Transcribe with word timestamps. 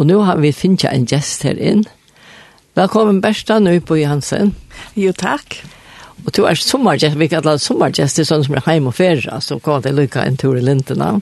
Og 0.00 0.06
nå 0.08 0.22
har 0.24 0.38
vi 0.40 0.48
finnet 0.56 0.86
en 0.88 1.02
gjest 1.04 1.42
her 1.44 1.58
inn. 1.60 1.82
Velkommen 2.78 3.18
Bersta 3.20 3.58
nå 3.60 3.74
på 3.84 3.98
Johansen. 4.00 4.54
Jo, 4.96 5.12
takk. 5.12 5.58
Og 6.24 6.32
du 6.36 6.46
er 6.48 6.56
sommergjest, 6.56 7.18
vi 7.20 7.28
kallar 7.28 7.58
det 7.58 7.64
sommergjest, 7.66 8.16
det 8.16 8.24
er 8.24 8.30
sånn 8.30 8.46
som 8.46 8.56
er 8.56 8.64
hjemme 8.64 8.88
og 8.88 8.96
ferie, 8.96 9.40
så 9.44 9.58
kan 9.60 9.84
det 9.84 9.92
lykke 9.98 10.24
en 10.24 10.38
tur 10.40 10.56
i 10.56 10.64
lintene. 10.64 11.18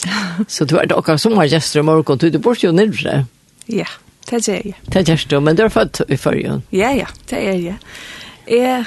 Så 0.52 0.64
du 0.64 0.78
er 0.80 0.88
dere 0.88 1.16
sommergjester 1.20 1.80
i 1.80 1.84
morgen, 1.84 2.20
du 2.20 2.30
du 2.32 2.38
bor 2.40 2.56
jo 2.56 2.72
nyrre. 2.72 3.26
Ja, 3.68 3.88
det 4.28 4.38
er 4.48 4.68
jeg. 4.68 4.76
Det 4.88 5.02
er 5.08 5.24
du, 5.28 5.40
men 5.40 5.56
du 5.56 5.64
er 5.64 5.72
født 5.72 6.02
i 6.08 6.16
førjen. 6.16 6.62
Ja, 6.72 6.92
ja, 6.96 7.08
det 7.28 7.40
er 7.40 7.58
jeg. 7.60 7.76
Jeg 8.48 8.84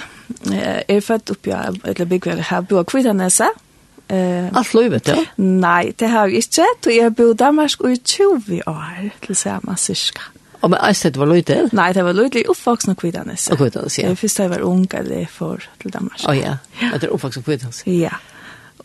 er 0.89 1.05
født 1.05 1.33
oppi, 1.33 1.53
eller 1.53 2.05
bygger 2.05 2.41
her, 2.49 2.65
bor 2.65 2.85
Kvidanese, 2.85 3.49
Eh, 4.09 4.49
Allt 4.57 4.73
livet, 4.73 5.07
ja? 5.07 5.15
Nei, 5.37 5.93
det 5.99 6.09
har 6.09 6.27
jeg 6.27 6.43
ikke. 6.43 6.69
Og 6.85 6.95
jeg 6.95 7.15
bor 7.15 7.31
i 7.31 7.37
Danmark 7.39 7.85
i 7.89 7.95
20 7.95 8.61
år, 8.67 9.09
til 9.25 9.35
sammen, 9.35 9.77
syska. 9.77 10.21
Og 10.63 10.69
men 10.69 10.79
Eisted 10.87 11.17
var 11.19 11.27
løyde? 11.27 11.69
Nei, 11.75 11.89
det 11.93 12.05
var 12.05 12.15
løyde 12.15 12.39
i 12.39 12.45
oppvaksen 12.47 12.93
og 12.93 12.97
kvidanes. 12.97 13.49
Og 13.51 13.57
kvidanes, 13.59 13.97
ja. 13.99 14.13
Først 14.15 14.37
da 14.37 14.43
jeg 14.43 14.51
var 14.53 14.61
ung, 14.63 14.85
eller 14.95 15.25
for 15.31 15.59
til 15.81 15.91
Danmark. 15.91 16.21
Å 16.23 16.31
oh, 16.31 16.37
ja, 16.37 16.53
at 16.93 17.01
det 17.01 17.09
er 17.09 17.15
oppvaksen 17.15 17.43
og 17.43 17.49
kvidanes. 17.49 17.81
Ja, 17.87 18.15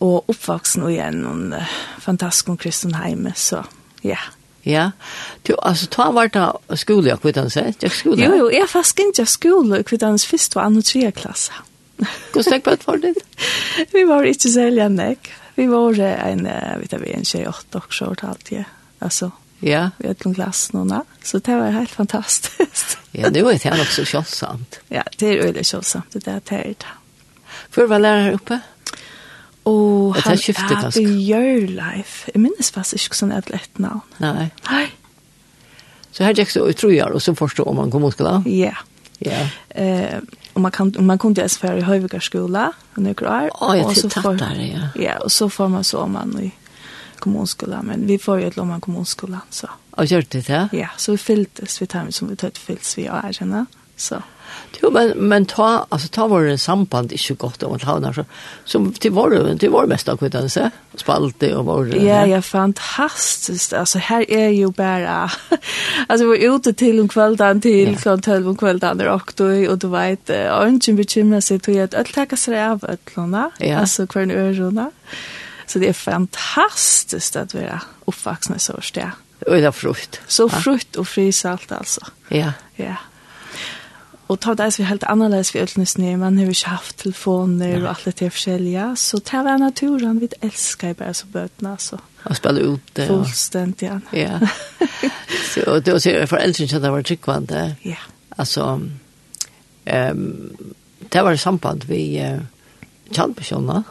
og 0.03 0.27
oppvaksen 0.31 0.83
og 0.83 0.91
igjen 0.91 1.21
noen 1.23 1.55
fantastisk 2.03 2.51
om 2.51 2.59
Kristenheim, 2.59 3.31
så 3.35 3.63
ja. 4.03 4.19
Ja, 4.67 4.89
du, 5.47 5.55
altså, 5.63 5.87
ta 5.87 6.09
var 6.11 6.27
da 6.35 6.49
skole 6.75 7.13
i 7.13 7.17
kvidanes, 7.21 7.55
ja? 7.55 7.71
Jo, 8.05 8.35
jo, 8.35 8.49
jeg 8.51 8.67
faktisk 8.67 8.99
ikke 9.05 9.25
skole 9.25 9.79
i 9.79 9.87
kvidanes 9.87 10.27
først 10.27 10.55
var 10.55 10.67
andre 10.67 10.83
tre 10.83 11.11
klasse. 11.15 11.55
Hvor 12.33 12.45
stekk 12.45 12.65
bøtt 12.67 12.85
for 12.87 13.01
det? 13.01 13.15
vi 13.93 14.05
var 14.07 14.27
ikke 14.27 14.51
særlig 14.51 14.85
enn 14.85 14.99
jeg. 15.01 15.19
Vi 15.59 15.67
var 15.67 15.99
en, 15.99 16.45
vet 16.79 16.93
jeg, 16.95 17.15
en 17.17 17.25
28 17.25 17.75
år 17.75 17.87
og 17.89 17.95
så 17.95 18.09
alt, 18.29 18.51
ja. 18.53 18.63
Altså, 19.03 19.29
ja. 19.63 19.89
vi 19.99 20.07
hadde 20.07 20.27
en 20.27 20.35
glass 20.35 20.69
noen, 20.75 20.93
så 21.23 21.39
det 21.43 21.55
var 21.59 21.75
helt 21.75 21.91
fantastisk. 21.91 22.97
ja, 23.19 23.31
det 23.31 23.43
var 23.43 23.59
det 23.59 23.75
nok 23.75 23.91
så 23.91 24.05
kjølsomt. 24.07 24.79
Ja, 24.91 25.03
det 25.19 25.33
er 25.33 25.45
øyelig 25.47 25.65
kjølsomt, 25.71 26.15
det 26.15 26.27
er 26.27 26.43
det 26.47 26.59
er 26.59 26.75
det. 26.83 26.95
Før 27.75 27.89
var 27.91 28.03
lærer 28.03 28.37
oppe? 28.39 28.59
Og 29.69 30.15
han 30.15 30.39
er 30.39 30.95
Bjørleif. 30.95 32.13
Jeg 32.33 32.41
minnes 32.41 32.71
faktisk 32.73 33.09
ikke 33.09 33.19
sånn 33.19 33.35
et 33.35 33.51
lett 33.53 33.81
navn. 33.81 34.01
Nei. 34.23 34.47
Nei. 34.69 34.85
Så 36.15 36.25
her 36.25 36.37
gikk 36.37 36.53
det, 36.55 36.63
utrolig, 36.73 37.03
og 37.05 37.21
så 37.21 37.35
forstår 37.37 37.69
om 37.69 37.83
han 37.83 37.91
kom 37.93 38.03
mot 38.07 38.15
skolen. 38.15 38.47
Ja. 38.49 38.73
Ja. 39.19 39.43
Eh, 39.75 40.17
och 40.59 40.61
man 40.61 40.71
kan 40.71 40.93
man 40.99 41.17
kunde 41.17 41.41
ens 41.41 41.57
för 41.57 41.77
i 41.77 41.81
Höjviga 41.81 42.19
skola 42.19 42.73
och 42.95 43.01
några 43.01 43.43
år. 43.43 43.49
Ja, 43.59 43.75
jag 43.75 43.95
tror 43.95 44.09
tack 44.09 44.39
där 44.39 44.91
ja. 44.95 45.01
Ja, 45.03 45.19
och 45.19 45.31
så 45.31 45.49
får 45.49 45.67
man 45.67 45.83
så 45.83 45.99
om 45.99 46.11
man 46.11 46.39
i 46.39 46.51
kommunskolan, 47.19 47.85
men 47.85 48.07
vi 48.07 48.19
får 48.19 48.39
ju 48.39 48.47
ett 48.47 48.55
lomma 48.55 48.79
kommunskolan 48.79 49.41
så. 49.49 49.69
Och 49.91 50.05
gör 50.05 50.25
det? 50.29 50.47
det? 50.47 50.69
Ja, 50.71 50.87
så 50.97 51.11
vi 51.11 51.17
fylldes 51.17 51.81
vi 51.81 51.87
tar 51.87 52.05
som 52.09 52.29
vi 52.29 52.35
tar 52.35 52.47
ett 52.47 52.57
fylls 52.57 52.97
vi 52.97 53.09
och 53.09 53.15
är 53.15 53.31
Så. 53.99 54.21
Jo, 54.81 54.91
men, 54.91 55.09
men 55.09 55.45
ta, 55.45 55.85
alltså, 55.89 56.07
ta 56.07 56.27
vår 56.27 56.57
samband 56.57 57.11
inte 57.11 57.33
gott 57.33 57.63
om 57.63 57.73
att 57.73 57.83
ha 57.83 58.13
så. 58.13 58.25
Så 58.65 58.91
till 58.99 59.11
vår, 59.11 59.57
till 59.57 59.69
vår 59.69 59.85
mesta 59.87 60.17
kvittelse, 60.17 60.71
spalte 60.95 61.55
och 61.55 61.65
vår... 61.65 61.95
Ja, 61.95 62.25
ja, 62.25 62.41
fantastiskt. 62.41 63.73
Alltså 63.73 63.97
här 63.97 64.31
är 64.31 64.49
ju 64.49 64.71
bara... 64.71 65.31
alltså 66.07 66.27
vi 66.27 66.45
är 66.45 66.55
ute 66.55 66.73
till 66.73 66.99
om 66.99 67.07
kvällen 67.07 67.61
till 67.61 67.91
ja. 67.91 67.97
klockan 67.97 68.47
om 68.47 68.57
kvällen 68.57 69.09
och 69.09 69.33
då, 69.35 69.45
och 69.45 69.77
du 69.77 69.87
vet, 69.87 70.29
och 70.29 70.67
inte 70.67 70.93
bekymra 70.93 71.41
sig 71.41 71.59
till 71.59 71.81
att 71.81 71.93
allt 71.93 72.13
tackar 72.13 72.37
sig 72.37 72.65
av 72.65 72.85
ötlåna, 72.85 73.51
ja. 73.57 73.77
alltså 73.77 74.07
kvar 74.07 74.21
en 74.21 74.31
örona. 74.31 74.91
Så 75.65 75.79
det 75.79 75.89
är 75.89 75.93
fantastiskt 75.93 77.35
att 77.35 77.53
vara 77.53 77.81
uppvaxna 78.05 78.59
så 78.59 78.73
här. 78.95 79.11
Och 79.45 79.55
det 79.55 79.65
är 79.65 79.71
frukt. 79.71 80.21
Så 80.27 80.49
frukt 80.49 80.95
och 80.95 81.07
frisalt 81.07 81.71
alltså. 81.71 82.01
Ja. 82.29 82.53
Ja. 82.75 82.95
Och 84.29 84.39
ta 84.39 84.55
det 84.55 84.71
så 84.71 84.83
helt 84.83 85.03
annorledes 85.03 85.55
vi 85.55 85.59
öllnes 85.59 85.97
ner. 85.97 86.17
Man 86.17 86.37
har 86.37 86.45
ju 86.45 86.53
haft 86.65 86.97
telefoner 86.97 87.67
ja. 87.67 87.81
och 87.81 87.89
allt 87.89 88.17
det 88.17 88.29
förskälliga. 88.29 88.95
Så 88.95 89.17
det 89.17 89.37
var 89.37 89.57
naturen. 89.57 90.19
Vi 90.19 90.29
älskar 90.41 90.87
ju 90.87 90.93
bara 90.93 91.13
så 91.13 91.27
bötna. 91.27 91.77
Så. 91.77 91.99
Och 92.23 92.37
spela 92.37 92.59
ut 92.59 92.81
det. 92.93 93.07
Fullständigt, 93.07 93.81
ja. 93.81 93.99
ja. 94.11 94.39
så, 95.53 95.79
det 95.79 95.91
då 95.91 95.99
ser 95.99 96.19
jag 96.19 96.29
föräldrar 96.29 96.75
att 96.75 96.81
det 96.81 96.91
var 96.91 97.01
tryckvande. 97.03 97.75
Ja. 97.81 97.95
Alltså, 98.29 98.81
um, 99.85 100.57
det 101.09 101.21
var 101.21 101.31
i 101.31 101.37
samband 101.37 101.83
vi 101.83 102.21
uh, 102.21 102.41
kjallpersoner. 103.11 103.83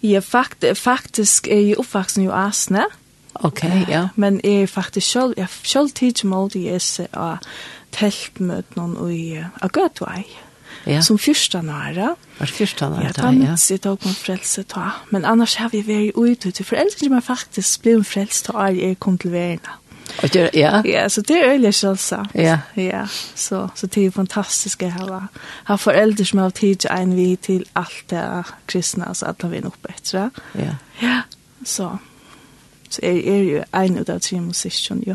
Ja, 0.00 0.20
fakt, 0.20 0.64
faktisk 0.78 1.48
er 1.48 1.60
jeg 1.60 1.78
oppvaksen 1.78 2.24
i 2.24 2.30
Asne. 2.32 2.86
Ok, 3.34 3.64
ja. 3.88 4.08
Men 4.14 4.40
jeg 4.44 4.62
er 4.62 4.66
faktisk 4.66 5.10
selv, 5.10 5.34
jeg 5.36 5.48
selv 5.62 5.90
tidsmål 5.90 6.50
til 6.50 6.68
Ese 6.74 7.06
og 7.12 7.38
teltmøtene 7.92 9.10
i 9.14 9.24
Agøtvei. 9.62 10.24
Ja. 10.86 11.00
Som 11.04 11.18
fyrsta 11.18 11.60
nære. 11.60 12.14
Var 12.38 12.46
fyrsta 12.46 12.88
nære, 12.88 13.04
ja. 13.04 13.12
Da 13.12 13.30
minns 13.30 13.70
jeg 13.70 13.82
tog 13.84 13.98
man 14.04 14.14
frelse 14.16 14.62
ta. 14.62 14.86
Men 15.10 15.24
annars 15.28 15.54
har 15.60 15.68
vi 15.68 15.82
vært 15.86 16.16
ute 16.16 16.50
til 16.50 16.64
foreldre 16.64 16.98
som 16.98 17.12
man 17.12 17.22
faktisk 17.22 17.82
ble 17.84 17.98
en 17.98 18.06
frelse 18.06 18.46
ta 18.46 18.56
er 18.66 18.78
jeg 18.78 19.00
kom 19.00 19.18
til 19.18 19.32
verden. 19.32 19.76
Og 20.22 20.32
det, 20.34 20.50
ja. 20.54 20.82
Ja, 20.84 21.08
så 21.08 21.22
det 21.22 21.36
er 21.36 21.52
øyelig 21.52 21.74
selvsagt. 21.74 22.34
Ja. 22.34 22.58
Ja, 22.76 23.06
så, 23.34 23.68
så 23.74 23.86
det 23.86 24.06
er 24.06 24.10
fantastisk 24.10 24.82
å 24.82 24.88
ha, 24.90 25.20
ha 25.64 25.76
foreldre 25.78 26.24
som 26.26 26.40
har 26.42 26.50
tid 26.50 26.82
til 26.82 26.90
en 26.90 27.14
vi 27.16 27.36
til 27.36 27.64
alt 27.78 28.04
det 28.10 28.24
kristne, 28.66 29.08
altså 29.08 29.26
alt 29.30 29.42
har 29.42 29.52
vi 29.52 29.60
nok 29.60 29.78
bedre. 29.82 30.30
Ja. 30.58 30.74
Ja, 31.02 31.20
så. 31.64 31.96
Så 32.90 33.00
er, 33.02 33.20
er 33.22 33.42
jo 33.46 33.62
en 33.74 33.98
av 33.98 34.04
de 34.04 34.18
tre 34.18 34.40
musikken, 34.40 35.04
jo. 35.06 35.14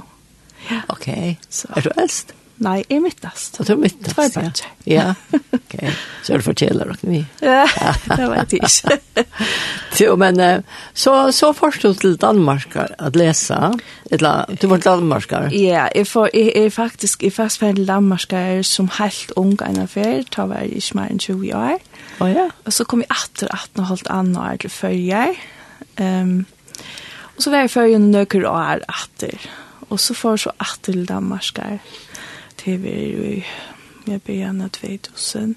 Ja. 0.72 0.82
Ok, 0.90 1.10
så. 1.50 1.68
er 1.76 1.82
du 1.82 1.92
eldst? 1.98 2.32
Ja. 2.32 2.45
Nei, 2.64 2.86
jeg 2.88 3.02
mittast. 3.04 3.58
Og 3.60 3.68
du 3.68 3.74
mittast, 3.76 4.14
Tvær 4.16 4.30
bætje. 4.32 4.70
Ja, 4.88 5.10
ok. 5.34 5.74
Så 6.24 6.34
er 6.34 6.40
det 6.40 6.46
fortjeller 6.46 6.92
dere 6.92 7.10
mye. 7.10 7.26
Ja, 7.44 7.66
det 8.08 8.28
vet 8.32 8.54
jeg 8.56 8.62
ikke. 8.64 9.26
jo, 10.06 10.16
men 10.20 10.40
så, 10.94 11.32
så 11.36 11.52
først 11.54 11.84
du 11.84 11.94
til 12.00 12.16
Danmark 12.22 12.78
at 12.80 13.20
lese. 13.20 13.58
Eller, 14.12 14.46
du 14.62 14.68
var 14.72 14.78
til 14.78 14.92
Danmark? 14.92 15.32
Ja, 15.52 15.88
jeg, 15.96 16.08
får, 16.08 16.30
jeg, 16.34 16.54
jeg 16.56 16.74
faktisk, 16.74 17.24
jeg 17.24 17.34
faktisk 17.34 17.62
var 17.62 17.76
til 17.76 17.88
Danmark 17.88 18.38
som 18.64 18.90
helt 19.00 19.36
ung 19.36 19.60
en 19.60 19.82
affær. 19.84 20.24
Da 20.36 20.48
var 20.48 20.64
jeg 20.64 20.80
ikke 20.80 21.02
mer 21.02 21.12
enn 21.12 21.20
20 21.20 21.52
år. 21.60 21.84
Å 22.24 22.32
ja. 22.32 22.48
Og 22.64 22.74
så 22.74 22.88
kom 22.88 23.04
jeg 23.04 23.12
etter 23.12 23.52
18 23.52 23.84
og 23.84 23.92
halvt 23.92 24.12
annet 24.16 24.40
år 24.40 24.64
til 24.64 24.72
førje. 24.72 25.28
Um, 26.00 26.46
og 27.36 27.44
så 27.44 27.52
var 27.52 27.66
jeg 27.66 27.76
førje 27.76 28.00
noen 28.00 28.16
nøkker 28.16 28.48
år 28.48 28.88
etter. 28.88 29.52
Og 29.92 30.00
så 30.00 30.16
får 30.16 30.38
jeg 30.38 30.46
så 30.48 30.56
etter 30.64 30.94
til 30.94 31.08
Danmark. 31.12 31.60
Ja 31.60 31.80
hever 32.66 33.32
i 33.32 33.46
jeg 34.06 34.22
begynne 34.26 34.68
av 34.68 34.74
2000. 34.76 35.56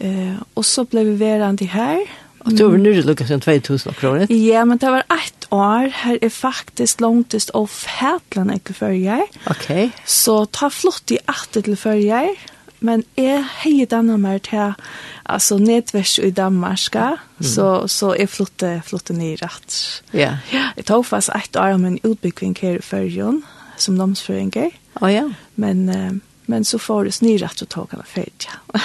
Eh, 0.00 0.38
og 0.54 0.64
så 0.64 0.84
ble 0.88 1.04
vi 1.10 1.18
verande 1.20 1.68
her. 1.72 2.04
Og 2.46 2.54
du 2.54 2.62
var 2.68 2.78
nyrre 2.78 3.02
lukket 3.02 3.28
siden 3.28 3.42
2000 3.42 3.90
akkurat? 3.90 4.30
Ja, 4.30 4.64
men 4.64 4.78
det 4.78 4.90
var 4.92 5.06
ett 5.10 5.48
år. 5.50 5.88
Her 6.04 6.18
er 6.22 6.30
faktisk 6.30 7.00
langtest 7.00 7.50
av 7.54 7.66
Fætland 7.72 8.54
ikke 8.54 8.76
før 8.76 8.94
jeg. 8.94 9.26
Ok. 9.50 9.90
Så 10.06 10.44
ta 10.52 10.70
flott 10.70 11.10
i 11.10 11.18
atter 11.26 11.66
til 11.66 11.76
før 11.76 11.98
jeg. 11.98 12.36
Men 12.80 13.02
jeg 13.16 13.40
heier 13.64 13.88
denne 13.90 14.18
mer 14.20 14.38
til 14.44 14.76
altså 15.24 15.56
nedvers 15.58 16.18
i 16.22 16.30
Danmark, 16.30 16.94
mm. 16.94 17.42
så, 17.42 17.88
så 17.88 18.12
jeg 18.14 18.28
flytte, 18.28 18.82
flytte 18.84 19.16
ned 19.16 19.42
rett. 19.42 19.78
Ja. 20.12 20.36
Yeah. 20.52 20.70
Jeg 20.76 20.86
tok 20.92 21.08
fast 21.08 21.32
ett 21.34 21.56
år 21.56 21.74
om 21.74 21.84
en 21.88 21.98
utbygging 22.04 22.54
her 22.60 22.78
i 22.78 22.84
Førjøen, 22.84 23.42
som 23.80 23.96
namnsføringer. 23.98 24.76
Å 25.00 25.04
oh, 25.04 25.12
ja. 25.12 25.26
Men... 25.56 25.88
Eh, 25.88 26.14
Men 26.46 26.64
så 26.64 26.78
får 26.78 27.04
det 27.04 27.12
snirat 27.12 27.60
och 27.62 27.68
tåg 27.68 27.88
av 27.94 28.06
Ja. 28.72 28.80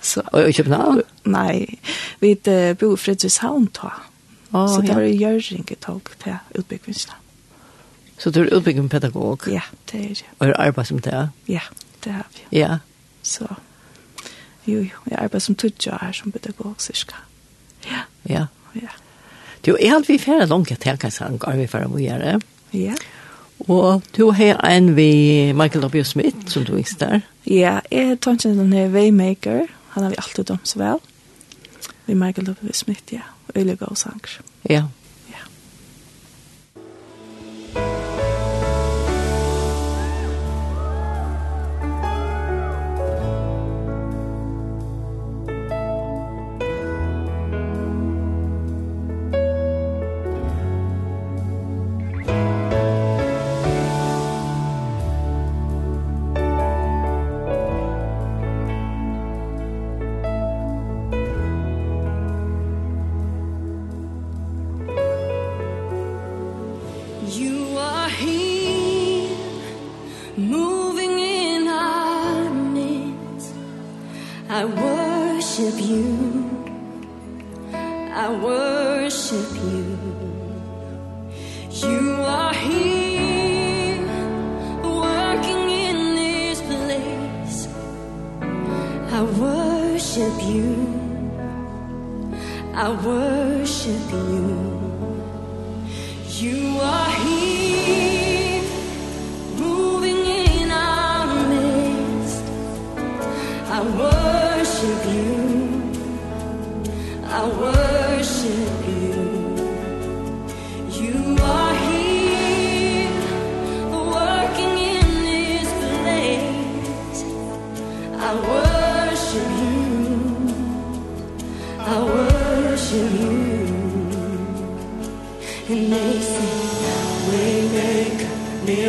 så. 0.00 0.20
Och 0.20 0.48
i 0.48 0.52
Köpenhamn? 0.52 1.02
Nej, 1.22 1.80
vi 2.18 2.32
uh, 2.48 2.74
bor 2.74 2.94
i 2.94 2.96
Fredrikshavn 2.96 3.68
då. 3.82 3.92
Oh, 4.50 4.76
så 4.76 4.84
ja. 4.84 4.94
där 4.94 5.00
är 5.00 5.06
Jörgen 5.06 5.64
tog 5.80 6.18
till 6.18 6.36
utbyggvinsna. 6.54 7.14
Så 8.18 8.30
du 8.30 8.40
är 8.40 8.54
utbyggd 8.54 8.90
pedagog? 8.90 9.42
Ja, 9.46 9.62
det 9.90 9.98
är 9.98 10.08
det. 10.08 10.22
Och 10.38 10.46
är 10.46 10.60
arbetar 10.60 10.84
som 10.84 11.00
det? 11.00 11.28
Ja, 11.44 11.60
det 12.00 12.10
har 12.10 12.24
vi. 12.50 12.60
Ja. 12.60 12.78
Så, 13.22 13.56
jo, 14.64 14.80
jo, 14.80 14.98
jag 15.04 15.18
arbetar 15.20 15.38
som 15.38 15.54
tudja 15.54 15.98
här 16.00 16.12
som 16.12 16.32
pedagog, 16.32 16.80
cirka. 16.80 17.14
Ja. 17.80 17.98
Ja. 18.22 18.46
Ja. 18.72 18.88
Du, 19.60 19.76
är 19.80 19.94
allt 19.94 20.10
vi 20.10 20.18
färre 20.18 20.46
långt 20.46 20.72
att 20.72 20.80
tänka 20.80 21.10
sig, 21.10 21.26
är 21.26 21.56
vi 21.56 21.68
färre 21.68 21.84
att 21.94 22.02
göra? 22.02 22.32
Ja. 22.32 22.40
Ja. 22.70 22.94
Og 23.60 24.02
du 24.16 24.30
har 24.30 24.60
en 24.64 24.96
vi 24.96 25.52
Michael 25.52 25.84
W. 25.84 26.02
Smith, 26.04 26.36
som 26.46 26.64
du 26.64 26.74
visste 26.76 27.04
der. 27.04 27.20
Ja, 27.46 27.78
jeg 27.90 28.20
tar 28.20 28.32
ikke 28.32 28.48
den 28.48 28.72
her 28.72 28.88
Waymaker. 28.88 29.66
Han 29.88 30.02
har 30.02 30.10
vi 30.10 30.16
alltid 30.18 30.44
dømt 30.44 30.68
så 30.68 30.78
vel. 30.78 31.00
Vi 32.06 32.14
Michael 32.14 32.48
W. 32.62 32.72
Smith, 32.72 33.02
ja. 33.12 33.26
Øyelig 33.56 33.78
god 33.78 33.96
sanger. 33.96 34.40
Ja. 34.70 34.82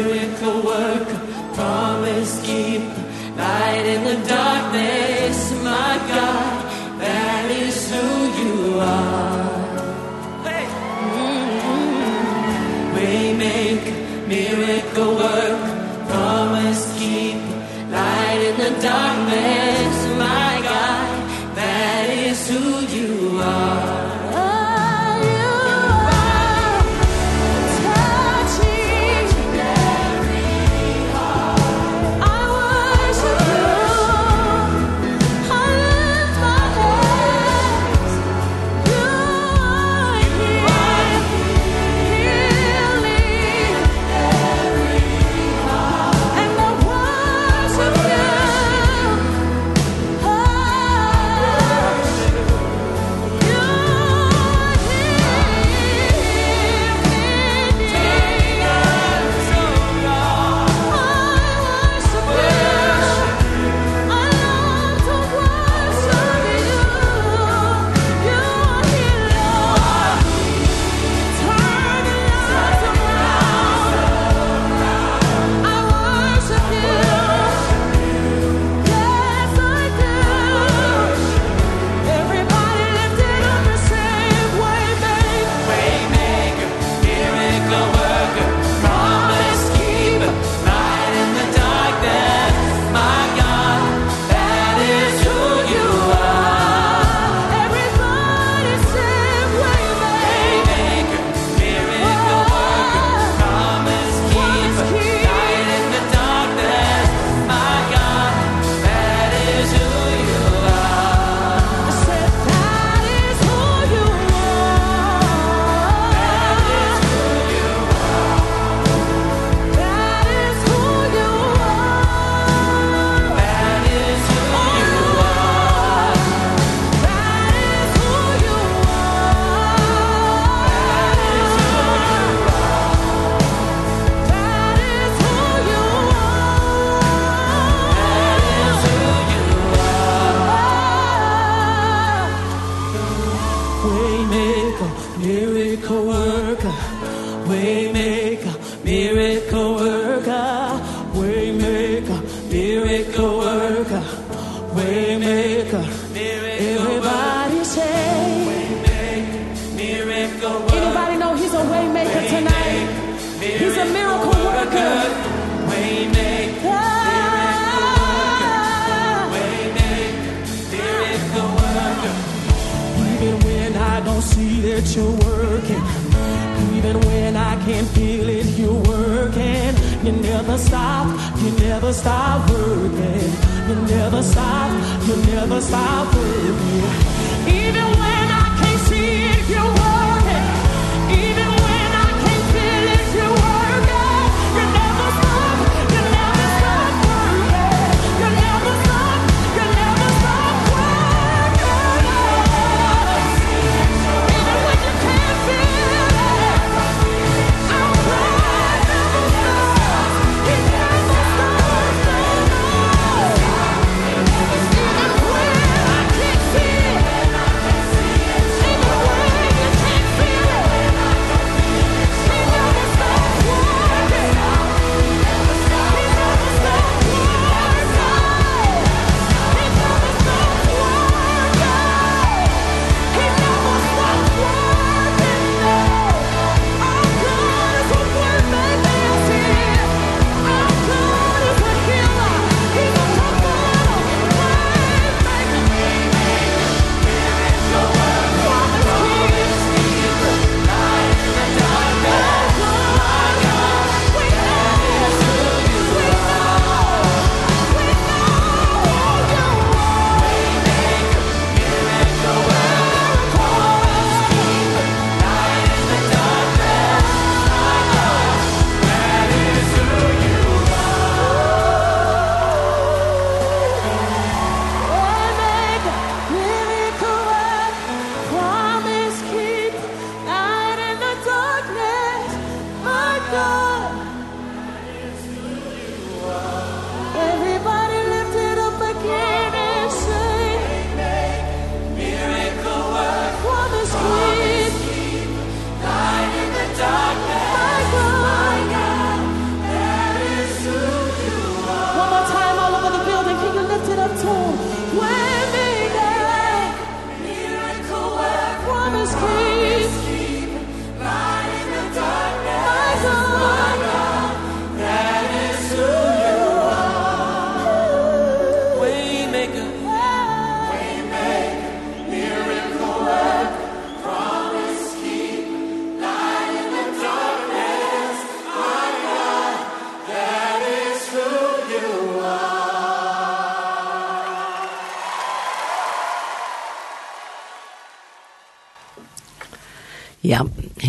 miracle 0.02 0.62
worker 0.64 1.20
promise 1.54 2.42
keep 2.46 2.82
light 3.36 3.86
in 3.86 4.04
the 4.06 4.28
darkness 4.28 5.52
my 5.64 5.99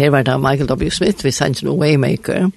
her 0.01 0.15
var 0.15 0.25
det 0.27 0.39
Michael 0.41 0.71
W. 0.71 0.91
Smith, 0.91 1.25
vi 1.25 1.35
sendte 1.35 1.67
noen 1.67 1.81
Waymaker, 1.83 2.49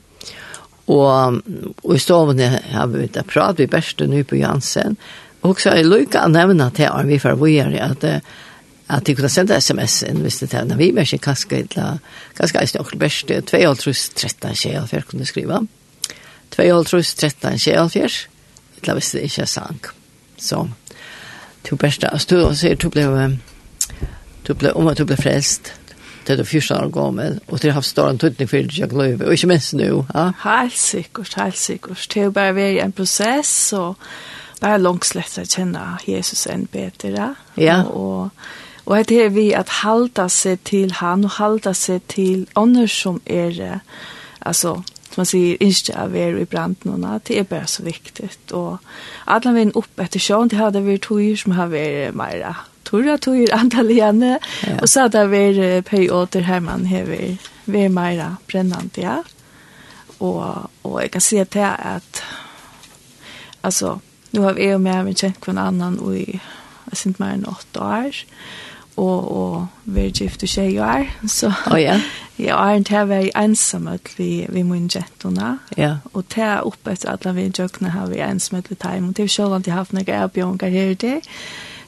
og, 0.92 1.44
og 1.84 1.92
i 1.96 2.00
stovene 2.02 2.50
har 2.74 2.90
vi 2.92 3.06
da 3.12 3.24
prat, 3.28 3.60
vi 3.60 3.70
beste 3.72 4.08
nå 4.08 4.24
på 4.28 4.40
Jansen, 4.42 4.98
og 5.44 5.60
så 5.60 5.74
er 5.74 5.82
jeg 5.82 5.92
lykke 5.92 6.24
å 6.24 6.32
nevne 6.32 6.70
til 6.76 6.90
Arne, 6.90 7.12
vi 7.12 7.20
for 7.20 7.40
vi 7.40 7.58
er 7.60 7.78
at 7.84 8.08
at 8.88 9.06
de 9.08 9.16
kunne 9.16 9.30
sende 9.32 9.56
sms 9.62 10.02
inn 10.10 10.22
hvis 10.24 10.42
det 10.42 10.54
er 10.54 10.66
når 10.68 10.80
vi 10.80 10.92
mer 10.94 11.08
ikke 11.08 11.30
kanskje 11.30 11.62
etla 11.64 11.86
kanskje 12.38 12.60
eisen 12.62 12.82
okkur 12.82 13.00
best 13.00 13.32
2.13.24 13.32 15.08
kunne 15.10 15.26
skriva 15.26 15.62
2.13.24 16.54 18.28
etla 18.78 18.98
hvis 18.98 19.12
det 19.16 19.24
ikke 19.26 19.42
er 19.42 19.50
sang. 19.50 19.80
Så 20.38 20.68
to 21.64 21.78
besta 21.80 22.12
altså 22.12 22.36
du 22.36 22.56
sier 22.60 22.76
du 22.76 22.90
ble 22.94 23.06
du 24.44 24.54
ble 24.54 24.74
om 24.76 24.88
at 24.92 25.00
du 25.00 25.06
ble 25.08 25.16
frelst 25.18 25.72
til 26.26 26.40
det 26.40 26.48
første 26.48 26.76
år 26.76 26.92
gammel, 26.94 27.40
og 27.48 27.62
til 27.62 27.72
å 27.72 27.78
ha 27.78 27.84
større 27.86 28.14
en 28.16 28.22
tøtning 28.22 28.50
for 28.50 28.68
det 28.68 28.80
jeg 28.80 28.92
løyve, 28.94 29.28
og 29.28 29.36
ikke 29.36 29.50
minst 29.52 29.76
nå. 29.78 30.04
Ja? 30.14 30.30
Helt 30.44 30.78
sikkert, 30.78 31.36
helt 31.40 31.60
sikkert. 31.60 32.08
Det 32.14 32.22
er 32.22 32.30
jo 32.30 32.36
bare 32.36 32.54
å 32.54 32.58
være 32.58 32.86
en 32.86 32.96
prosess, 32.96 33.54
og 33.78 34.00
bare 34.62 34.82
langt 34.82 35.08
slett 35.10 35.40
å 35.42 35.46
kjenne 35.48 35.84
Jesus 36.08 36.46
enn 36.52 36.68
bedre. 36.72 37.34
Ja. 37.60 37.82
Og, 37.84 38.30
og, 38.30 38.32
og 38.86 39.08
det 39.10 39.22
er 39.26 39.32
vi 39.36 39.50
at 39.56 39.80
halda 39.84 40.28
seg 40.32 40.64
til 40.68 40.96
han, 41.00 41.28
og 41.28 41.38
halda 41.40 41.76
seg 41.78 42.04
til 42.12 42.48
ånder 42.60 42.90
som 42.92 43.22
er, 43.26 43.80
altså, 44.40 44.78
som 45.14 45.22
man 45.22 45.30
sier, 45.30 45.60
ikke 45.62 45.96
av 46.00 46.16
er 46.18 46.40
i 46.42 46.46
branden, 46.50 47.04
og 47.06 47.22
det 47.28 47.40
er 47.40 47.48
bare 47.48 47.68
så 47.70 47.84
viktig. 47.86 48.32
Og 48.52 48.78
alle 49.28 49.54
vi 49.56 49.70
upp 49.76 50.04
etter 50.04 50.24
sjøen, 50.24 50.52
det 50.52 50.60
hadde 50.60 50.84
vært 50.86 51.08
tog 51.08 51.24
som 51.40 51.56
har 51.60 51.72
vært 51.72 52.18
mer, 52.18 52.64
torra 52.94 53.18
tog 53.18 53.50
antal 53.60 53.90
ja. 53.90 54.38
og 54.82 54.90
så 54.90 55.08
hadde 55.08 55.24
det 55.24 55.32
vært 55.34 55.86
perioder 55.90 56.46
her 56.46 56.62
man 56.62 56.86
hever, 56.86 57.38
vært 57.66 57.96
mer 57.96 58.26
brennende, 58.50 59.02
ja. 59.02 59.22
Og, 60.20 60.70
og 60.86 61.00
jeg 61.02 61.12
kan 61.12 61.22
si 61.22 61.40
til 61.52 61.66
at, 61.66 62.24
altså, 63.64 63.98
nu 64.32 64.42
har 64.42 64.54
vi 64.54 64.70
jo 64.70 64.78
med 64.78 65.04
min 65.04 65.18
kjent 65.18 65.42
kvann 65.42 65.60
annan 65.60 66.00
og 66.00 66.16
i, 66.16 66.38
jeg 66.92 67.00
synes 67.00 67.20
mer 67.20 67.34
enn 67.34 67.50
åtte 67.50 67.82
år, 67.82 68.22
og, 68.94 69.32
og 69.34 69.90
vi 69.90 70.06
er 70.06 70.14
gift 70.14 70.46
og 70.46 70.50
tjej 70.54 70.78
år, 70.78 71.10
så 71.28 71.50
oh, 71.72 71.82
ja. 71.82 71.98
jeg 72.38 72.54
er 72.54 72.78
en 72.78 72.86
til 72.86 73.02
å 73.02 73.10
være 73.10 73.34
ensamhet 73.42 74.14
vi, 74.20 74.46
vi 74.54 74.64
min 74.64 74.86
kjentene, 74.86 75.58
ja. 75.78 75.96
og 76.14 76.30
til 76.30 76.70
oppe 76.70 76.94
etter 76.94 77.10
at 77.18 77.30
vi 77.36 77.50
kjøkkene 77.50 77.96
har 77.98 78.08
vi 78.14 78.22
ensamhet 78.22 78.70
vi 78.70 78.78
time, 78.78 79.10
og 79.10 79.18
til 79.18 79.30
selv 79.30 79.58
om 79.58 79.66
de 79.66 79.74
har 79.74 79.82
haft 79.82 79.98
noen 79.98 80.14
erbjørnger 80.14 80.78
her 80.78 80.94
og 80.94 81.02
der, 81.02 81.32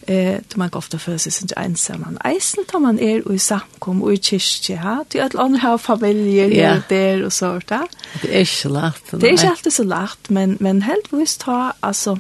eh 0.08 0.40
då 0.48 0.58
man 0.58 0.70
ofta 0.74 0.98
för 1.00 1.18
sig 1.18 1.32
sin 1.32 1.50
ensam 1.58 2.00
man 2.00 2.18
eisen 2.26 2.66
tar 2.66 2.80
man 2.80 3.00
er 3.00 3.28
och 3.28 3.42
samkom 3.42 4.04
och 4.04 4.14
i 4.14 4.18
kyrkje 4.18 4.78
ha 4.78 5.04
till 5.10 5.22
alla 5.22 5.44
andra 5.44 5.60
har 5.60 5.78
familjer 5.78 6.50
yeah. 6.50 6.82
där 6.90 7.24
och 7.24 7.34
så 7.34 7.62
där 7.68 7.88
det 8.22 8.36
är 8.36 8.40
inte 8.40 8.52
så 8.52 8.70
lätt 8.70 9.12
det 9.12 9.28
är 9.28 9.32
inte 9.32 9.50
alltid 9.50 9.74
så 9.74 9.84
lätt 9.84 10.30
men 10.30 10.58
men 10.60 10.82
helt 10.82 11.14
visst 11.14 11.42
ha 11.42 11.74
alltså 11.80 12.20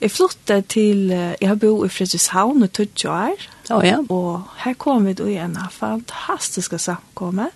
Jeg 0.00 0.10
flyttet 0.10 0.66
til, 0.66 1.08
jeg 1.40 1.48
har 1.48 1.54
bo 1.54 1.84
i 1.84 1.88
Fredrikshavn 1.88 2.64
i 2.64 2.68
20 2.68 3.08
år. 3.10 3.42
Oh, 3.70 3.86
ja. 3.86 3.98
Og 4.08 4.42
her 4.64 4.72
kom 4.72 5.06
vi 5.06 5.14
i 5.32 5.36
en 5.36 5.58
fantastisk 5.70 6.74
samkomme. 6.78 7.50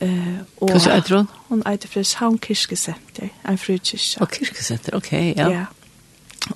Eh, 0.00 0.38
og, 0.60 0.70
Hva 0.70 0.90
er 0.90 1.00
det? 1.00 1.26
Hun 1.48 1.62
er 1.66 1.76
til 1.76 1.90
Fredrikshavn 1.90 2.38
Kirkesenter, 2.38 3.28
en 3.48 3.58
frukirke. 3.58 4.20
Og 4.20 4.22
oh, 4.22 4.28
Kirkesenter, 4.28 4.96
ok, 4.96 5.12
ja. 5.12 5.50
Ja, 5.50 5.64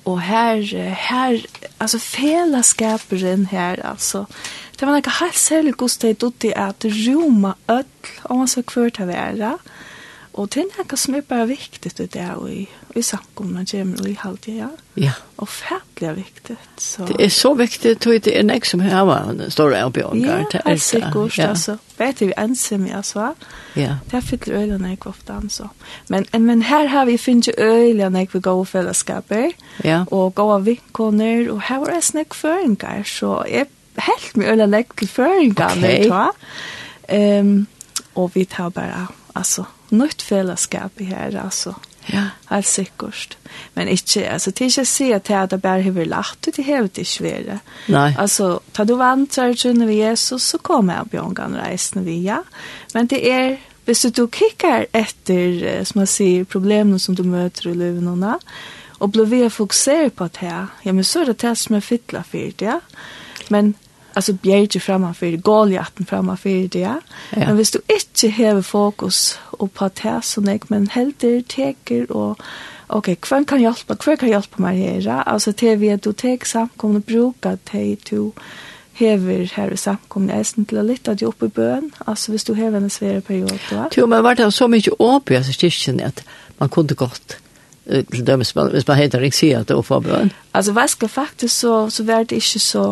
och 0.03 0.21
här 0.21 0.61
her, 0.89 1.45
altså 1.79 1.99
fellesskaperen 1.99 3.45
her, 3.45 3.85
altså, 3.85 4.25
det 4.79 4.87
var 4.87 4.93
noe 4.93 5.17
helt 5.19 5.37
særlig 5.37 5.73
god 5.77 5.89
sted 5.89 6.23
ut 6.23 6.43
i 6.43 6.53
at 6.55 6.85
roma 6.85 7.53
öll 7.67 7.85
om 8.23 8.37
man 8.37 8.47
så 8.47 8.61
kvört 8.61 8.97
ha 8.97 9.05
vara 9.05 9.57
og 10.33 10.49
det 10.53 10.63
er 10.63 10.69
noe 10.77 10.97
som 10.97 11.15
är 11.15 11.21
bara 11.21 11.45
viktigt 11.45 11.97
det 11.97 12.13
där 12.13 12.35
och 12.35 12.49
i 12.49 12.69
i 12.99 13.03
samkomna 13.03 13.65
kommer 13.65 13.99
og 14.01 14.09
i 14.09 14.13
halvtid, 14.13 14.57
ja. 14.57 14.69
Ja. 14.93 15.11
Och 15.35 15.49
färdigt 15.49 16.17
viktigt. 16.17 16.57
Så. 16.77 17.05
Det 17.05 17.25
er 17.25 17.29
så 17.29 17.53
viktigt 17.53 18.01
tror 18.01 18.13
jeg, 18.13 18.25
det 18.25 18.39
er 18.39 18.43
nästa 18.43 18.69
som 18.69 18.79
här 18.79 19.05
var 19.05 19.49
stora 19.49 19.85
uppgångar. 19.85 20.39
Ja, 20.39 20.45
det 20.51 20.61
är 20.65 20.77
sikkert. 20.77 21.37
ja. 21.37 21.47
Altså, 21.47 21.77
Vet 21.97 22.19
du, 22.19 22.25
vi 22.25 22.33
ensam 22.37 22.87
jag 22.87 23.05
så. 23.05 23.33
Ja. 23.75 23.97
er 24.13 24.21
fick 24.21 24.47
øyne, 24.47 24.89
jag 24.89 25.07
ofte, 25.07 25.33
altså. 25.33 25.67
Men 26.07 26.25
men 26.31 26.61
her 26.61 26.87
har 26.87 27.05
vi 27.05 27.17
finnet 27.17 27.49
øyne, 27.57 28.03
ölen 28.03 28.15
jag 28.15 28.29
vi 28.33 28.39
gå 28.39 28.65
fällskap. 28.65 29.31
Ja. 29.83 30.05
Og 30.11 30.35
gå 30.35 30.51
av 30.51 30.65
vinkoner, 30.65 31.51
og 31.51 31.61
her 31.61 31.79
var 31.79 31.85
det 31.85 32.03
snack 32.03 32.33
för 32.33 32.63
en 32.63 32.75
gång 32.75 33.05
så 33.05 33.43
jeg 33.49 33.65
helt 33.97 34.37
med 34.37 34.47
øyne, 34.47 34.77
jag 34.77 34.85
til 34.97 35.07
för 35.07 35.41
en 35.41 35.53
gång 35.53 36.09
va. 36.09 36.31
Um, 37.39 37.67
og 38.15 38.31
vi 38.35 38.45
tar 38.45 38.69
bare, 38.69 39.07
altså, 39.35 39.63
nytt 39.89 40.21
fällskap 40.21 40.91
här 40.99 41.35
alltså 41.35 41.73
Ja, 42.11 42.23
helt 42.49 42.67
sikkert. 42.67 43.37
Men 43.75 43.87
ikke, 43.87 44.25
altså, 44.33 44.51
til 44.51 44.67
ikke 44.67 44.83
å 44.83 44.89
si 44.89 45.09
at 45.15 45.29
det 45.51 45.61
bare 45.63 45.85
har 45.85 46.09
lagt, 46.09 46.49
det 46.49 46.65
har 46.65 46.83
vært 46.85 46.99
ikke 47.03 47.23
vært. 47.23 47.73
Nei. 47.93 48.09
Altså, 48.19 48.59
tar 48.73 48.87
du 48.89 48.95
vant 48.99 49.29
til 49.31 49.53
å 49.53 49.57
tjene 49.57 49.87
ved 49.87 50.01
Jesus, 50.01 50.49
så 50.53 50.59
kommer 50.59 50.99
jeg 50.99 51.13
bjørn 51.13 51.35
kan 51.37 51.55
reisende 51.57 52.05
ved, 52.07 52.23
ja. 52.25 52.41
Men 52.93 53.07
det 53.11 53.21
er, 53.29 53.57
hvis 53.87 54.05
du 54.15 54.25
kikker 54.27 54.87
etter, 54.91 55.83
som 55.87 56.03
jeg 56.03 56.11
sier, 56.11 56.49
problemene 56.49 56.99
som 56.99 57.15
du 57.15 57.23
møter 57.23 57.71
i 57.71 57.77
livet 57.77 58.03
nå, 58.03 58.35
og 59.03 59.11
blir 59.11 59.27
vi 59.27 59.43
fokusert 59.51 60.15
på 60.15 60.27
det 60.35 60.45
her, 60.47 60.73
ja, 60.85 60.91
men 60.91 61.07
så 61.07 61.23
er 61.23 61.31
det 61.31 61.41
det 61.43 61.55
som 61.59 61.75
er 61.75 61.83
fytla 61.83 62.23
for 62.27 62.51
det, 62.59 62.67
ja. 62.67 62.79
Men 63.51 63.73
alltså 64.13 64.33
bjerge 64.33 64.79
framför 64.79 65.37
Goliaten 65.37 66.05
framför 66.05 66.67
det. 66.67 66.79
Ja. 66.79 67.01
ja. 67.29 67.39
Men 67.47 67.55
hvis 67.55 67.71
du 67.71 67.79
inte 67.87 68.43
har 68.43 68.61
fokus 68.61 69.39
och 69.41 69.73
på 69.73 69.89
det 70.03 70.21
så 70.23 70.41
jag 70.45 70.63
men 70.67 70.87
helter 70.87 71.41
teker 71.41 72.11
och 72.11 72.41
okej, 72.87 72.97
okay, 72.97 73.15
kvän 73.15 73.45
kan 73.45 73.61
hjälpa, 73.61 73.95
kvän 73.95 74.17
kan 74.17 74.29
hjälpa 74.29 74.61
mig 74.61 74.77
här. 74.77 75.23
Alltså 75.23 75.51
det 75.51 75.75
vi 75.75 75.91
att 75.91 76.01
du 76.01 76.13
tek 76.13 76.45
samkomna 76.45 76.99
bruka 76.99 77.57
det 77.71 77.95
du 78.09 78.31
hever 78.93 79.51
her 79.55 79.73
i 79.73 79.77
samkomne 79.77 80.35
eisen 80.37 80.67
til 80.69 80.77
å 80.77 80.85
lytte 80.85 81.15
deg 81.17 81.27
opp 81.27 81.43
i 81.43 81.49
bøen, 81.49 81.89
altså 82.05 82.33
hvis 82.33 82.45
du 82.45 82.53
hever 82.53 82.77
en 82.77 82.93
svære 82.93 83.21
periode. 83.25 83.87
Jo, 83.97 84.05
men 84.05 84.23
var 84.23 84.37
det 84.37 84.51
så 84.53 84.67
mye 84.69 84.93
åpig 84.99 85.39
i 85.39 85.55
styrkjen 85.55 86.01
at 86.05 86.23
man 86.59 86.69
kunne 86.69 86.95
godt 86.95 87.39
til 87.85 88.27
dømes, 88.27 88.51
hvis 88.51 88.87
man 88.87 88.97
heter 88.97 89.25
ikke 89.25 89.37
sier 89.37 89.59
at 89.59 89.67
det 89.67 89.75
er 89.75 89.81
oppe 89.81 89.97
av 89.97 90.05
bøen? 90.05 90.31
Altså, 90.53 90.75
hva 90.77 90.85
skal 90.87 91.09
faktisk 91.09 91.55
så, 91.55 91.73
så 91.89 92.05
var 92.07 92.23
det 92.29 92.39
ikke 92.39 92.61
så 92.61 92.85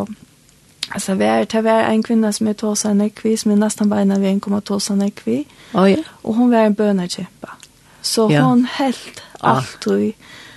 Alltså 0.93 1.13
vi 1.13 1.25
är 1.25 1.61
var 1.61 1.71
en 1.71 2.03
kvinna 2.03 2.33
som 2.33 2.47
är 2.47 2.53
tåsa 2.53 2.93
nekvi, 2.93 3.37
som 3.37 3.51
är 3.51 3.55
nästan 3.55 3.89
bara 3.89 4.01
innan 4.01 4.21
vi 4.21 4.27
en 4.27 4.39
kommer 4.39 4.61
tåsa 4.61 4.95
nekvi. 4.95 5.45
Oh, 5.73 5.91
ja. 5.91 5.97
Och 6.09 6.35
hon 6.35 6.51
var 6.51 6.57
en 6.57 6.73
bönerkämpa. 6.73 7.49
Så 8.01 8.31
ja. 8.31 8.41
hon 8.41 8.67
helt 8.71 9.21
allt 9.39 9.87
och 9.87 10.13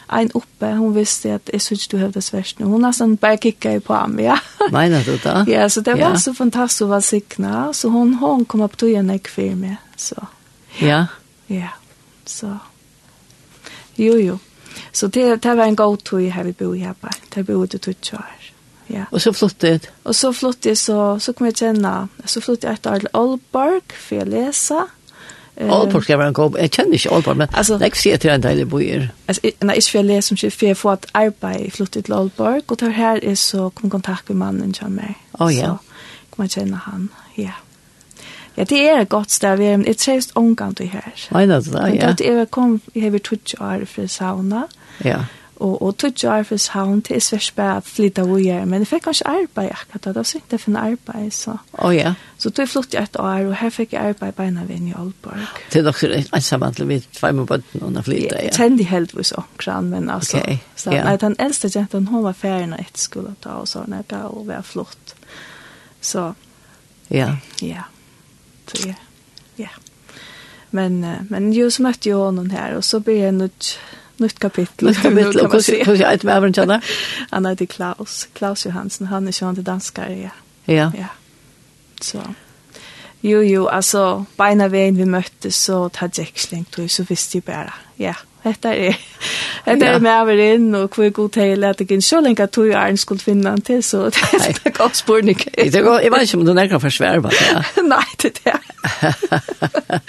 en 0.09 0.31
uppe, 0.35 0.67
hon 0.67 0.95
visste 0.95 1.35
att 1.35 1.50
jag 1.53 1.62
syns 1.62 1.88
du 1.88 1.99
hävde 1.99 2.23
svärst 2.23 2.59
nu. 2.59 2.67
Hon 2.67 2.83
nästan 2.83 3.14
bara 3.17 3.37
kickade 3.37 3.81
på 3.81 3.95
ham, 3.95 4.21
ja. 4.21 4.38
Menar 4.73 5.05
du 5.05 5.17
det? 5.17 5.45
Ja, 5.53 5.69
så 5.69 5.81
det 5.81 5.93
var 5.93 6.00
ja. 6.00 6.17
så 6.17 6.35
fantastiskt 6.35 6.83
att 6.83 6.88
vara 6.88 7.00
sikna. 7.00 7.73
Så 7.73 7.88
hon, 7.88 8.14
hon 8.14 8.45
kom 8.45 8.61
upp 8.61 8.76
till 8.76 8.95
en 8.95 9.07
nekvi 9.07 9.55
med. 9.55 9.76
Så. 9.97 10.26
Ja. 10.79 11.07
Ja, 11.47 11.69
så. 12.25 12.59
Jo, 13.95 14.14
jo. 14.14 14.38
Så 14.93 15.07
det, 15.07 15.37
det 15.37 15.55
var 15.55 15.64
en 15.64 15.76
god 15.76 16.05
tog 16.05 16.23
här 16.23 16.45
vi 16.45 16.53
bor 16.53 16.76
i 16.76 16.79
Hebbar. 16.79 17.14
Det 17.29 17.43
bor 17.43 17.67
det 17.67 17.79
tutsch 17.79 18.14
år. 18.14 18.44
Ja. 18.91 19.05
Og 19.11 19.21
så 19.21 19.33
flyttet. 19.33 19.85
jag. 19.85 19.93
Och 20.03 20.17
så 20.17 20.33
flyttade 20.33 20.69
jag 20.69 20.79
så 20.79 21.19
så 21.21 21.33
kom 21.33 21.47
jag 21.47 21.57
känna. 21.57 22.09
Så 22.25 22.41
flyttade 22.41 22.67
jag 22.67 22.75
efter 22.75 23.09
Aalborg 23.12 23.81
för 24.09 24.19
att 24.19 24.29
läsa. 24.29 24.87
Aalborg 25.61 26.03
skal 26.03 26.19
være 26.19 26.29
en 26.29 26.35
kom. 26.35 26.57
Jeg 26.59 26.71
kjenner 26.71 26.93
ikke 26.93 27.11
Aalborg 27.11 27.37
men 27.37 27.49
altså, 27.53 27.79
jeg 27.79 27.97
ser 27.97 28.17
til 28.17 28.31
en 28.31 28.43
del 28.43 28.67
boer. 28.67 29.09
Alltså 29.29 29.50
när 29.61 29.75
jag 29.75 29.83
skulle 29.83 30.14
läsa 30.14 30.37
som 30.37 30.50
för 30.50 30.71
att 30.71 30.79
få 30.79 30.93
ett 30.93 31.07
arbete 31.12 31.71
flyttet 31.71 32.05
till 32.05 32.14
Aalborg 32.14 32.61
och 32.67 32.76
där 32.76 32.91
här 32.91 33.25
är 33.25 33.35
så 33.35 33.71
kom 33.71 33.91
kontakt 33.91 34.29
med 34.29 34.37
mannen 34.37 34.75
som 34.75 34.93
mig. 34.93 35.14
Oh 35.33 35.55
ja. 35.55 35.67
Så 35.67 35.79
kom 36.31 36.45
jag 36.45 36.50
känna 36.50 36.76
han. 36.76 37.09
Ja. 37.35 37.50
Ja, 38.55 38.64
det 38.64 38.88
är 38.88 39.00
ett 39.00 39.09
gott 39.09 39.31
ställe. 39.31 39.57
Vi 39.57 39.67
är 39.67 39.91
ett 39.91 39.99
trevligt 39.99 40.31
omgång 40.33 40.75
till 40.75 40.88
här. 40.88 41.14
Nej, 41.31 41.47
det 41.47 41.55
är 41.55 41.61
det. 41.61 41.97
Ja. 41.97 42.14
Det 42.19 42.29
är 42.29 42.47
kom, 42.47 42.81
jag 42.93 43.03
har 43.03 43.11
vi 43.11 43.19
tutsch 43.19 43.55
år 43.61 43.85
för 43.85 44.07
sauna. 44.07 44.69
Ja 44.99 45.25
og 45.64 45.83
og 45.83 45.97
tog 45.99 46.12
Jarvis 46.23 46.66
havn 46.75 47.02
til 47.02 47.21
Sverige 47.23 47.52
bare 47.56 47.83
flytta 47.83 48.25
videre, 48.28 48.66
men 48.66 48.85
jeg 48.85 48.90
fikk 48.90 49.04
kanskje 49.09 49.26
arbeid 49.30 49.71
akkurat 49.73 50.04
da, 50.04 50.11
det 50.11 50.21
var 50.21 50.28
sint 50.28 50.50
det 50.50 50.61
finne 50.61 50.83
arbeid, 50.90 51.30
så. 51.33 51.56
Å 51.73 51.87
oh, 51.88 51.94
ja. 51.94 52.14
Så 52.38 52.50
tog 52.50 52.64
jeg 52.64 52.73
flott 52.73 52.94
i 52.94 53.00
et 53.00 53.16
år, 53.21 53.47
og 53.49 53.56
her 53.61 53.73
fikk 53.73 53.94
jeg 53.97 54.12
arbeid 54.12 54.37
beina 54.37 54.66
ved 54.68 54.90
i 54.90 54.92
Aalborg. 54.92 55.62
Det 55.73 55.80
er 55.80 55.88
også 55.88 56.59
en 56.61 56.76
til 56.76 56.90
vi 56.90 57.00
tvei 57.18 57.33
med 57.33 57.49
bøtten 57.49 57.87
og 57.87 58.04
flytta, 58.04 58.37
ja. 58.37 58.50
Jeg 58.50 58.56
kjente 58.59 58.88
heldigvis 58.90 59.33
omkran, 59.40 59.88
men 59.94 60.11
altså, 60.11 60.42
okay. 60.42 60.59
så, 60.76 60.92
ja. 60.92 61.06
nei, 61.09 61.16
den 61.23 61.38
eldste 61.38 61.73
jenten, 61.75 62.09
hun 62.12 62.26
var 62.26 62.37
ferien 62.38 62.76
et 62.76 63.00
skolen 63.00 63.37
da, 63.44 63.56
og 63.62 63.68
så 63.71 63.87
når 63.87 64.04
jeg 64.04 64.11
gav 64.12 64.37
og 64.37 64.47
var 64.50 64.68
flott. 64.68 65.16
Så, 66.04 66.33
ja. 67.09 67.35
Ja, 67.62 67.88
så 68.68 68.88
ja, 68.88 69.00
ja. 69.59 69.73
Men, 70.75 71.04
men 71.30 71.52
jo, 71.54 71.68
så 71.71 71.85
møtte 71.87 72.11
jeg 72.11 72.18
honom 72.18 72.50
her, 72.50 72.75
og 72.76 72.85
så 72.85 72.99
blir 73.00 73.23
jeg 73.23 73.37
nødt 73.37 73.76
nytt 74.23 74.38
kapitel. 74.40 74.88
Nytt 74.88 75.02
kapitel, 75.02 75.40
og 75.40 75.50
hvordan 75.50 75.80
er 76.11 76.16
det 76.16 76.25
med 76.25 76.33
væveren 76.33 76.54
kjenner? 76.54 76.94
Han 77.33 77.47
heter 77.47 77.71
Klaus, 77.71 78.28
Klaus 78.35 78.66
Johansen, 78.66 79.06
han 79.11 79.28
er 79.28 79.37
kjent 79.37 79.62
danskar, 79.66 80.11
ja. 80.12 80.33
Ja. 80.66 80.90
ja. 80.94 81.11
Så. 82.00 82.23
Jo, 83.25 83.40
jo, 83.40 83.66
altså, 83.73 84.25
beina 84.37 84.68
veien 84.68 84.99
vi 85.00 85.06
møttes, 85.09 85.56
så 85.56 85.87
tatt 85.88 86.18
jeg 86.21 86.28
ikke 86.33 86.42
slengt, 86.42 86.78
og 86.78 86.90
så 86.92 87.06
visste 87.09 87.38
jeg 87.38 87.47
bare, 87.47 87.73
ja, 87.99 88.12
dette 88.44 88.68
er 88.68 88.75
det. 88.90 88.97
Dette 89.64 89.87
er 89.87 90.02
med 90.04 90.12
over 90.12 90.42
inn, 90.44 90.66
og 90.76 90.92
hvor 90.92 91.09
god 91.11 91.30
til 91.38 91.64
at 91.64 91.80
jeg 91.80 91.88
ikke 91.90 92.00
så 92.04 92.21
lenge 92.21 92.44
at 92.44 92.52
tog 92.52 92.68
jeg 92.68 92.76
Arne 92.76 93.00
skulle 93.00 93.25
finne 93.25 93.50
han 93.50 93.64
til, 93.64 93.83
så 93.83 94.11
det 94.12 94.29
er 94.40 94.50
et 94.53 94.74
godt 94.77 94.96
spørning. 95.00 95.40
Jeg 95.57 95.72
vet 95.72 96.22
ikke 96.27 96.38
om 96.38 96.44
du 96.44 96.53
nærkere 96.53 96.81
forsvær, 96.81 97.20
bare. 97.24 97.64
Nei, 97.88 98.05
det 98.22 98.37
er 98.53 98.61
det. 98.61 100.03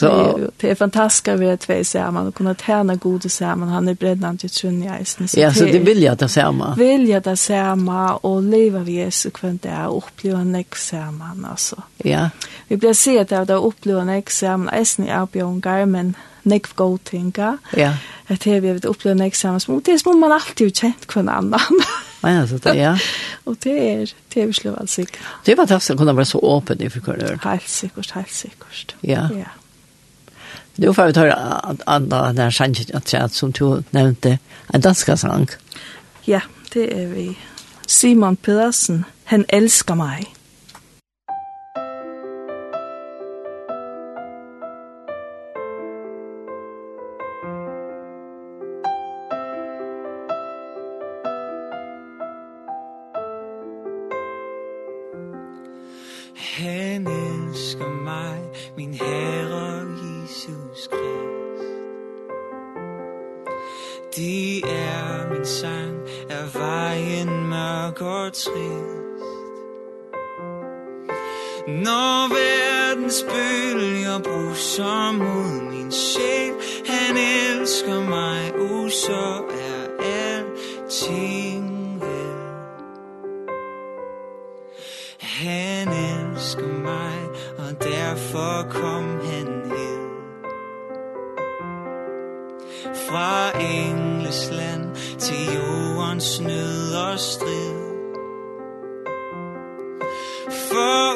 Så 0.00 0.50
det 0.56 0.70
är 0.70 0.74
fantastiskt 0.74 1.28
att 1.28 1.40
vi 1.40 1.46
är 1.46 1.56
två 1.56 1.84
samman 1.84 2.26
och 2.26 2.34
kunna 2.34 2.54
tjäna 2.54 2.94
gode 2.94 3.28
samman. 3.28 3.68
Han 3.68 3.88
är 3.88 3.94
bredden 3.94 4.38
till 4.38 4.50
trunn 4.50 4.82
i 4.82 4.86
eisen. 4.86 5.28
Ja, 5.36 5.54
så 5.54 5.64
det 5.64 5.78
vill 5.78 6.02
jag 6.02 6.18
ta 6.18 6.28
samman. 6.28 6.78
Vill 6.78 7.08
jag 7.08 7.24
ta 7.24 7.36
samman 7.36 8.16
och 8.16 8.42
leva 8.42 8.78
vid 8.78 8.94
Jesu 8.94 9.30
kvänt 9.30 9.62
det 9.62 9.68
är 9.68 9.86
och 9.86 9.96
uppleva 9.96 10.40
en 10.40 10.54
äck 10.54 10.76
samman. 10.76 11.46
Alltså. 11.50 11.82
Ja. 11.96 12.30
Vi 12.68 12.76
blir 12.76 12.92
se 12.92 13.18
att 13.18 13.28
det 13.28 13.36
är 13.36 13.64
uppleva 13.66 14.00
en 14.00 14.08
äck 14.08 14.30
samman. 14.30 14.74
Eisen 14.74 15.08
är 15.08 15.26
björngar, 15.26 15.86
men 15.86 16.14
nek 16.42 16.74
god 16.74 17.04
tinka. 17.04 17.58
Ja. 17.76 17.94
Att 18.26 18.40
det 18.40 18.60
vi 18.60 18.72
vill 18.72 18.86
uppleva 18.86 19.12
en 19.12 19.26
äck 19.26 19.34
samman. 19.34 19.60
Det 19.84 19.92
är 19.92 19.98
som 19.98 20.20
man 20.20 20.32
alltid 20.32 20.66
har 20.66 20.72
känt 20.72 21.06
kvann 21.06 21.28
annan. 21.28 21.60
Ja, 22.20 22.46
så 22.46 22.56
det, 22.56 22.74
ja. 22.74 22.98
och 23.44 23.56
det 23.60 23.94
är, 23.94 24.12
det 24.28 24.42
är 24.42 24.46
vi 24.46 24.52
slå 24.52 24.76
alltså. 24.76 25.02
Det 25.44 25.54
var 25.54 25.56
fantastiskt 25.56 25.90
att 25.90 25.96
kunna 25.96 26.12
vara 26.12 26.24
så 26.24 26.58
öppen 26.58 26.82
i 26.82 26.90
förkorrör. 26.90 27.38
Helt 27.42 27.68
säkert, 27.68 28.10
helt 28.10 28.30
säkert. 28.30 28.94
Ja. 29.00 29.28
Ja. 29.32 29.44
Nu 30.80 30.94
får 30.94 31.06
vi 31.06 31.12
ta 31.12 31.32
att 31.32 31.80
andra 31.86 32.32
den 32.32 32.52
sanget 32.52 32.90
att 32.90 33.12
jag 33.12 33.30
som 33.30 33.50
du 33.50 33.82
nämnde 33.90 34.38
en 34.72 34.80
danska 34.80 35.16
sang. 35.16 35.46
Ja, 36.22 36.40
det 36.72 37.02
är 37.02 37.06
vi. 37.06 37.38
Simon 37.86 38.36
Pedersen, 38.36 39.04
han 39.24 39.44
älskar 39.48 39.94
mig. 39.94 40.34
de 64.20 64.62
er 64.64 65.30
min 65.30 65.46
sang 65.46 65.96
Er 66.30 66.58
vejen 66.58 67.48
mørk 67.48 68.00
og 68.00 68.32
trist. 68.32 69.00
Når 71.68 72.28
verdens 72.34 73.24
bølger 73.32 74.18
bruser 74.18 75.12
mod 75.12 75.70
min 75.70 75.92
sjæl 75.92 76.52
Han 76.86 77.16
elsker 77.16 78.00
mig, 78.00 78.52
uh, 78.60 78.90
så 78.90 79.42
er 79.60 79.82
alting 80.02 82.00
vel. 82.00 82.36
Han 85.20 85.88
elsker 85.88 86.66
mig, 86.66 87.18
og 87.58 87.84
derfor 87.84 88.66
kom 88.70 89.04
han 89.24 89.62
her. 89.70 90.00
Fra 92.94 93.60
Guds 94.30 94.50
land 94.50 94.96
Til 95.18 95.54
jordens 95.54 96.40
nød 96.40 96.94
og 96.94 97.18
strid. 97.18 97.74
For 100.68 101.09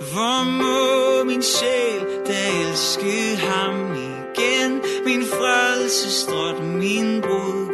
Hvor 0.00 0.44
må 0.44 1.24
min 1.24 1.42
sjæl 1.42 2.00
da 2.26 2.68
elske 2.68 3.36
ham 3.36 3.94
igen? 3.94 4.80
Min 5.04 5.22
frelsestrot, 5.26 6.64
min 6.64 7.20
brud. 7.22 7.67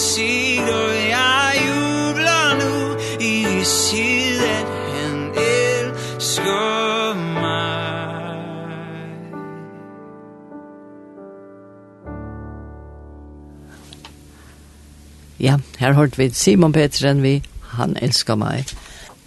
sider 0.00 0.92
jeg 1.08 1.52
jubler 1.66 2.54
nu 2.60 2.96
i 3.20 3.44
det 3.44 3.66
tid, 3.66 4.40
at 4.40 4.66
han 4.94 5.16
elsker 5.36 7.14
mig. 7.14 8.40
Ja, 15.40 15.58
her 15.78 15.92
hørte 15.92 16.16
vi 16.16 16.30
Simon 16.30 16.72
Petersen, 16.72 17.22
vi 17.22 17.42
han 17.76 17.96
elsker 18.00 18.34
meg. 18.40 18.72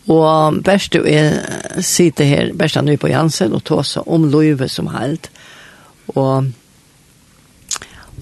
Og 0.09 0.63
best 0.65 0.93
du 0.93 1.03
er 1.05 1.37
sitte 1.81 2.25
her, 2.25 2.49
best 2.57 2.75
han 2.75 2.89
er 2.89 2.97
på 2.97 3.07
Jansen 3.13 3.53
og 3.53 3.63
tåse 3.63 4.01
om 4.01 4.25
løyve 4.31 4.67
som 4.67 4.87
helt. 4.87 5.29
Og 6.07 6.49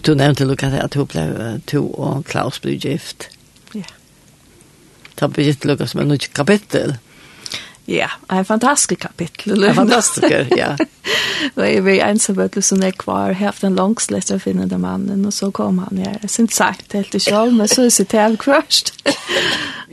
Du 0.06 0.16
nevnte, 0.16 0.46
Luka, 0.46 0.68
at 0.82 0.94
du 0.94 1.06
ble 1.06 1.60
to 1.70 1.84
og 1.94 2.26
Klaus 2.26 2.58
ble 2.60 2.74
gift. 2.82 3.28
Ja. 3.78 3.86
Ta 5.20 5.30
Birgitte 5.30 5.70
Luka 5.70 5.86
som 5.86 6.02
en 6.02 6.10
nytt 6.16 6.32
kapittel. 6.34 6.96
Ja, 7.86 8.08
en 8.30 8.46
fantastisk 8.46 9.00
kapittel. 9.00 9.64
En 9.64 9.76
fantastisk, 9.76 10.32
ja. 10.58 10.76
Da 11.56 11.66
er 11.66 11.82
vi 11.82 12.00
ensamhet 12.00 12.58
som 12.64 12.82
jeg 12.82 12.98
kvar, 13.02 13.34
haft 13.38 13.66
en 13.66 13.78
langslett 13.78 14.32
å 14.34 14.40
finne 14.42 14.68
den 14.70 14.84
mannen, 14.84 15.26
og 15.26 15.34
så 15.34 15.52
kom 15.54 15.82
han 15.84 16.02
her. 16.02 16.18
Jeg 16.22 16.34
synes 16.34 16.58
sagt 16.62 16.94
helt 16.98 17.16
i 17.18 17.22
kjall, 17.22 17.54
men 17.58 17.70
så 17.70 17.86
er 17.86 17.94
det 17.98 18.08
til 18.14 18.38
først. 18.42 18.94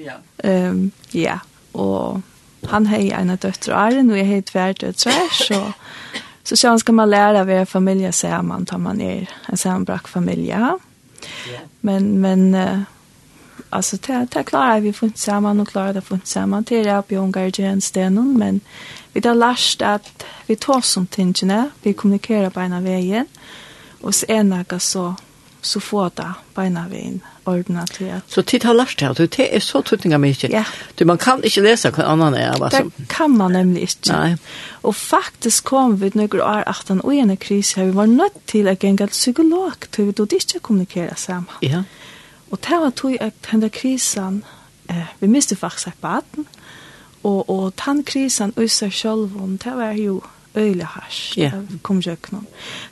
ja. 0.07 0.19
Um, 0.45 0.91
ja, 1.13 1.41
og 1.75 2.23
han 2.69 2.87
har 2.87 3.21
en 3.21 3.37
døtter, 3.37 3.75
og 3.75 4.17
jeg 4.17 4.29
har 4.33 4.49
tvær 4.53 4.81
døtter, 4.85 5.33
så... 5.37 5.63
Så 6.49 6.57
så 6.57 6.79
ska 6.79 6.93
man 6.93 7.11
lära 7.11 7.45
vara 7.45 7.67
familj 7.67 8.13
så 8.13 8.43
man 8.43 8.67
tar 8.67 8.79
man 8.79 9.01
är 9.01 9.31
en 9.47 9.57
sambrack 9.57 10.09
familj. 10.09 10.49
Ja. 10.49 10.79
Men 11.81 12.21
men 12.21 12.57
alltså 13.71 13.97
det 13.97 14.27
det 14.31 14.45
klarar 14.45 14.81
vi 14.81 14.93
funnit 14.93 15.19
samman 15.19 15.61
och 15.61 15.69
klarar 15.69 15.95
det 15.95 16.01
funnit 16.01 16.27
samman 16.27 16.65
till 16.65 16.87
det 16.87 17.03
på 17.09 17.15
Ungarien 17.15 17.81
stenen 17.81 18.39
men 18.39 18.61
vi 19.13 19.29
har 19.29 19.35
lärt 19.35 19.83
att 19.83 20.25
vi 20.47 20.57
tar 20.57 20.81
som 20.81 21.07
tingene, 21.07 21.71
vi 21.83 21.93
kommunikerar 21.93 22.51
på 22.51 22.61
ena 22.61 22.81
vägen 22.81 23.27
och 24.01 24.15
sen 24.15 24.53
är 24.53 24.79
så 24.79 25.15
så 25.61 25.81
får 25.81 26.11
det 26.15 26.33
på 26.55 26.63
ena 26.63 26.89
vägen 26.89 27.21
ordna 27.49 27.85
til 27.91 28.11
at... 28.19 28.27
Så 28.29 28.43
tid 28.43 28.65
har 28.69 28.77
lært 28.77 29.01
det, 29.01 29.09
og 29.09 29.17
det 29.37 29.47
er 29.57 29.63
så 29.65 29.83
tøtninga 29.83 30.19
mye. 30.23 30.51
Ja. 30.53 30.65
Du, 30.99 31.05
man 31.09 31.19
kan 31.19 31.43
ikke 31.45 31.65
lese 31.65 31.91
hva 31.95 32.07
annan 32.13 32.37
er. 32.39 32.55
Altså. 32.57 32.85
Det 32.97 33.09
kan 33.13 33.35
man 33.37 33.57
nemlig 33.57 33.89
ikke. 33.89 34.13
Nei. 34.13 34.37
Og 34.83 34.95
faktisk 34.95 35.71
kom 35.73 35.99
vi 36.01 36.13
noen 36.15 36.41
år 36.45 36.67
at 36.69 36.93
han 36.93 37.03
og 37.05 37.15
en 37.15 37.37
krise 37.37 37.81
her, 37.81 37.91
vi 37.91 37.97
var 37.99 38.11
nødt 38.13 38.39
til 38.47 38.69
å 38.69 38.77
gjenge 38.77 39.07
til 39.07 39.17
psykolog, 39.17 39.89
til 39.93 40.11
vi 40.11 40.17
døde 40.21 40.39
ikke 40.39 40.63
kommunikere 40.71 41.17
sammen. 41.17 41.51
Ja. 41.63 41.83
Og 42.51 42.61
det 42.65 42.81
var 42.81 42.95
tog 42.97 43.17
at 43.21 43.35
denne 43.51 43.69
krisen, 43.69 44.43
eh, 44.89 45.13
vi 45.21 45.29
miste 45.29 45.57
faktisk 45.57 45.93
et 45.93 46.01
baden, 46.01 46.47
og, 47.23 47.51
og 47.51 47.73
tannkrisen 47.77 48.55
og 48.57 48.71
seg 48.71 48.93
selv, 48.95 49.31
det 49.65 49.75
var 49.77 49.97
jo 49.99 50.21
øyelig 50.57 50.87
hars. 50.87 51.35
Ja. 51.37 51.51
Det 51.71 51.83
kom 51.83 51.99
ikke 51.99 52.33
noen. 52.33 52.47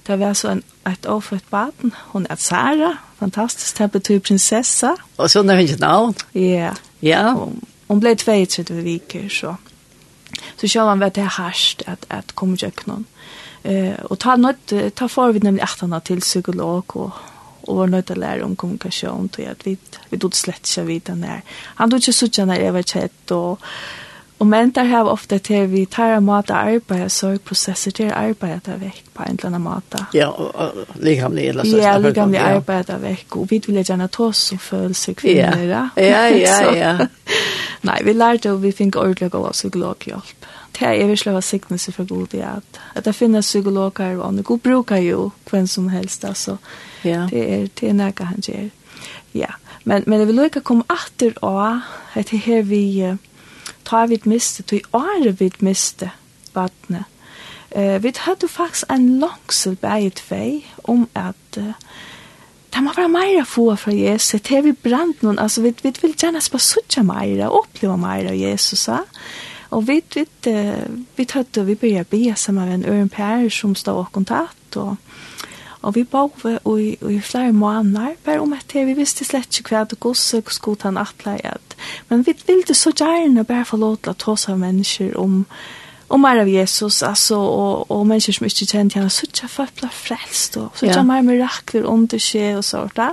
Det 0.06 0.18
var 0.20 0.32
så 0.32 0.50
en, 0.50 0.62
et 0.86 1.06
overfødt 1.06 1.50
baden. 1.50 1.92
Hun 2.12 2.26
er 2.30 2.36
Sara, 2.36 2.92
fantastisk. 3.18 3.78
Det 3.78 3.90
betyr 3.92 4.18
prinsessa. 4.18 4.94
Og 5.16 5.30
så 5.30 5.42
er 5.42 5.56
hennes 5.56 5.78
navn. 5.78 6.14
Ja. 6.34 6.74
Ja. 7.02 7.32
Hun, 7.32 7.62
hun 7.88 8.00
ble 8.00 8.14
32 8.14 8.82
viker, 8.82 9.28
så. 9.28 9.54
Så 10.56 10.68
sjøen 10.68 10.88
han 10.88 11.00
vet 11.00 11.16
det 11.16 11.28
harst 11.38 11.84
at, 11.86 12.06
at 12.10 12.34
kom 12.34 12.54
ikke 12.54 12.90
noen. 12.90 13.06
Eh, 13.64 13.94
og 14.10 14.18
ta, 14.18 14.36
nødt, 14.36 14.74
ta 14.96 15.06
for 15.10 15.32
vi 15.32 15.42
nemlig 15.42 15.62
etter 15.64 15.98
til 16.04 16.20
psykolog 16.20 16.96
og 16.96 17.12
og 17.66 17.78
var 17.80 17.90
nødt 17.90 18.06
til 18.06 18.18
å 18.18 18.22
lære 18.22 18.46
om 18.46 18.56
kommunikasjon, 18.58 19.28
til 19.34 19.50
at 19.50 19.64
vi, 19.66 19.76
vi 20.10 20.18
tog 20.22 20.34
slett 20.38 20.66
ikke 20.68 20.86
vite 20.86 21.16
når. 21.18 21.42
Han 21.80 21.90
tog 21.90 22.02
ikke 22.02 22.14
sånn 22.14 22.50
når 22.50 22.62
jeg 22.62 22.74
var 22.76 22.90
kjett, 22.92 23.34
og 23.34 23.64
Og 24.38 24.46
menn 24.46 24.70
der 24.76 24.84
har 24.84 25.08
ofte 25.08 25.38
til 25.40 25.70
vi 25.72 25.86
tar 25.88 26.18
en 26.18 26.26
måte 26.26 26.52
arbeid, 26.52 27.08
så 27.08 27.30
er 27.32 27.38
prosesser 27.40 27.94
til 27.96 28.10
arbeid 28.12 28.66
der 28.66 28.76
vekk 28.82 29.06
på 29.16 29.24
en 29.24 29.38
eller 29.38 29.46
annen 29.48 29.62
måte. 29.64 30.02
Ja, 30.12 30.28
og 30.28 30.50
og 30.54 30.98
likamlig 31.00 31.46
eller 31.48 31.64
sånn. 31.64 31.80
Ja, 31.80 31.94
likamlig 31.96 32.42
arbeidet 32.44 32.92
er 32.98 33.00
vekk, 33.00 33.36
og 33.40 33.46
vi 33.50 33.62
vil 33.64 33.80
gjerne 33.80 34.08
ta 34.12 34.26
oss 34.28 34.50
og 34.52 34.60
følelse 34.60 35.14
kvinner. 35.16 35.62
Ja, 35.64 35.86
ja, 35.96 36.26
ja. 36.36 36.58
ja. 36.76 37.06
Nei, 37.88 38.02
vi 38.04 38.12
lærte 38.12 38.52
og 38.52 38.60
vi 38.62 38.74
fikk 38.76 38.98
ordentlig 39.00 39.30
å 39.30 39.38
gå 39.38 39.52
psykologhjelp. 39.56 40.48
Det 40.76 40.88
er 40.90 41.08
virkelig 41.08 41.32
hva 41.32 41.40
siktelse 41.40 41.92
for 41.96 42.08
god 42.08 42.34
i 42.36 42.42
at, 42.44 42.80
at 42.94 43.06
det 43.06 43.14
finnes 43.16 43.48
psykologer 43.48 44.18
og 44.18 44.26
andre. 44.26 44.44
God 44.44 44.58
bruker 44.60 45.00
jo 45.00 45.30
hvem 45.48 45.66
som 45.66 45.88
helst, 45.88 46.24
altså. 46.28 46.58
Ja. 47.04 47.24
Det 47.30 47.40
er, 47.40 47.70
det 47.72 47.88
er 47.88 47.96
noe 47.96 48.26
han 48.28 48.44
gjør. 48.44 48.68
Ja, 49.32 49.54
men, 49.84 50.04
men 50.06 50.20
jeg 50.20 50.28
vil 50.28 50.44
ikke 50.44 50.64
komme 50.66 50.84
etter 50.92 51.32
å, 51.40 51.54
det 52.12 52.42
her 52.44 52.68
vi... 52.68 52.82
Uh, 53.06 53.16
tar 53.86 54.10
vi 54.10 54.20
miste, 54.24 54.64
tog 54.66 54.86
åre 54.96 55.32
vi 55.38 55.50
miste 55.64 56.10
vattnet. 56.54 57.06
Uh, 57.76 57.96
vi 58.02 58.12
hadde 58.16 58.48
faktisk 58.48 58.90
en 58.90 59.18
langsel 59.20 59.76
bæget 59.76 60.22
tvei 60.22 60.64
om 60.84 61.08
at 61.14 61.58
uh, 61.58 61.72
det 62.74 62.82
må 62.84 62.92
være 62.96 63.08
mer 63.08 63.44
få 63.44 63.74
fra 63.74 63.92
Jesus, 63.94 64.40
det 64.40 64.56
er 64.56 64.62
vi 64.62 64.72
brant 64.72 65.22
noen, 65.22 65.38
altså 65.38 65.62
vi, 65.62 65.74
vi 65.82 65.92
vil 66.02 66.14
gjerne 66.14 66.40
bare 66.52 66.62
suttje 66.62 67.02
mer, 67.02 67.48
oppleve 67.48 67.96
mer 67.98 68.30
av 68.30 68.36
Jesus, 68.36 68.88
ja. 68.88 69.02
Og 69.70 69.88
vi, 69.88 70.00
vi, 70.14 70.24
uh, 70.46 70.86
vi 71.16 71.26
hadde, 71.32 71.66
vi 71.66 71.74
begynte 71.74 72.06
å 72.06 72.10
be 72.10 72.36
sammen 72.36 72.68
med 72.68 72.78
en 72.78 72.88
øren 72.94 73.12
pære 73.12 73.50
som 73.50 73.74
stod 73.74 74.04
og 74.04 74.12
kontakt, 74.12 74.76
og 74.76 74.96
Og 75.86 75.94
vi 75.94 76.02
bor 76.02 76.32
i, 76.78 76.96
i 76.98 77.20
flere 77.22 77.52
måneder, 77.54 78.16
bare 78.24 78.42
om 78.42 78.52
at 78.56 78.74
vi 78.74 78.94
visste 78.98 79.24
slett 79.24 79.60
ikke 79.60 79.76
hva 79.76 79.84
det 79.86 80.00
gosse 80.02 80.40
hva 80.42 80.54
skulle 80.54 80.82
han 80.82 80.98
atle 80.98 81.36
atleid. 81.36 81.76
Men 82.10 82.24
vi 82.26 82.34
ville 82.46 82.74
så 82.74 82.90
gjerne 82.90 83.44
bare 83.46 83.68
få 83.68 83.78
lov 83.78 84.00
til 84.00 84.14
å 84.14 84.18
ta 84.18 84.34
seg 84.36 84.56
av 84.56 84.64
mennesker 84.64 85.14
om, 85.20 85.44
om 86.08 86.22
mer 86.22 86.42
av 86.42 86.50
Jesus, 86.50 87.02
altså, 87.06 87.38
og, 87.38 87.90
og 87.94 88.06
mennesker 88.08 88.38
som 88.38 88.48
ikke 88.48 88.66
kjente 88.72 88.98
henne, 88.98 89.12
så 89.12 89.28
ikke 89.28 89.52
folk 89.52 89.78
ble 89.78 89.92
frelst, 89.94 90.58
og 90.58 90.74
så 90.74 90.88
ikke 90.88 90.98
ja. 90.98 91.06
mer 91.06 91.22
mirakler 91.26 91.86
under 91.90 92.22
seg 92.22 92.58
og 92.58 92.66
sånt. 92.66 92.98
Ja. 92.98 93.12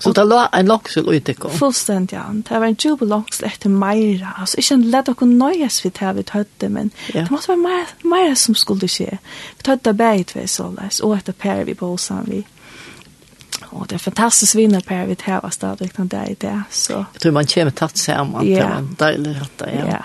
Så 0.00 0.12
det 0.12 0.24
var 0.24 0.48
en 0.52 0.66
langsel 0.66 1.14
ut 1.14 1.28
i 1.28 1.34
kom? 1.34 1.50
Fullständigt, 1.50 2.12
ja. 2.12 2.24
Det 2.48 2.58
var 2.58 2.66
en 2.66 2.76
jubel 2.78 3.08
langsel 3.08 3.46
etter 3.46 3.68
Meira. 3.68 4.32
Altså, 4.40 4.56
ikke 4.58 4.74
en 4.74 4.86
lett 4.90 5.08
å 5.12 5.14
kunne 5.14 5.36
nøyes 5.36 5.80
vi 5.84 5.90
til 5.90 6.14
vi 6.16 6.22
tøtte, 6.22 6.68
men 6.68 6.90
ja. 7.12 7.26
det 7.26 7.30
måtte 7.30 7.52
være 7.52 8.08
Meira 8.08 8.34
som 8.34 8.56
skulle 8.56 8.88
skje. 8.88 9.18
Vi 9.58 9.66
tödde 9.66 9.94
berget 9.94 10.32
vi 10.36 10.46
sådär, 10.48 10.88
og 11.02 11.16
etter 11.18 11.36
Per 11.36 11.64
vi 11.64 11.74
på 11.74 11.96
sammen 11.96 12.30
vi. 12.30 12.46
Og 13.70 13.86
det 13.90 13.98
er 13.98 14.02
fantastisk 14.02 14.56
vinner 14.56 14.80
Per 14.80 15.06
vi 15.06 15.14
til 15.14 15.24
tävlar 15.24 15.50
stadig 15.50 15.90
när 15.98 16.04
det 16.04 16.16
är 16.16 16.36
det. 16.40 16.62
Så. 16.70 17.04
Jeg 17.12 17.20
tror 17.20 17.32
man 17.32 17.46
kommer 17.46 17.70
tatt 17.70 17.98
sammen 17.98 18.46
yeah. 18.46 18.70
det 18.70 18.78
en 18.78 18.96
deilig 18.98 19.40
ratta, 19.40 19.70
ja. 19.70 19.86
ja. 19.86 20.02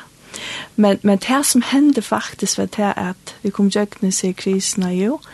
Men, 0.76 1.00
men 1.02 1.18
det 1.18 1.46
som 1.46 1.62
hände 1.62 2.02
faktiskt 2.02 2.58
var 2.58 2.68
det 2.78 2.94
att 2.94 3.34
vi 3.42 3.52
kom 3.52 3.70
jökna 3.70 4.12
sig 4.12 4.30
i 4.30 4.34
krisen, 4.34 4.98
jo. 4.98 5.20
Ja 5.24 5.30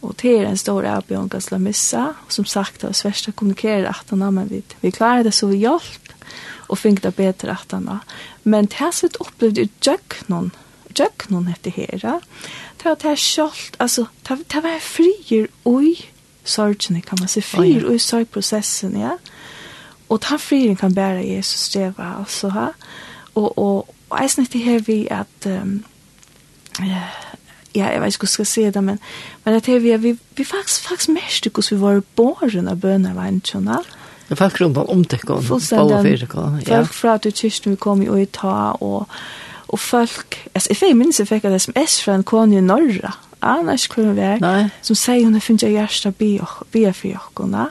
Och 0.00 0.14
det 0.22 0.38
är 0.38 0.44
en 0.44 0.58
stor 0.58 0.84
avbjörn 0.84 1.30
att 1.32 1.44
slå 1.44 1.58
missa. 1.58 2.14
Som 2.28 2.44
sagt 2.44 2.82
har 2.82 2.92
svärsta 2.92 3.32
kommunikerat 3.32 3.90
att 4.00 4.10
han 4.10 4.34
men 4.34 4.48
vi, 4.48 4.62
vi 4.80 4.92
klarar 4.92 5.24
det 5.24 5.32
så 5.32 5.46
vi 5.46 5.56
hjälp 5.56 6.08
och 6.42 6.78
fick 6.78 7.02
det 7.02 7.16
bättre 7.16 7.52
att 7.52 7.72
han 7.72 8.00
Men 8.42 8.66
det 8.66 8.74
här 8.74 8.92
ser 8.92 9.06
ut 9.06 9.16
ut 9.58 9.86
djöknon. 9.86 10.50
Djöknon 10.94 11.46
heter 11.46 11.72
det 11.76 12.06
här. 12.08 12.20
Det 12.76 12.88
var 12.88 12.96
det 13.02 13.08
här 13.08 13.16
kjolt, 13.16 13.74
alltså 13.76 14.06
det 14.22 14.60
var 14.60 14.78
frier 14.78 15.48
oj 15.62 16.12
sorgen 16.44 17.02
kan 17.02 17.18
man 17.20 17.28
se 17.28 17.42
frier 17.42 17.90
oj 17.90 17.98
sorgprocessen, 17.98 19.00
ja. 19.00 19.18
Och 20.06 20.20
ta 20.20 20.38
frieren 20.38 20.76
kan 20.76 20.94
bära 20.94 21.22
Jesus 21.22 21.60
steva, 21.60 22.04
alltså 22.04 22.48
ha. 22.48 22.72
Och, 23.32 23.58
och, 23.58 23.88
och 24.08 24.18
jag 24.20 24.30
snittar 24.30 24.58
her 24.58 24.78
vi 24.78 25.10
at, 25.10 25.46
um, 25.46 25.82
eh, 26.80 27.02
ja, 27.76 27.92
jeg 27.92 28.00
vet 28.02 28.14
ikke 28.14 28.24
hva 28.24 28.26
jeg 28.26 28.32
skal 28.32 28.46
si 28.46 28.64
det, 28.74 28.82
men, 28.84 28.98
men 29.44 29.54
at 29.54 29.66
her, 29.66 29.78
vi, 29.78 29.96
vi, 29.96 30.16
vi 30.36 30.44
faktisk, 30.44 30.88
faktisk 30.88 31.14
mest 31.14 31.48
hvordan 31.48 31.76
vi 31.76 31.82
var 31.82 32.02
båren 32.16 32.68
av 32.68 32.76
bönar 32.82 33.14
var 33.14 33.30
en 33.30 33.42
journal. 33.44 33.84
Det 34.28 34.34
er 34.34 34.36
faktiskt 34.36 34.60
rundt 34.60 34.78
om 34.78 35.04
det 35.04 35.20
kom, 35.20 35.44
bara 35.48 36.02
för 36.02 36.16
det 36.20 36.28
kom. 36.28 36.60
Ja. 36.66 36.76
Folk 36.76 36.92
fra 36.92 37.18
til 37.18 37.32
kyrkan 37.32 37.70
vi 37.70 37.76
kom 37.76 38.02
i 38.02 38.08
och 38.08 38.32
ta 38.32 38.76
og, 38.80 39.06
og 39.68 39.78
folk, 39.78 40.48
altså, 40.54 40.68
jeg 40.70 40.88
jag 40.88 40.96
minns 40.96 41.20
jag 41.20 41.28
fick 41.28 41.44
ett 41.44 41.54
sms 41.54 42.02
fra 42.02 42.14
en 42.14 42.24
kone 42.24 42.56
i 42.56 42.60
norra, 42.60 43.12
annars 43.40 43.86
kunne 43.86 44.14
vi 44.14 44.20
vara, 44.20 44.70
som 44.82 44.96
sier 44.96 45.04
säger 45.04 45.24
hon 45.24 45.40
finns 45.40 45.62
jag 45.62 45.72
hjärsta 45.72 46.12
be 46.72 46.92
för 46.92 47.08
jockorna. 47.08 47.70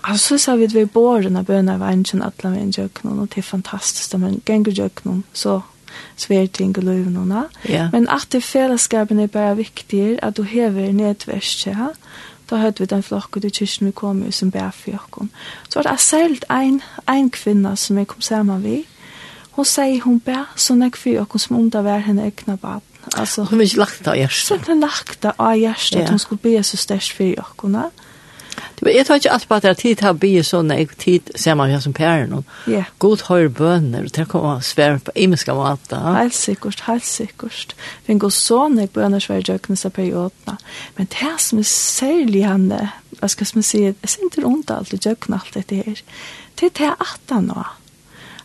Altså, 0.00 0.28
så 0.28 0.38
sa 0.38 0.56
vi 0.56 0.64
at 0.64 0.72
vi 0.72 0.80
är 0.80 0.86
borren 0.86 1.36
av 1.36 1.44
bönar 1.44 1.78
var 1.78 1.88
en 1.88 2.04
journal, 2.04 2.32
alla 2.38 2.50
med 2.50 2.62
en 2.62 2.70
jöknon 2.70 3.18
och 3.18 3.28
det 3.34 3.40
är 3.40 3.42
fantastiskt, 3.42 4.14
men 4.16 4.40
gänger 4.46 4.70
jöknon, 4.70 5.22
så 5.32 5.62
svære 6.16 6.46
ting 6.46 6.78
i 6.78 6.80
løven 6.80 7.16
og 7.16 7.46
yeah. 7.70 7.92
Men 7.92 8.08
at 8.08 8.26
det 8.32 8.42
fellesskapen 8.44 9.20
er 9.20 9.26
bare 9.26 9.56
viktig, 9.56 10.18
at 10.22 10.36
du 10.36 10.42
hever 10.42 10.92
nedverst, 10.92 11.66
ja. 11.66 11.88
Da 12.50 12.56
hadde 12.56 12.78
vi 12.78 12.86
den 12.86 13.02
flokken 13.02 13.40
til 13.40 13.52
kyrkjen 13.52 13.86
vi 13.86 13.92
kom 13.92 14.26
i 14.26 14.32
som 14.32 14.50
bær 14.50 14.70
for 14.70 14.90
jokken. 14.90 15.30
Så 15.68 15.80
var 15.80 15.90
det 15.90 16.00
særlig 16.00 16.40
en, 16.50 16.82
en 17.08 17.30
kvinne 17.30 17.76
som 17.76 17.98
jeg 17.98 18.06
kom 18.06 18.20
sammen 18.20 18.62
med. 18.62 18.82
Hun 19.50 19.64
sier 19.64 20.02
hun 20.04 20.20
bær 20.20 20.52
sånn 20.56 20.82
jeg 20.82 20.96
for 20.96 21.14
jokken 21.14 21.40
som 21.40 21.56
om 21.56 21.70
det 21.70 21.84
var 21.84 22.04
henne 22.04 22.26
egna 22.26 22.56
bad. 22.56 22.84
Altså, 23.16 23.42
hun 23.42 23.58
hon 23.58 23.60
ikke 23.60 23.78
lagt 23.78 24.08
av 24.08 24.16
hjertet. 24.16 24.46
Sen 24.48 24.60
hon 24.66 24.80
lagt 24.80 25.24
av 25.24 25.56
hjertet 25.56 25.98
ja. 25.98 26.04
at 26.04 26.10
hun 26.10 26.18
skulle 26.18 26.40
be 26.44 26.62
så 26.62 26.76
størst 26.76 27.16
for 27.16 27.24
jokken. 27.24 27.80
Ja 27.80 27.88
Du 28.78 28.84
vet, 28.86 28.96
jeg 28.96 29.06
tar 29.06 29.20
ikke 29.20 29.32
alt 29.34 29.46
på 29.48 29.56
at 29.56 29.64
det 29.64 29.70
er 29.70 29.78
tid 29.80 30.00
til 30.00 30.10
å 30.10 30.16
bli 30.18 30.32
sånn, 30.46 30.72
jeg 30.74 30.88
tid 31.00 31.30
ser 31.38 31.54
man 31.58 31.70
her 31.70 31.82
som 31.84 31.94
pæren, 31.94 32.32
og 32.40 32.70
yeah. 32.70 32.88
god 33.02 33.26
høyre 33.28 33.52
bønner, 33.54 34.08
og 34.08 34.14
det 34.16 34.26
kommer 34.30 34.64
svær 34.66 34.98
på 35.04 35.14
imenska 35.14 35.54
måte. 35.56 36.00
Helt 36.18 36.36
sikkert, 36.36 36.84
helt 36.88 37.06
sikkert. 37.06 37.76
Vi 38.08 38.18
går 38.18 38.34
så 38.34 38.64
jeg 38.74 38.90
bønner 38.94 39.22
svær 39.22 39.42
i 39.42 39.46
døgnesa 39.46 39.92
periodene. 39.94 40.58
Men 40.98 41.10
det 41.12 41.34
som 41.42 41.62
er 41.62 41.70
særlig 41.70 42.44
henne, 42.48 42.80
hva 43.20 43.30
skal 43.30 43.52
man 43.54 43.66
si, 43.66 43.84
jeg 43.86 43.96
ser 44.02 44.26
ikke 44.26 44.44
rundt 44.46 44.72
alt 44.74 44.92
i 44.92 45.00
døgn 45.00 45.38
alt 45.38 45.54
dette 45.54 45.80
her. 45.84 46.02
Det 46.58 46.72
er 46.72 46.76
det 46.80 46.92
at 46.98 47.34
han 47.34 47.50
nå. 47.52 47.64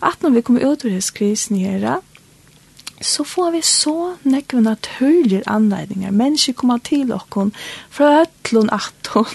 At 0.06 0.22
når 0.24 0.38
vi 0.38 0.44
kommer 0.48 0.64
ut 0.64 0.86
av 0.86 0.94
hos 0.94 1.12
krisen 1.12 1.60
her, 1.60 2.00
så 3.02 3.24
får 3.24 3.52
vi 3.52 3.62
så 3.62 4.16
nekve 4.24 4.62
naturlige 4.62 5.44
anledninger. 5.48 6.12
Mennesker 6.12 6.54
kommer 6.54 6.78
til 6.84 7.12
oss 7.14 7.24
fra 7.90 8.22
ætlån 8.22 8.70
atton. 8.72 9.28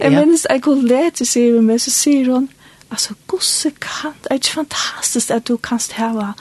jeg 0.00 0.12
minnes 0.12 0.46
jeg 0.50 0.62
går 0.62 0.82
lete, 0.82 1.26
sier 1.26 1.56
hun 1.56 1.66
meg, 1.66 1.80
så 1.80 1.90
sier 1.90 2.32
hun, 2.32 2.48
altså, 2.90 3.14
gosse 3.30 3.70
kan, 3.80 4.12
det 4.22 4.30
er 4.30 4.40
ikke 4.40 4.58
fantastisk 4.60 5.30
at 5.30 5.48
du 5.48 5.56
kan 5.56 5.80
hava, 5.96 6.32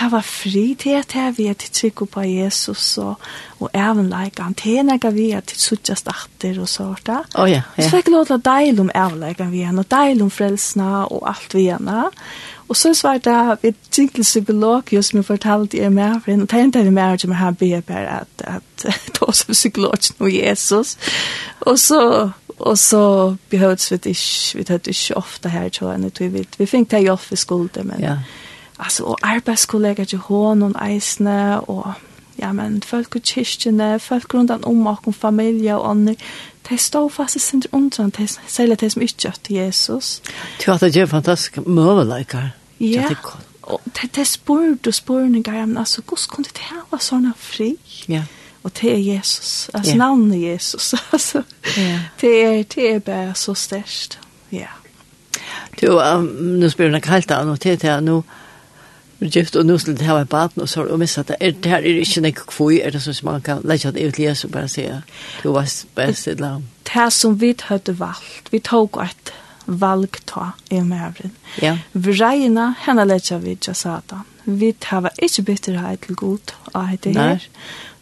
hava 0.00 0.20
fri 0.24 0.74
til 0.78 0.98
at 0.98 1.14
jeg 1.14 1.36
vet 1.38 1.62
til 1.62 1.72
trygg 1.74 2.04
på 2.10 2.24
Jesus 2.26 2.98
og, 2.98 3.14
og 3.60 3.70
evenleikene, 3.74 4.54
til 4.54 4.82
en 4.82 5.14
vi 5.14 5.30
vet 5.32 5.46
til 5.46 5.60
suttjast 5.60 6.08
atter 6.08 6.60
og 6.60 6.68
sånt 6.68 7.06
da. 7.06 7.22
Oh, 7.34 7.50
ja, 7.50 7.62
ja. 7.76 7.84
Så 7.84 7.90
fikk 7.94 8.08
jeg 8.08 8.16
lov 8.16 8.26
til 8.26 8.38
å 8.38 8.44
deile 8.50 8.84
om 8.84 8.92
evenleikene 8.94 9.54
vi 9.54 9.64
henne, 9.66 9.84
og 9.84 9.90
deile 9.90 10.24
om 10.26 10.30
frelsene 10.32 11.06
og 11.06 11.28
alt 11.28 11.54
vi 11.54 11.68
henne. 11.70 12.08
Og 12.08 12.12
Og 12.68 12.76
så 12.76 12.92
var 13.02 13.18
det 13.18 13.58
et 13.68 13.76
single 13.90 14.22
psykolog 14.22 14.92
just 14.92 15.10
som 15.10 15.18
jeg 15.18 15.24
fortalte 15.24 15.78
i 15.78 15.88
meg, 15.88 16.20
for 16.24 16.32
det 16.32 16.52
hendte 16.52 16.84
det 16.84 16.92
meg 16.92 17.20
som 17.20 17.32
han 17.32 17.54
ber 17.54 17.80
bare 17.80 18.20
at, 18.20 18.44
at 18.44 18.86
ta 19.16 19.32
som 19.32 19.52
psykolog 19.52 19.96
og 20.18 20.34
Jesus. 20.34 20.96
Og 21.60 21.78
så 21.78 22.30
og 22.58 22.78
så 22.78 23.36
behövdes 23.50 23.90
vi 23.90 23.96
det 23.96 24.10
ikke, 24.10 24.58
vi 24.58 24.64
hørte 24.68 24.90
ikke 24.90 25.16
ofte 25.16 25.48
her, 25.48 25.68
tror 25.68 25.92
jeg, 25.92 26.10
vi, 26.18 26.28
vi, 26.28 26.48
vi 26.58 26.66
fikk 26.66 26.90
det 26.90 27.04
jobb 27.06 27.20
i 27.30 27.36
skulden, 27.36 27.86
men 27.86 28.00
ja. 28.00 28.16
altså, 28.78 29.04
og 29.04 29.18
arbeidskollegaer 29.22 30.04
til 30.04 30.18
hånden, 30.18 30.74
eisene, 30.82 31.60
og 31.60 31.92
ja, 32.38 32.52
men 32.52 32.82
folk 32.82 33.16
og 33.16 33.22
kyrkjene, 33.22 33.98
folk 33.98 34.34
rundt 34.34 34.50
om 34.50 34.86
og 34.86 35.14
familie 35.14 35.76
og 35.76 35.90
andre, 35.90 36.14
de 36.70 36.78
stod 36.78 37.10
fast 37.10 37.36
i 37.36 37.38
sin 37.38 37.62
undran, 37.72 38.10
de, 38.10 38.28
særlig 38.48 38.80
de 38.80 38.90
som 38.90 39.02
ikke 39.02 39.14
gjør 39.22 39.38
Jesus. 39.50 40.22
Du 40.66 40.70
har 40.70 40.78
det 40.78 40.94
gjør 40.94 41.06
fantastisk 41.06 41.66
møveleikker. 41.66 42.50
Ja, 42.80 43.08
og 43.62 43.80
det, 43.84 44.16
det 44.16 44.26
spurt 44.26 44.84
du 44.84 44.92
spørninger, 44.92 45.66
men 45.66 45.76
altså, 45.76 46.02
hvordan 46.02 46.24
kunne 46.28 46.44
det 46.44 46.62
være 46.90 47.00
sånne 47.00 47.32
fri? 47.36 47.74
Ja. 48.08 48.22
Og 48.62 48.72
det 48.80 48.92
er 48.92 49.14
Jesus, 49.14 49.70
altså 49.74 49.90
yeah. 49.90 49.98
navnet 49.98 50.42
Jesus, 50.42 50.94
altså, 51.12 51.42
yeah. 51.78 52.00
det, 52.20 52.44
er, 52.44 52.62
det 52.62 52.90
er 52.94 52.98
bare 52.98 53.34
så 53.34 53.54
størst, 53.54 54.20
ja. 54.52 54.66
Du, 55.80 56.00
um, 56.00 56.24
nu 56.24 56.68
spør 56.68 56.90
jeg 56.90 57.02
kaldt 57.02 57.30
av 57.30 57.46
noe 57.46 57.56
til 57.56 57.78
til, 57.78 58.02
nå, 58.02 58.22
er 59.20 59.30
gift 59.34 59.56
og 59.56 59.66
nå 59.66 59.78
skulle 59.78 59.98
det 59.98 60.06
ha 60.06 60.20
en 60.20 60.26
baden 60.26 60.62
og 60.62 60.68
så 60.68 60.80
har 60.80 60.88
du 60.88 60.96
mistet 60.96 61.28
det 61.28 61.36
er 61.40 61.50
det 61.50 61.70
her 61.70 61.78
er 61.78 62.02
ikke 62.02 62.22
noe 62.22 62.32
kvøy, 62.32 62.80
er 62.82 62.90
det 62.94 63.02
som 63.02 63.14
man 63.26 63.42
kan 63.42 63.62
leggja 63.64 63.90
det 63.90 64.08
ut 64.08 64.18
Jesus, 64.18 64.44
og 64.44 64.50
bare 64.54 64.68
sier 64.68 65.00
du 65.42 65.52
var 65.52 65.66
best 65.94 66.26
i 66.26 66.34
land 66.38 66.66
det 66.86 67.12
som 67.12 67.40
vi 67.40 67.54
hadde 67.68 67.98
valgt 67.98 68.52
vi 68.52 68.58
tok 68.58 69.00
et 69.02 69.32
valg 69.68 70.16
ta 70.26 70.52
i 70.70 70.80
mævren. 70.80 71.34
Ja. 71.62 71.76
Vreina 71.92 72.72
henne 72.86 73.04
letja 73.04 73.38
vi 73.38 73.54
til 73.54 73.74
satan. 73.74 74.24
Vi 74.44 74.72
hava 74.88 75.12
ikkje 75.22 75.44
bitterhet 75.44 76.06
til 76.06 76.16
god 76.16 76.54
av 76.74 76.88
hette 76.88 77.12
her. 77.12 77.44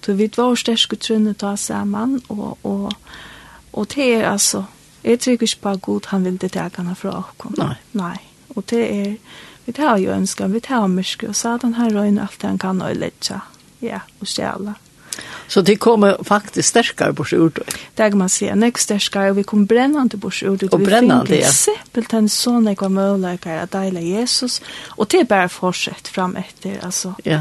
Så 0.07 0.14
vi 0.14 0.29
var 0.37 0.55
sterske 0.55 0.96
trunne 1.02 1.33
ta 1.35 1.57
saman, 1.59 2.20
og, 2.29 2.59
og, 2.62 2.92
og 3.72 3.88
det 3.90 4.05
er 4.14 4.29
altså, 4.31 4.62
jeg 5.02 5.18
trykker 5.20 5.48
ikke 5.48 5.62
på 5.62 5.72
god, 5.88 6.07
han 6.12 6.24
vil 6.24 6.37
det 6.38 6.52
tegene 6.55 6.94
fra 6.94 7.16
oss. 7.18 7.59
Nei. 7.59 7.74
Nei. 7.98 8.16
Og 8.55 8.62
det 8.70 8.85
er, 8.87 9.16
vi 9.66 9.74
tar 9.74 9.98
jo 9.98 10.14
ønskan, 10.14 10.55
vi 10.55 10.62
tar 10.62 10.87
myrke, 10.87 11.29
og 11.29 11.35
satan 11.35 11.74
har 11.74 11.90
røyne 11.90 12.22
alt 12.22 12.46
han 12.46 12.59
kan 12.59 12.83
og 12.83 12.94
letja, 12.94 13.40
ja, 13.83 14.05
og 14.20 14.31
stjæla. 14.31 14.76
Så 15.49 15.61
det 15.61 15.77
kommer 15.77 16.16
faktiskt 16.25 16.69
sterkere 16.69 17.12
bort 17.12 17.33
ur 17.33 17.51
det. 17.51 17.62
Det 17.95 18.11
kan 18.11 18.19
man 18.19 18.29
säga. 18.29 18.55
nek 18.55 18.79
stärkare 18.79 19.31
og 19.31 19.37
vi 19.37 19.42
kommer 19.42 19.66
brännande 19.66 20.16
bort 20.16 20.42
ur 20.42 20.49
Og 20.49 20.75
Och 20.75 20.81
ja. 20.81 21.23
Vi 21.23 21.37
finner 21.37 21.51
simpelt 21.51 22.12
en 22.12 22.29
sån 22.29 22.69
ekva 22.69 22.88
möjligare 22.88 23.61
att 23.61 23.71
dela 23.71 24.01
Jesus. 24.01 24.62
Och 24.88 25.07
det 25.07 25.21
er 25.21 25.25
bare 25.25 25.49
fortsätt 25.49 26.09
fram 26.09 26.37
efter. 26.37 26.85
Alltså. 26.85 27.14
Ja. 27.25 27.40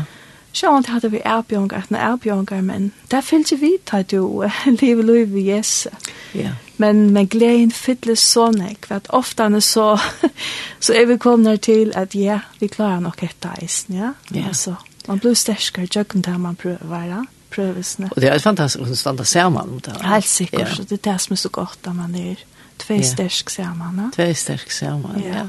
Sjån 0.54 0.82
det 0.82 0.90
hade 0.90 1.10
vi 1.10 1.22
erbjöngar, 1.26 1.78
att 1.78 1.92
erbjöngar, 1.92 2.62
men 2.62 2.92
där 3.08 3.22
fyllt 3.22 3.52
vi 3.52 3.78
tar 3.84 4.04
du 4.08 4.50
liv 4.82 4.98
og 4.98 5.04
liv 5.04 5.38
i 5.38 5.42
Jesus. 5.42 5.94
Ja. 6.32 6.50
Men 6.78 7.14
men 7.14 7.28
gleden 7.28 7.72
fyller 7.72 8.16
så 8.16 8.54
for 8.88 8.96
at 8.96 9.08
ofte 9.10 9.44
ofta 9.44 9.50
det 9.50 9.62
så 9.62 10.00
så 10.80 10.94
er 10.94 11.06
vi 11.06 11.18
kommet 11.18 11.62
till 11.62 11.94
att 11.96 12.16
ja, 12.16 12.40
vi 12.60 12.68
klarar 12.68 13.00
nog 13.00 13.24
etter 13.24 13.50
eisen, 13.62 13.96
ja. 13.96 14.14
ja. 14.30 14.48
Alltså 14.48 14.76
man 15.08 15.18
blir 15.18 15.36
stärkare, 15.36 15.88
jag 15.96 16.08
kan 16.08 16.24
ta 16.24 16.38
man 16.38 16.56
prövar. 16.56 17.06
Ja 17.06 17.26
prøvelsene. 17.56 18.10
Og 18.12 18.22
det 18.22 18.32
er 18.32 18.42
fantastisk 18.44 18.92
å 18.92 18.98
stande 19.00 19.26
sammen 19.26 19.76
om 19.78 19.84
det. 19.84 19.96
Helt 20.04 20.28
sikkert, 20.30 20.68
ja. 20.68 20.74
så 20.76 20.84
det 20.84 21.00
er 21.00 21.04
det 21.12 21.20
som 21.24 21.36
er 21.36 21.42
så 21.42 21.52
godt 21.54 21.88
at 21.90 21.96
man 21.96 22.16
er 22.20 22.42
tvei 22.82 23.00
ja. 23.02 23.12
sterk 23.12 23.54
sammen. 23.54 24.12
Tvei 24.16 24.34
sterk 24.34 24.72
sammen, 24.72 25.22
ja. 25.24 25.44
ja. 25.44 25.46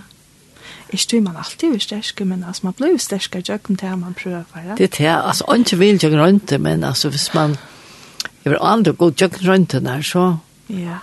Ikke 0.95 1.09
tror 1.11 1.21
man 1.25 1.37
alltid 1.43 1.75
er 1.75 1.83
sterk, 1.83 2.23
men 2.27 2.45
altså, 2.47 2.69
man 2.69 2.77
blir 2.79 2.99
sterk 3.03 3.35
i 3.35 3.43
jøkken 3.49 3.77
til 3.77 3.99
man 3.99 4.15
prøver. 4.15 4.45
Ja? 4.55 4.77
Det 4.79 4.87
er 4.87 4.95
det, 4.99 5.11
altså, 5.29 5.45
ikke 5.59 5.79
vil 5.83 5.99
jøkken 6.03 6.21
rundt 6.23 6.51
det, 6.51 6.61
men 6.61 6.85
altså, 6.85 7.11
hvis 7.11 7.35
man, 7.35 7.57
jeg 8.45 8.53
vil 8.53 8.59
aldri 8.63 8.93
gå 8.93 9.11
jøkken 9.21 9.49
rundt 9.49 9.73
det 9.73 9.85
der, 9.85 10.03
så... 10.03 10.37
Ja. 10.69 11.03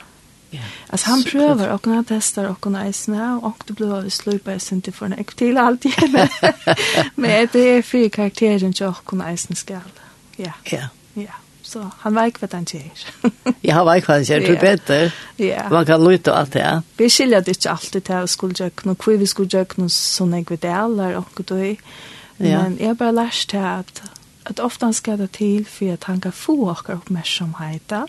Ja. 0.54 0.60
Alltså 0.90 1.10
han 1.10 1.24
prövar 1.24 1.70
och 1.70 1.86
han 1.86 2.06
testar 2.06 2.46
och 2.46 2.60
han 2.64 2.76
är 2.76 2.92
snä 2.92 3.40
och 3.44 3.64
det 3.66 3.74
blir 3.74 3.98
av 3.98 4.10
slupa 4.10 4.54
i 4.54 4.60
sin 4.60 4.82
till 4.82 4.94
för 4.94 5.06
en 5.06 5.14
ektil 5.14 5.58
alltid. 5.58 5.94
men 7.16 7.48
det 7.52 7.60
är 7.60 7.82
fyra 7.82 8.10
karaktärer 8.10 8.60
som 8.60 8.74
jag 8.80 8.96
kan 9.06 9.22
ägna 9.22 9.56
skall. 9.56 9.90
Ja. 10.38 10.54
Ja. 10.72 10.88
Ja. 11.16 11.40
Så 11.64 11.86
han 12.04 12.18
vet 12.18 12.40
hva 12.42 12.50
han 12.52 12.66
sier. 12.68 13.04
ja, 13.68 13.78
han 13.80 13.86
vet 13.88 14.08
hva 14.08 14.18
han 14.18 14.26
sier, 14.28 14.44
du 14.44 14.58
bedre. 14.60 15.12
Ja. 15.40 15.68
Man 15.72 15.86
kan 15.88 16.04
lytte 16.04 16.34
og 16.34 16.42
alt 16.42 16.58
det, 16.58 16.64
ja. 16.66 16.74
Vi 17.00 17.08
skiljer 17.10 17.46
det 17.46 17.56
ikke 17.58 17.76
alltid 17.78 18.08
til 18.10 18.26
å 18.26 18.32
skulle 18.32 18.58
gjøre 18.60 18.90
noe, 18.90 19.00
hvor 19.00 19.22
vi 19.22 19.30
skulle 19.30 19.54
gjøre 19.54 19.80
noe 19.80 19.94
sånn 19.94 20.36
jeg 20.36 20.50
vet 20.50 20.68
eller 20.68 21.22
noe 21.22 21.48
du 21.48 21.56
er. 21.56 21.78
Men 22.44 22.76
jeg 22.82 22.92
har 22.92 23.00
bare 23.00 23.16
lært 23.16 23.46
til 23.54 23.64
at, 23.64 24.04
at 24.50 24.60
ofte 24.60 24.90
han 24.90 24.98
skal 24.98 25.22
det 25.22 25.32
til 25.38 25.64
for 25.70 25.94
at 25.96 26.10
han 26.10 26.20
kan 26.24 26.36
få 26.36 26.58
dere 26.66 26.98
oppmerksomhet. 27.00 27.88
da. 27.88 28.04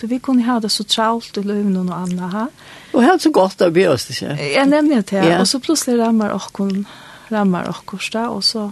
Så 0.00 0.06
vi 0.06 0.18
kunne 0.22 0.46
ha 0.46 0.58
det 0.62 0.70
så 0.70 0.84
travlt 0.86 1.38
i 1.38 1.42
løven 1.42 1.76
og 1.76 1.88
noe 1.88 2.02
annet 2.04 2.32
her. 2.32 2.50
Og 2.94 3.02
helt 3.02 3.22
så 3.22 3.30
godt 3.34 3.58
det 3.58 3.72
blir 3.74 3.90
oss, 3.90 4.06
ikke? 4.10 4.34
Jeg 4.38 4.66
nemlig 4.70 5.04
det, 5.10 5.22
ja. 5.22 5.38
og 5.40 5.46
så 5.50 5.58
plutselig 5.62 5.98
rammer 5.98 6.34
dere 6.34 6.84
rammer 7.30 7.66
dere, 7.66 8.28
og 8.30 8.44
så 8.44 8.70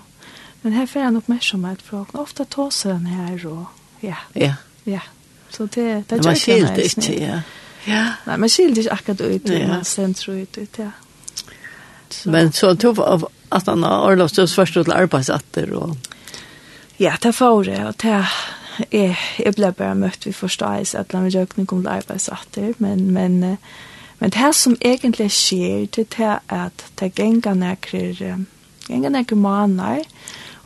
Men 0.66 0.72
här 0.72 0.86
får 0.86 1.00
han 1.00 1.16
uppmärksamhet 1.16 1.82
från. 1.82 2.06
Ofta 2.12 2.44
tåsar 2.44 2.92
han 2.92 3.06
här 3.06 3.46
och 3.46 3.64
ja. 4.00 4.16
Ja. 4.32 4.54
Ja. 4.84 5.00
Så 5.50 5.66
det 5.66 6.04
det 6.08 6.16
gör 6.16 6.58
inte. 6.58 6.70
Man 6.70 6.80
inte, 6.80 7.24
ja. 7.24 7.40
Ja. 7.84 8.06
Nej, 8.24 8.38
man 8.38 8.48
skiljer 8.48 8.78
inte 8.78 8.92
akkurat 8.92 9.20
ut 9.20 9.50
i 9.50 9.66
man 9.66 9.84
centrum 9.84 10.36
ut 10.36 10.58
ut, 10.58 10.78
ja. 10.78 10.90
Så. 12.08 12.30
Men 12.30 12.52
så 12.52 12.76
tog 12.76 13.00
av 13.00 13.28
att 13.48 13.66
han 13.66 13.82
har 13.82 14.12
Orlovsdövs 14.12 14.54
första 14.54 14.84
till 14.84 14.92
arbetsatter 14.92 15.72
och... 15.72 15.96
Ja, 16.96 17.12
det 17.20 17.32
får 17.32 17.64
det. 17.64 17.88
Och 17.88 17.94
det 17.96 18.26
är, 18.90 19.18
jag 19.38 19.54
blev 19.54 19.72
bara 19.72 19.94
mött 19.94 20.26
vid 20.26 20.36
förståelse 20.36 20.98
att 20.98 21.12
han 21.12 21.30
rökning 21.30 21.66
kom 21.66 21.82
till 21.82 21.88
arbetsatter. 21.92 22.74
Men, 22.78 23.12
men, 23.12 23.56
men 24.18 24.30
det 24.30 24.52
som 24.52 24.76
egentligen 24.80 25.30
sker, 25.30 25.88
det 25.90 26.18
är 26.18 26.40
att 26.46 26.84
det 26.94 27.18
gänga 27.18 27.54
näkrar, 27.54 28.44
gänga 28.88 29.08
näkrar 29.08 29.36
manar. 29.36 30.04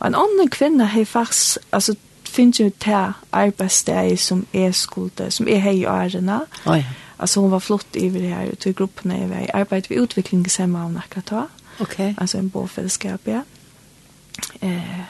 Og 0.01 0.07
en 0.07 0.17
annen 0.17 0.49
kvinne 0.49 0.85
har 0.89 1.05
faktisk, 1.05 1.61
altså, 1.71 1.95
finnes 2.25 2.59
jo 2.59 2.71
til 2.79 3.13
arbeidssteg 3.31 4.19
som 4.19 4.45
er 4.53 4.71
skulde, 4.71 5.29
som 5.31 5.47
er 5.47 5.59
her 5.61 5.71
i 5.77 5.85
årene. 5.85 6.39
Oh, 6.65 6.77
ja. 6.77 6.85
Altså, 7.19 7.41
hun 7.41 7.51
var 7.51 7.59
flott 7.61 7.95
i 7.95 8.09
det 8.09 8.21
her, 8.21 8.55
til 8.55 8.73
gruppene 8.73 9.19
i 9.19 9.29
vei. 9.29 9.43
i 9.45 9.53
arbeid 9.53 9.89
ved 9.89 10.01
utvikling 10.01 10.51
sammen 10.51 10.81
av 10.81 11.03
akkurat 11.03 11.29
da. 11.29 11.43
Ok. 11.79 11.99
Altså, 12.17 12.37
en 12.37 12.49
båfellesskap, 12.49 13.27
ja. 13.27 13.41
Eh, 14.61 15.03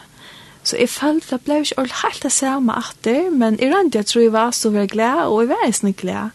så 0.63 0.77
jeg 0.77 0.89
følte, 0.89 1.37
det 1.37 1.43
ble 1.45 1.61
ikke 1.61 1.79
alt 1.79 1.95
helt 2.03 2.23
det 2.23 2.31
samme 2.31 2.73
etter, 2.77 3.29
men 3.29 3.59
i 3.59 3.69
rand, 3.71 3.95
jeg 3.95 4.05
tror 4.05 4.21
jeg 4.21 4.33
var 4.33 4.51
så 4.51 4.69
veldig 4.69 4.89
glad, 4.89 5.23
og 5.25 5.41
jeg 5.41 5.49
var 5.49 5.63
ikke 5.69 5.93
glad. 6.01 6.29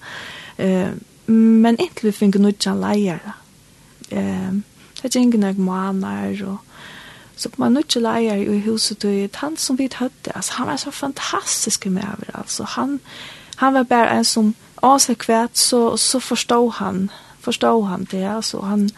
Eh, 0.59 0.91
men 1.27 1.77
egentlig 1.77 2.15
fikk 2.15 2.39
jeg 2.39 2.43
noe 2.43 2.55
ikke 2.55 2.75
leier. 2.81 3.37
Eh, 4.11 4.57
det 5.03 5.13
er 5.13 5.21
ikke 5.21 5.43
noen 5.45 5.61
måneder, 5.61 6.47
og 6.47 6.59
Så 7.37 7.49
på 7.49 7.61
man 7.61 7.73
nu 7.73 7.81
inte 7.81 8.01
lejer 8.01 8.37
i 8.37 8.59
huset 8.59 9.05
og 9.05 9.11
ett 9.11 9.37
han 9.37 9.57
som 9.57 9.77
vi 9.77 9.89
hade. 9.95 10.33
Alltså 10.35 10.53
han 10.53 10.67
var 10.67 10.77
så 10.77 10.91
fantastisk 10.91 11.87
med 11.87 12.05
over, 12.05 12.37
alltså. 12.37 12.65
Han 12.65 13.01
han 13.57 13.75
var 13.75 13.85
bara 13.85 14.09
en 14.09 14.25
som 14.25 14.55
avsekvärt 14.75 15.57
så 15.57 15.97
så 15.97 16.21
förstod 16.21 16.73
han 16.73 17.11
förstod 17.41 17.85
han 17.85 18.07
det 18.11 18.25
altså. 18.25 18.61
han 18.61 18.91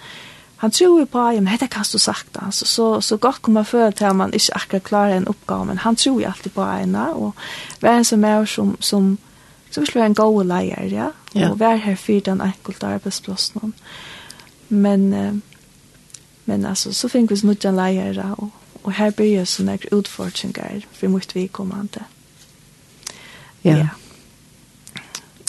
han 0.57 0.70
tror 0.70 1.07
på 1.07 1.18
ja 1.18 1.40
men 1.40 1.57
det 1.61 1.70
kan 1.70 1.85
du 1.92 1.98
sagt 1.98 2.37
alltså 2.37 2.64
så 2.64 3.01
så 3.01 3.16
gott 3.16 3.42
kommer 3.42 3.64
för 3.64 3.88
at 3.88 4.16
man 4.16 4.33
inte 4.33 4.53
akkurat 4.53 4.85
klarer 4.85 5.16
en 5.16 5.29
oppgave, 5.29 5.64
men 5.64 5.79
han 5.79 5.96
tror 5.96 6.22
jo 6.22 6.29
alltid 6.29 6.55
på 6.55 6.62
ena 6.62 7.14
och 7.14 7.37
vem 7.81 8.05
som 8.05 8.24
är 8.24 8.46
som 8.46 8.77
som 8.81 9.18
som 9.70 9.85
vill 9.85 9.94
være 9.94 10.07
en 10.07 10.14
god 10.14 10.46
leier, 10.46 10.85
ja 10.92 11.12
och 11.51 11.61
være 11.61 11.77
här 11.77 11.96
for 11.96 12.20
den 12.20 12.40
enkelte 12.40 12.87
arbeidsplassen. 12.87 13.72
Men 14.68 15.42
Men 16.48 16.64
altså, 16.64 16.94
så 16.96 17.11
fikk 17.12 17.28
vi 17.30 17.37
snutt 17.37 17.61
snutja 17.61 17.70
lejare 17.76 18.30
og, 18.40 18.50
og 18.82 18.92
her 18.96 19.11
blir 19.12 19.44
så 19.44 19.58
sånne 19.58 19.76
utfordringer, 19.92 20.87
for 20.96 21.12
mot 21.12 21.34
vi 21.34 21.46
kommande. 21.52 22.06
Ja. 23.64 23.74
ja. 23.76 23.88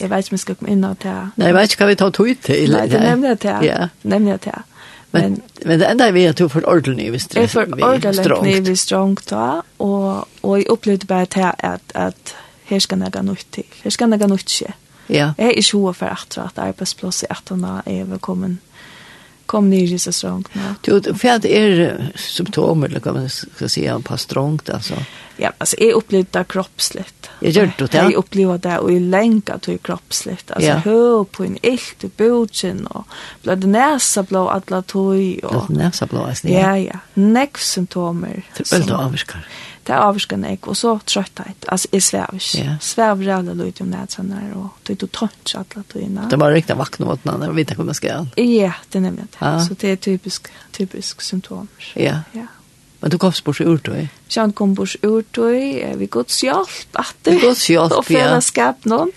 Jeg 0.00 0.10
vet 0.10 0.24
ikke 0.24 0.32
om 0.32 0.36
jeg 0.36 0.42
skal 0.42 0.58
komme 0.58 0.72
inn 0.72 0.84
og 0.84 0.98
ta. 1.00 1.14
Nei, 1.36 1.46
jeg 1.48 1.56
vet 1.56 1.72
ikke 1.72 1.84
hva 1.84 1.88
vi 1.88 1.96
tar 2.00 2.12
tog 2.16 2.28
til. 2.44 2.74
Nei, 2.74 2.84
det 2.88 3.00
nämnde 3.00 3.32
jag 3.32 3.40
till. 3.40 3.64
Ja. 3.68 3.88
Nämnde 4.02 4.30
jag 4.30 4.40
till. 4.40 4.66
Men, 5.10 5.40
men 5.66 5.80
det 5.80 5.88
enda 5.90 6.06
er 6.06 6.12
vi 6.14 6.24
at 6.30 6.38
du 6.38 6.48
får 6.48 6.68
ordentlig 6.68 7.08
vi 7.12 7.18
strångt. 7.18 7.42
Jeg 7.42 7.50
får 7.50 7.72
ordentlig 8.22 8.68
vi 8.68 8.76
strångt 8.76 9.30
då. 9.30 9.62
Och, 9.76 10.28
och 10.40 10.58
jag 10.58 10.68
upplevde 10.68 11.06
bara 11.06 11.22
at 11.22 11.64
att, 11.64 11.92
att 11.94 12.34
här 12.64 12.78
ska 12.78 12.96
något 12.96 13.22
nytt 13.22 13.58
Her 13.82 13.90
skal 13.90 14.10
jeg 14.10 14.20
gå 14.20 14.26
nytt 14.26 14.50
ske. 14.50 14.72
Ja. 15.06 15.14
Jeg 15.16 15.34
Jag 15.38 15.46
är 15.48 15.56
inte 15.56 15.76
huvud 15.76 15.96
för 15.96 16.06
att 16.06 16.58
arbetsplats 16.58 17.22
i 17.22 17.26
att 17.30 17.48
hon 17.48 17.64
är 17.64 18.04
välkommen 18.04 18.58
kom 19.50 19.70
ner 19.70 19.92
i 19.92 19.98
så 19.98 20.12
strångt. 20.12 20.48
Du, 20.80 21.14
för 21.14 21.28
att 21.28 21.44
är 21.44 22.12
symptom 22.16 22.84
eller 22.84 23.00
kan 23.00 23.14
man 23.14 23.28
ska 23.28 23.68
säga 23.68 23.94
en 23.94 24.02
par 24.02 24.16
strångt 24.16 24.70
alltså. 24.70 24.94
Ja, 25.36 25.52
alltså 25.58 25.76
är 25.80 25.92
upplevt 25.92 26.32
där 26.32 26.44
kroppsligt. 26.44 27.30
Jag 27.40 27.52
gör 27.52 27.72
det. 27.78 27.94
Jag 27.94 28.12
upplever 28.12 28.58
det 28.58 28.78
och 28.78 28.92
i 28.92 29.00
länka 29.00 29.58
till 29.58 29.78
kroppsligt. 29.78 30.50
Alltså 30.50 30.70
ja. 30.70 30.76
hör 30.76 31.24
på 31.24 31.44
en 31.44 31.58
ilt 31.62 32.04
i 32.04 32.10
bogen 32.16 32.86
och 32.86 33.06
blöd 33.42 33.64
näsa 33.64 34.22
blå 34.22 34.48
alla 34.48 34.82
toj 34.82 35.38
och 35.38 35.70
näsa 35.70 36.06
blå. 36.06 36.32
Ja, 36.42 36.78
ja. 36.78 36.98
Neck 37.14 37.58
symptomer. 37.58 38.42
Det 38.56 38.72
är 38.72 38.78
väl 38.78 38.88
då 38.88 38.94
avskar. 38.94 39.48
Ja 39.48 39.69
det 39.86 39.94
er 39.96 40.04
avskan 40.04 40.44
jeg, 40.44 40.58
og 40.68 40.76
så 40.76 40.92
trøtthet, 41.06 41.66
altså 41.68 41.88
jeg 41.92 42.02
svev 42.04 42.36
ikke. 42.36 42.62
Yeah. 42.62 42.76
Svev 42.84 43.24
rævlig 43.26 43.56
løyt 43.56 43.80
om 43.80 43.90
nætsønner, 43.90 44.52
og 44.60 44.68
det 44.86 44.94
er 44.94 45.02
jo 45.02 45.10
tønt 45.16 45.54
alle 45.56 45.84
tøyene. 45.92 46.28
Det 46.30 46.40
var 46.40 46.54
riktig 46.54 46.76
vakne 46.78 47.08
mot 47.08 47.24
den, 47.24 47.42
jeg 47.46 47.56
vet 47.56 47.74
ikke 47.74 47.84
om 47.86 47.92
jeg 47.92 48.00
skal 48.00 48.10
gjøre. 48.10 48.46
Ja, 48.46 48.72
det 48.92 49.00
er 49.00 49.04
nemlig 49.08 49.26
det. 49.32 49.40
Ah. 49.40 49.60
Så 49.64 49.74
det 49.74 49.92
er 49.92 49.96
typisk, 49.96 50.52
typisk 50.76 51.22
symptomer. 51.24 51.92
Ja. 51.96 52.02
Yeah. 52.02 52.40
ja. 52.42 52.46
Men 53.00 53.10
du 53.10 53.16
kom 53.18 53.32
bort 53.44 53.60
ur 53.64 53.78
tøy? 53.80 54.08
Sjøen 54.28 54.52
kom 54.52 54.74
bort 54.76 54.96
urtøy, 55.02 55.80
vi 55.96 56.06
gått 56.06 56.34
hjelp, 56.44 56.98
at 57.00 57.14
det. 57.24 57.38
Vi 57.38 57.46
gått 57.46 57.64
hjelp, 57.72 57.92
ja. 57.94 58.00
Og 58.02 58.04
fellesskap 58.04 58.84
noen. 58.90 59.14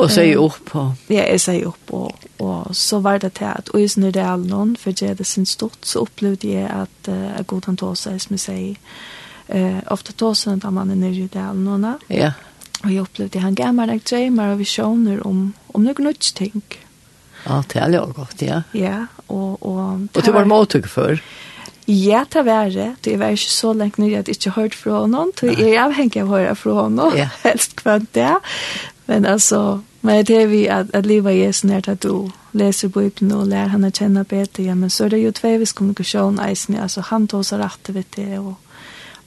Og 0.00 0.10
så 0.10 0.22
er 0.24 0.38
opp 0.40 0.60
på? 0.70 0.82
Ja, 1.12 1.26
jeg 1.28 1.40
sier 1.44 1.66
opp, 1.68 1.92
og, 1.92 2.28
og 2.42 2.72
så 2.76 3.02
var 3.04 3.20
det 3.22 3.34
til 3.38 3.50
at 3.50 3.68
og 3.74 3.82
i 3.82 3.88
noen, 4.48 4.74
for 4.80 4.96
jeg 4.96 5.18
det 5.18 5.26
sin 5.26 5.46
stort, 5.46 5.78
så 5.84 6.06
opplevde 6.06 6.48
jeg 6.48 6.66
at 6.66 7.10
uh, 7.12 7.42
god 7.46 7.68
han 7.68 7.76
tog 7.76 7.96
seg, 7.96 8.20
som 8.20 8.34
jeg 8.34 8.40
sier, 8.40 8.96
eh, 9.52 9.78
ofta 9.90 10.12
tåsen 10.12 10.60
tar 10.60 10.70
man 10.70 10.88
ner 10.88 11.10
i 11.10 11.28
delen 11.32 11.68
och 11.68 11.80
när. 11.80 11.98
Ja. 12.06 12.32
Och 12.84 12.92
jag 12.92 13.02
upplevde 13.02 13.38
han 13.38 13.54
gav 13.54 13.74
mig 13.74 13.98
drömmar 13.98 14.48
och 14.48 14.60
visioner 14.60 15.26
om, 15.26 15.52
om 15.66 15.84
något 15.84 15.98
nytt 15.98 16.34
ting. 16.34 16.62
Ja, 17.44 17.64
det 17.72 17.78
är 17.78 17.90
jag 17.90 18.12
gott, 18.14 18.42
ja. 18.42 18.62
Ja, 18.72 19.06
och... 19.26 19.62
Och, 19.62 19.92
och 20.12 20.22
du 20.24 20.32
var 20.32 20.44
mottog 20.44 20.88
för? 20.88 21.22
Ja, 21.84 22.24
det 22.32 22.42
var 22.42 22.70
det. 22.70 22.94
Det 23.00 23.16
var 23.16 23.26
ikke 23.34 23.50
så 23.50 23.72
lenge 23.72 23.98
nere 23.98 24.18
at 24.18 24.28
jeg 24.28 24.36
ikke 24.36 24.50
hørte 24.54 24.78
fra 24.78 25.06
noen. 25.06 25.32
Det 25.40 25.56
er 25.58 25.80
avhengig 25.82 26.22
av 26.22 26.30
å 26.30 26.36
høre 26.36 26.54
fra 26.54 26.84
noen, 26.88 27.16
ja. 27.18 27.28
helst 27.46 27.74
kvant 27.76 28.14
det. 28.14 28.36
Men 29.06 29.26
altså, 29.26 29.80
men 30.00 30.24
det 30.26 30.36
er 30.42 30.46
vi 30.46 30.66
at, 30.70 30.94
at 30.94 31.06
livet 31.06 31.42
er 31.42 31.52
sånn 31.52 31.74
at 31.74 32.02
du 32.02 32.30
leser 32.52 32.88
Bibelen 32.88 33.32
og 33.34 33.48
lærer 33.50 33.74
henne 33.74 33.90
å 33.90 33.96
kjenne 33.96 34.24
bedre. 34.24 34.62
Ja, 34.68 34.74
men 34.78 34.90
så 34.90 35.04
er 35.04 35.16
det 35.16 35.22
jo 35.24 35.34
tveivis 35.34 35.74
kommunikasjon 35.74 36.38
eisen. 36.42 36.78
Altså, 36.78 37.02
han 37.10 37.26
tog 37.26 37.44
seg 37.46 37.62
rett 37.62 37.90
ved 37.94 38.06
det, 38.16 38.38
og 38.38 38.54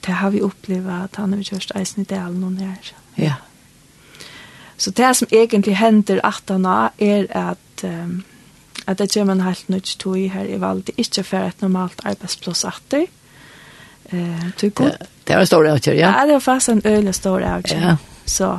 det 0.04 0.14
har 0.20 0.30
vi 0.30 0.42
upplevt 0.44 0.92
at 0.92 1.16
han 1.16 1.32
har 1.32 1.42
kjørst 1.42 1.72
eisen 1.78 2.02
i 2.04 2.08
delen 2.10 2.44
og 2.44 2.52
nær. 2.52 2.92
Ja. 3.16 3.34
Så 4.76 4.90
det 4.90 5.16
som 5.16 5.28
egentlig 5.32 5.76
hender 5.76 6.20
at 6.24 6.52
han 6.52 6.66
er 6.66 7.26
at 7.30 7.84
um, 7.84 8.24
at 8.86 8.98
det 8.98 9.10
kommer 9.14 9.34
en 9.34 9.40
helt 9.42 9.68
nytt 9.68 9.96
tog 9.98 10.18
her 10.30 10.46
i 10.46 10.60
valget, 10.60 10.94
ikke 10.96 11.24
for 11.26 11.48
et 11.48 11.62
normalt 11.62 12.04
arbeidsplass 12.06 12.64
atter. 12.64 13.06
Eh, 14.12 14.46
det, 14.60 14.70
det 15.26 15.34
var 15.34 15.40
en 15.40 15.46
stor 15.46 15.66
avgjør, 15.66 15.94
ja? 15.98 16.12
Ja, 16.12 16.26
det 16.26 16.38
var 16.38 16.44
fast 16.44 16.70
en 16.70 16.82
øyelig 16.84 17.14
stor 17.14 17.42
avgjør. 17.42 17.80
Ja. 17.82 17.96
Så, 18.26 18.58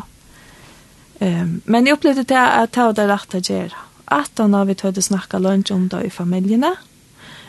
um, 1.22 1.62
men 1.66 1.88
jeg 1.88 1.96
opplevde 1.96 2.24
det 2.24 2.38
at 2.38 2.76
det 2.76 2.84
var 2.84 2.98
det 2.98 3.08
rett 3.12 3.38
å 3.40 3.44
gjøre. 3.44 3.84
At 4.08 4.40
han 4.40 4.54
har 4.56 4.68
vi 4.68 4.76
tøyde 4.80 5.02
snacka 5.02 5.40
lunch 5.40 5.72
om 5.72 5.88
det 5.92 6.06
i 6.08 6.12
familiene. 6.12 6.74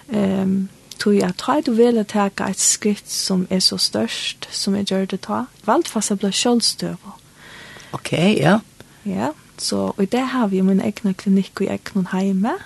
Um, 0.09 0.69
tog 0.99 1.23
at 1.23 1.39
ta 1.39 1.61
du 1.67 1.73
vil 1.73 2.05
ta 2.05 2.27
et 2.27 2.61
skritt 2.61 3.11
som 3.11 3.47
er 3.51 3.59
så 3.59 3.77
størst 3.77 4.49
som 4.53 4.75
jeg 4.77 4.85
gjør 4.91 5.05
det 5.05 5.21
ta, 5.21 5.45
valgfast 5.67 6.11
jeg 6.11 6.19
ble 6.19 6.33
kjølstøv. 6.33 6.97
Ok, 7.93 8.13
ja. 8.13 8.59
Ja, 9.05 9.31
så 9.59 9.93
og 9.97 10.13
det 10.13 10.21
har 10.21 10.47
vi 10.47 10.61
min 10.61 10.81
egna 10.81 11.13
klinikk 11.13 11.61
og 11.61 11.71
egna 11.71 12.05
heime. 12.13 12.59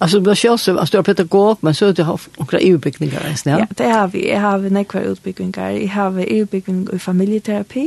Alltså 0.00 0.16
det 0.18 0.24
blir 0.24 0.34
kjølstøv, 0.34 0.78
alltså 0.78 0.92
du 0.92 0.98
har 0.98 1.02
pedagog, 1.02 1.58
men 1.60 1.74
så 1.74 1.92
du 1.92 2.02
har 2.02 2.20
noen 2.38 2.60
EU-bygninger, 2.60 3.20
ja? 3.46 3.58
Ja, 3.58 3.66
det 3.78 3.90
har 3.90 4.06
vi. 4.06 4.28
Jeg 4.28 4.40
har 4.40 4.58
nekvar 4.58 5.00
utbygninger. 5.10 5.68
Jeg 5.68 5.90
har 5.90 6.24
EU-bygning 6.28 6.88
i 6.94 6.98
familieterapi. 6.98 7.86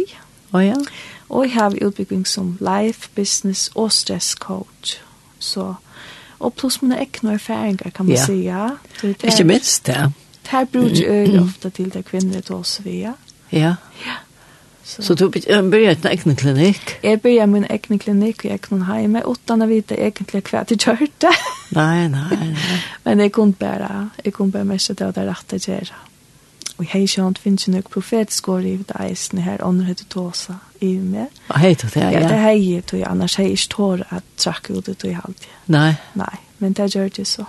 Å 0.52 0.58
oh, 0.58 0.66
ja. 0.66 0.76
Og 1.30 1.44
jeg 1.46 1.54
har 1.54 1.76
utbygging 1.82 2.28
som 2.28 2.58
life, 2.62 3.10
business 3.16 3.72
og 3.76 3.92
stress 3.92 4.36
coach. 4.36 4.98
Så 5.40 5.74
og 6.46 6.54
pluss 6.54 6.82
mine 6.82 7.00
egne 7.02 7.34
erfaringer, 7.40 7.90
kan 7.90 8.06
man 8.06 8.16
ja. 8.16 8.26
säga. 8.26 8.78
Det, 9.02 9.22
det 9.22 9.34
Ikke 9.34 9.44
minst 9.44 9.86
det. 9.86 10.12
Det 10.46 10.52
her 10.52 10.66
bruker 10.66 11.10
øl 11.10 11.40
ofte 11.40 11.70
til 11.70 11.94
det 11.94 12.06
kvinner 12.06 12.42
til 12.42 12.56
oss 12.56 12.80
vi, 12.86 13.00
ja. 13.02 13.14
Ja. 13.52 13.76
ja. 14.06 14.22
Så, 14.86 15.02
så 15.02 15.14
du 15.16 15.30
begynner 15.30 15.90
en 15.90 16.08
egen 16.12 16.36
klinikk? 16.36 17.00
Jeg 17.04 17.22
begynner 17.22 17.46
min 17.46 17.66
egen 17.70 18.00
klinikk 18.00 18.46
og 18.46 18.52
egen 18.52 18.84
hjemme, 18.86 19.24
uten 19.26 19.66
å 19.66 19.68
vite 19.68 19.98
egentlig 19.98 20.44
hva 20.46 20.62
jeg 20.70 20.78
gjør 20.78 21.08
det. 21.22 21.32
nei, 21.74 22.08
nei, 22.08 22.38
nei. 22.38 22.82
Men 23.06 23.24
jeg 23.26 23.32
kunne 23.34 23.58
bare, 23.58 24.10
jeg 24.26 24.34
kunne 24.34 24.54
bare 24.54 24.70
mest 24.70 24.94
det 24.94 25.08
var 25.08 25.16
det 25.18 25.26
rette 25.26 25.58
å 25.58 25.66
gjøre. 25.66 25.98
Og 26.78 26.86
hei 26.92 27.06
sjant 27.08 27.40
finnes 27.40 27.68
jo 27.68 27.72
nok 27.72 27.88
profetisk 27.94 28.50
år 28.52 28.66
i 28.68 28.74
det 28.84 28.96
eisen 29.00 29.40
her, 29.40 29.64
ånder 29.64 29.88
heter 29.88 30.08
Tåsa 30.12 30.58
i 30.84 30.98
meg. 31.00 31.32
Og 31.48 31.60
hei 31.60 31.76
tog 31.76 31.94
det, 31.94 32.02
ja. 32.04 32.10
Ja, 32.20 32.28
det 32.28 32.40
hei 32.42 32.58
jeg 32.60 32.86
tog, 32.92 33.04
annars 33.08 33.38
hei 33.40 33.54
ikke 33.54 33.72
tår 33.72 34.04
at 34.12 34.28
trakke 34.38 34.76
ut 34.76 34.90
det 34.90 34.98
tog 35.00 35.16
alltid. 35.24 35.54
Nei. 35.72 35.94
Nei, 36.20 36.34
men 36.60 36.76
det 36.76 36.90
gjør 36.96 37.14
det 37.16 37.28
så. 37.32 37.46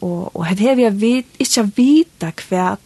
Og, 0.00 0.30
og 0.36 0.46
hei 0.48 0.56
har 0.56 0.80
vi 0.80 0.88
vet, 1.00 1.36
ikke 1.38 1.66
vita 1.76 2.32
hva 2.48 2.76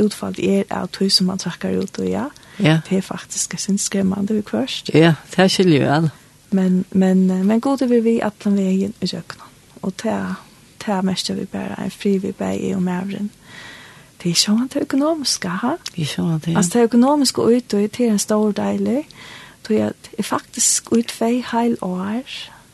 utfallet 0.00 0.40
er 0.40 0.64
av 0.72 0.88
tog 0.92 1.12
som 1.12 1.28
man 1.28 1.40
trakker 1.40 1.76
ut 1.76 2.00
og 2.00 2.08
ja. 2.08 2.28
Ja. 2.56 2.78
Det 2.88 2.96
er 2.96 3.04
faktisk 3.04 3.58
sin 3.60 3.78
skremmende 3.78 4.34
vi 4.34 4.40
kvørst. 4.40 4.90
Ja, 4.94 5.14
det 5.36 5.50
skiljer 5.52 5.84
jo 5.84 5.92
alle. 5.92 6.10
Men, 6.50 6.84
men, 6.90 7.26
men 7.26 7.60
god 7.60 7.82
er 7.82 8.00
vi 8.00 8.18
at 8.24 8.32
den 8.44 8.56
veien 8.56 8.94
i 9.00 9.08
jøkkenen. 9.12 9.44
Og 9.82 9.92
det 10.02 10.12
er 10.88 11.02
mest 11.04 11.28
vi 11.34 11.44
bare 11.44 11.76
en 11.84 11.90
fri 11.90 12.16
vi 12.18 12.32
bare 12.32 12.58
i 12.58 12.72
og 12.74 12.82
med 12.82 13.28
vi 14.26 14.34
ser 14.34 14.68
det 14.72 14.82
økonomiske 14.82 15.48
ha? 15.48 15.76
Vi 15.94 16.04
ser 16.04 16.38
det. 16.44 16.56
Altså 16.56 16.70
det 16.78 16.84
økonomiske 16.84 17.42
ut 17.42 17.74
utøy 17.74 17.86
til 17.86 18.06
en 18.10 18.18
stor 18.18 18.50
deilig. 18.50 19.04
Tror 19.64 19.76
jeg 19.76 19.92
er 20.18 20.22
faktisk 20.22 20.92
ut 20.92 21.20
vei 21.20 21.44
heil 21.52 21.76
år, 21.80 22.22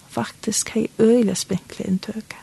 faktisk 0.09 0.71
hei 0.75 0.87
øyelig 0.99 1.37
spinkelig 1.37 1.89
inntøk. 1.89 2.37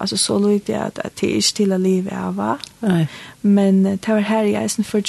Altså 0.00 0.16
så 0.16 0.38
lyk 0.38 0.68
jeg 0.68 0.80
at, 0.80 0.98
at 1.04 1.20
det 1.20 1.28
ikke 1.28 1.54
til 1.54 1.72
å 1.72 1.78
livet 1.78 2.12
av, 2.12 2.36
va? 2.36 2.56
Nei. 2.80 3.06
Men 3.42 3.84
det 3.84 4.08
var 4.08 4.24
her 4.26 4.48
jeg 4.48 4.64
er 4.64 4.82
for 4.82 5.00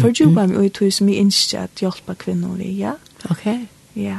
fordjupa 0.00 0.46
mm 0.46 0.52
-hmm. 0.52 0.56
meg 0.56 0.64
utøy 0.64 0.90
som 0.90 1.08
jeg 1.08 1.20
ønsker 1.20 1.60
at 1.60 1.70
hjelpa 1.80 2.14
kvinner 2.14 2.48
vi, 2.48 2.72
ja. 2.78 2.92
Ok. 3.30 3.46
Ja. 3.96 4.18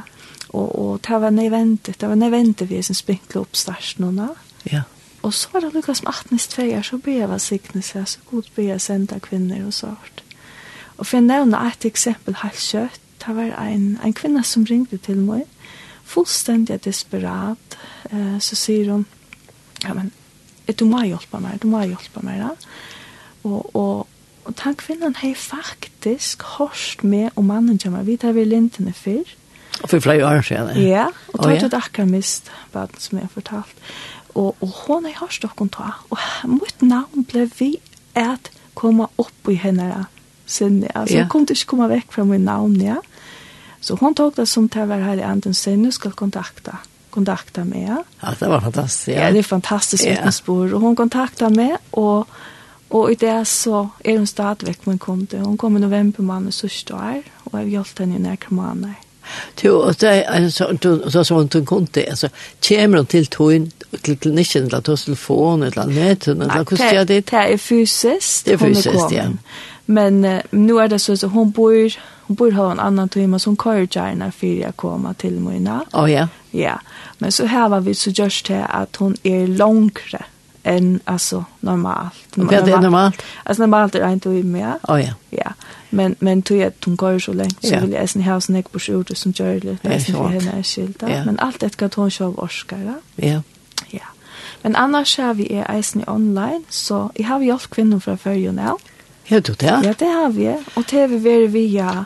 Og, 0.50 0.80
og 0.80 1.00
det 1.08 1.22
var 1.22 1.30
nødvendig, 1.30 2.02
det 2.02 2.10
var 2.10 2.16
nødvendig 2.16 2.70
vi 2.70 2.82
som 2.82 2.96
spinkelig 2.96 3.42
oppstart 3.42 3.96
nå. 3.98 4.12
Ja. 4.12 4.28
Ja 4.78 4.82
Og 5.24 5.34
så 5.34 5.48
var 5.54 5.60
det 5.60 5.74
Lukas 5.74 5.98
som 5.98 6.08
attnis 6.08 6.48
tveier, 6.48 6.82
så 6.82 6.98
ber 6.98 7.12
jag 7.12 7.42
signelse 7.42 8.06
så 8.06 8.20
god 8.32 8.44
ber 8.56 8.64
jag 8.64 8.82
sända 8.82 9.20
kvinnor 9.20 9.68
och 9.68 9.74
sånt. 9.74 10.24
Og 10.98 11.08
for 11.08 11.18
jag 11.18 11.24
nämner 11.24 11.68
et 11.68 11.86
eksempel 11.86 12.36
helt 12.36 12.60
kjøtt, 12.60 13.00
Det 13.28 13.36
var 13.36 13.44
en, 13.44 14.00
en 14.04 14.14
kvinne 14.14 14.44
som 14.44 14.66
ringte 14.68 14.98
til 14.98 15.18
meg, 15.18 15.46
fullstendig 16.04 16.82
desperat. 16.84 17.78
Eh, 18.12 18.40
så 18.40 18.58
sier 18.60 18.92
hun, 18.92 19.06
ja 19.84 19.94
men 19.94 20.12
du 20.80 20.86
må 20.86 21.04
hjelpe 21.08 21.40
meg, 21.40 21.62
du 21.62 21.68
må 21.72 21.84
hjelpe 21.88 22.24
meg, 22.24 22.42
da. 22.44 22.50
Og, 23.44 23.76
og, 23.76 24.08
og 24.44 24.58
den 24.64 24.76
kvinnen 24.76 25.16
har 25.16 25.36
faktisk 25.40 26.44
hørt 26.58 27.04
med 27.04 27.30
om 27.36 27.46
mannen 27.46 27.80
til 27.80 27.92
meg, 27.92 28.06
Vi 28.06 28.18
tar 28.18 28.32
vi 28.32 28.44
lintene 28.44 28.94
før. 28.94 29.24
Og 29.84 29.90
for 29.90 30.00
flere 30.00 30.28
år 30.28 30.42
siden? 30.42 30.78
Ja, 30.88 31.08
og 31.34 31.40
tog 31.40 31.52
oh, 31.52 31.58
ja. 31.58 31.70
akkurat 31.78 32.08
mist, 32.08 32.52
bare 32.74 32.88
som 32.98 33.18
jeg 33.18 33.24
har 33.24 33.34
fortalt 33.34 33.76
og, 34.34 34.56
og 34.60 34.70
hon 34.86 35.06
er 35.06 35.18
hørst 35.20 35.46
okken 35.46 35.70
ta, 35.74 35.94
og 36.10 36.22
mitt 36.50 36.82
navn 36.86 37.26
ble 37.30 37.46
vi 37.60 37.76
at 38.18 38.50
komme 38.78 39.08
opp 39.22 39.50
i 39.52 39.58
henne 39.60 40.06
sinne, 40.46 40.90
altså 40.94 41.16
yeah. 41.16 41.26
hun 41.26 41.32
kunne 41.32 41.56
ikke 41.56 41.70
komme 41.74 41.90
vekk 41.92 42.16
fra 42.16 42.26
min 42.28 42.48
navn, 42.48 42.76
ja. 42.82 42.98
Så 43.84 43.98
hon 44.00 44.16
tog 44.16 44.36
det 44.38 44.48
som 44.48 44.70
til 44.72 44.86
å 44.86 44.90
være 44.90 45.04
her 45.04 45.22
i 45.22 45.28
anden 45.28 45.56
sinne, 45.58 45.92
skal 45.92 46.16
kontakta, 46.18 46.80
kontakta 47.14 47.66
meg. 47.68 47.86
Ja, 47.88 48.00
ja 48.24 48.34
det 48.40 48.50
var 48.50 48.64
fantastisk. 48.64 49.12
Ja, 49.12 49.28
ja 49.28 49.32
det 49.36 49.44
er 49.44 49.50
fantastisk 49.50 50.06
yeah. 50.06 50.18
vittnesbord, 50.18 50.74
og 50.74 50.88
hun 50.88 50.98
kontakta 51.00 51.52
meg, 51.54 51.78
og, 52.00 52.30
og 52.94 53.14
i 53.14 53.18
det 53.20 53.38
så 53.50 53.88
er 54.04 54.20
hun 54.20 54.30
stadigvæk 54.30 54.88
min 54.90 55.02
kunde, 55.02 55.44
hun 55.46 55.58
kom 55.58 55.78
i 55.78 55.84
november 55.84 56.26
måned 56.26 56.56
sørste 56.56 56.98
år, 56.98 57.24
og 57.46 57.58
jeg 57.58 57.66
har 57.66 57.74
hjulpet 57.78 58.06
henne 58.06 58.22
i 58.22 58.28
nærkere 58.28 58.60
måneder. 58.60 59.02
Jo, 59.64 59.80
og 59.80 60.02
det 60.02 60.24
er 60.28 60.50
så 61.24 61.36
hun 61.36 61.50
tog 61.50 61.66
kun 61.66 61.88
det, 61.96 62.06
altså, 62.08 62.30
kommer 62.68 62.98
hun 62.98 63.06
til 63.06 63.26
togjen, 63.26 63.72
til 64.04 64.18
klinikken, 64.20 64.64
eller 64.64 64.80
til 64.80 64.98
telefon, 64.98 65.64
eller 65.64 65.86
netten, 65.86 66.42
eller 66.42 66.64
hvordan 66.64 66.92
gjør 66.92 67.04
det? 67.04 67.32
Det 67.32 67.34
er 67.34 67.58
fysisk, 67.58 68.46
det 68.46 68.54
er 68.54 68.58
fysisk, 68.58 69.12
ja. 69.12 69.28
Men 69.86 70.26
uh, 70.26 70.40
nu 70.52 70.78
er 70.78 70.88
det 70.88 71.00
så 71.00 71.14
att 71.14 71.22
hon 71.22 71.52
bor 71.52 71.90
hon 72.28 72.36
bor 72.36 72.52
ha 72.52 72.72
en 72.72 72.80
annan 72.80 73.10
timme 73.10 73.40
som 73.40 73.58
kör 73.58 73.88
gärna 73.92 74.32
för 74.32 74.48
jag 74.48 74.76
komma 74.76 75.14
till 75.14 75.40
Moina. 75.40 75.86
Ja. 75.92 76.04
Oh, 76.04 76.12
ja. 76.12 76.28
Ja. 76.52 76.80
Men 77.18 77.32
så 77.32 77.46
här 77.46 77.70
var 77.70 77.82
vi 77.82 77.94
så 77.94 78.10
just 78.10 78.46
det 78.46 78.66
att 78.66 78.96
hon 78.96 79.16
är 79.24 79.48
långre 79.48 80.26
än 80.64 81.00
alltså 81.06 81.46
normalt. 81.60 82.36
Men 82.36 82.48
det 82.48 82.56
är 82.56 82.82
normalt. 82.82 83.22
Alltså 83.44 83.64
normalt 83.64 83.96
är 83.96 84.10
inte 84.10 84.30
i 84.30 84.44
mer. 84.44 84.74
Ja 84.88 85.00
ja. 85.00 85.14
Ja. 85.30 85.54
Men 85.90 86.16
men 86.20 86.42
tog 86.42 86.58
jag 86.58 86.68
att 86.68 86.84
hon 86.84 86.96
går 86.96 87.20
så 87.20 87.34
länge 87.34 87.56
så 87.62 87.80
vill 87.80 87.92
jag 87.92 88.04
äta 88.04 88.20
en 88.20 88.34
house 88.34 88.52
neck 88.52 88.72
på 88.72 88.80
sjut 88.80 89.18
som 89.18 89.34
gör 89.36 89.60
det. 89.60 89.78
Det 89.82 89.94
är 89.94 90.00
så 90.00 90.28
henne 90.28 90.64
skilta. 90.64 91.08
Men 91.08 91.40
allt 91.40 91.60
det 91.60 91.78
kan 91.78 91.90
hon 91.96 92.12
själv 92.12 92.40
orska. 92.40 92.76
Ja. 93.16 93.42
Ja. 93.88 94.08
Men 94.62 94.76
annars 94.76 95.18
har 95.18 95.34
vi 95.34 95.54
är 95.54 95.80
isen 95.80 96.04
online 96.08 96.64
så 96.70 97.12
jag 97.16 97.28
har 97.28 97.42
hjälpt 97.42 97.68
kvinnor 97.68 98.00
från 98.00 98.18
förrjun 98.18 98.56
nu. 98.56 98.70
Ja, 99.26 99.40
du 99.40 99.54
det? 99.54 99.82
Ja, 99.84 99.94
det 100.00 100.06
har 100.06 100.30
vi. 100.30 100.64
Och 100.74 100.84
det 100.90 101.02
har 101.02 101.08
vi 101.08 101.18
varit 101.18 101.50
via, 101.50 102.06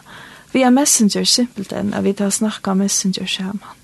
via 0.52 0.70
Messenger 0.72 1.26
simpelt 1.26 1.72
än. 1.72 1.96
Vi 2.02 2.14
tar 2.14 2.30
snacka 2.30 2.74
Messenger 2.74 3.26
samman. 3.26 3.77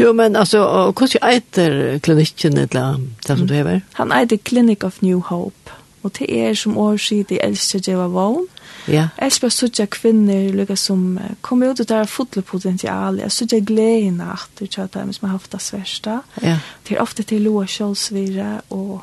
Jo, 0.00 0.12
men 0.12 0.36
altså, 0.36 0.60
hvordan 0.90 1.22
eiter 1.22 1.98
klinikken 2.02 2.58
eller 2.58 2.98
det 3.26 3.38
som 3.38 3.46
du 3.46 3.54
hever? 3.54 3.80
Han 4.00 4.12
eiter 4.12 4.36
Clinic 4.36 4.84
of 4.84 5.02
New 5.02 5.20
Hope. 5.20 5.70
Og 6.04 6.12
det 6.18 6.26
er 6.28 6.54
som 6.54 6.76
årsid 6.78 7.30
i 7.32 7.38
Elsker 7.40 7.80
Djeva 7.80 8.06
Vån. 8.12 8.46
Ja. 8.88 9.08
Elsker 9.22 9.48
suttja 9.48 9.86
kvinner 9.88 10.50
lukka 10.52 10.76
som 10.76 11.18
kommer 11.40 11.72
ut 11.72 11.80
og 11.80 11.88
der 11.88 12.04
fotle 12.10 12.42
potensial. 12.42 13.22
Jeg 13.22 13.32
suttja 13.32 13.60
gledene 13.64 14.26
at 14.34 14.50
du 14.60 14.66
tja 14.66 14.84
dem 14.92 15.12
som 15.12 15.28
har 15.28 15.38
haft 15.38 15.52
det 15.52 15.62
sversta. 15.64 16.18
Ja. 16.42 16.58
Det 16.84 16.96
er 16.96 17.00
ofte 17.00 17.24
til 17.24 17.46
loa 17.48 17.64
kjølsvire, 17.64 18.60
og 18.70 19.00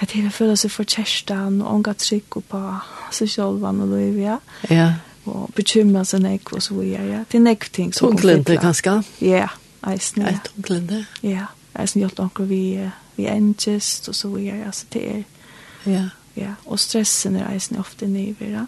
at 0.00 0.14
det 0.14 0.32
føler 0.32 0.56
seg 0.56 0.72
for 0.72 0.88
kjerstan 0.88 1.60
og 1.60 1.74
unga 1.74 1.92
trygg 1.98 2.40
på 2.48 2.64
seg 3.12 3.28
kjolvan 3.34 3.84
og 3.84 3.92
løyvia. 3.92 4.40
Ja. 4.70 4.90
Og 5.28 5.50
bekymra 5.52 6.06
seg 6.08 6.24
nek 6.24 6.54
og 6.56 6.64
så 6.64 6.78
videre. 6.78 7.26
Det 7.28 7.42
er 7.42 7.44
nek 7.44 7.68
ting 7.72 7.92
som 7.92 8.14
kommer 8.16 8.40
til. 8.40 8.62
Kanskje? 8.64 9.02
Ja. 9.20 9.44
Yeah 9.44 9.56
eisen, 9.86 10.22
ja. 10.22 10.28
Et? 10.28 11.06
Ja, 11.22 11.46
eisen 11.78 12.02
gjort 12.02 12.18
onkel 12.18 12.48
vi, 12.48 12.62
vi 13.16 13.26
engest, 13.26 14.08
og 14.08 14.14
så 14.14 14.28
videre, 14.28 14.66
altså 14.66 14.86
det 14.92 15.04
er, 15.10 15.22
ja. 15.86 16.04
ja, 16.36 16.54
og 16.66 16.78
stressen 16.78 17.36
er 17.36 17.52
eisen 17.52 17.78
ofte 17.78 18.06
nivere, 18.06 18.66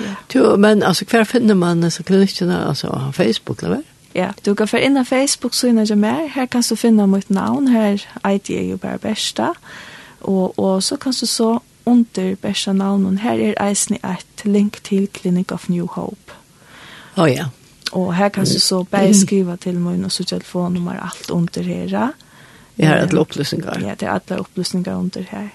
ja. 0.00 0.14
Jo, 0.34 0.56
men 0.56 0.82
altså, 0.82 1.04
hver 1.04 1.24
finner 1.24 1.54
man 1.54 1.82
disse 1.82 2.02
klinikkene, 2.02 2.66
altså, 2.68 2.90
på 2.90 3.12
Facebook, 3.12 3.62
eller 3.62 3.76
hva? 3.76 3.82
Ja, 4.14 4.30
du 4.46 4.54
kan 4.54 4.66
fyrir 4.68 4.88
inn 4.88 4.98
av 4.98 5.06
Facebook, 5.06 5.54
så 5.54 5.68
innan 5.70 5.86
jeg 5.86 5.98
mer, 5.98 6.26
her 6.34 6.46
kan 6.50 6.64
du 6.66 6.74
finne 6.74 7.06
mitt 7.06 7.30
navn, 7.30 7.68
her 7.70 8.00
ID 8.26 8.50
er 8.50 8.64
jo 8.72 8.76
bare 8.76 8.98
Bersta, 8.98 9.52
og, 10.20 10.58
og 10.58 10.82
så 10.82 10.96
kan 10.96 11.12
du 11.12 11.26
så 11.26 11.58
under 11.86 12.34
Bersta 12.42 12.72
navn, 12.72 13.18
her 13.18 13.38
er 13.38 13.54
eisen 13.68 13.96
et 14.02 14.44
link 14.44 14.80
til 14.84 15.08
Clinic 15.14 15.52
of 15.52 15.68
New 15.68 15.86
Hope. 15.86 16.34
Å 17.16 17.22
oh, 17.22 17.30
ja, 17.30 17.46
Og 17.92 18.14
her 18.14 18.28
kan 18.28 18.44
du 18.44 18.60
så 18.60 18.82
bare 18.82 19.14
skriva 19.14 19.56
til 19.56 19.74
min 19.74 20.04
og 20.04 20.12
så 20.12 20.24
telefonnummer 20.24 20.92
alt 21.02 21.30
under 21.30 21.62
her. 21.62 22.08
Jeg 22.78 22.88
har 22.88 22.96
alle 22.96 23.20
opplysninger. 23.20 23.80
Ja, 23.80 23.94
det 23.94 24.02
er 24.08 24.12
alle 24.12 24.38
opplysninger 24.40 24.96
under 24.96 25.22
her. 25.30 25.48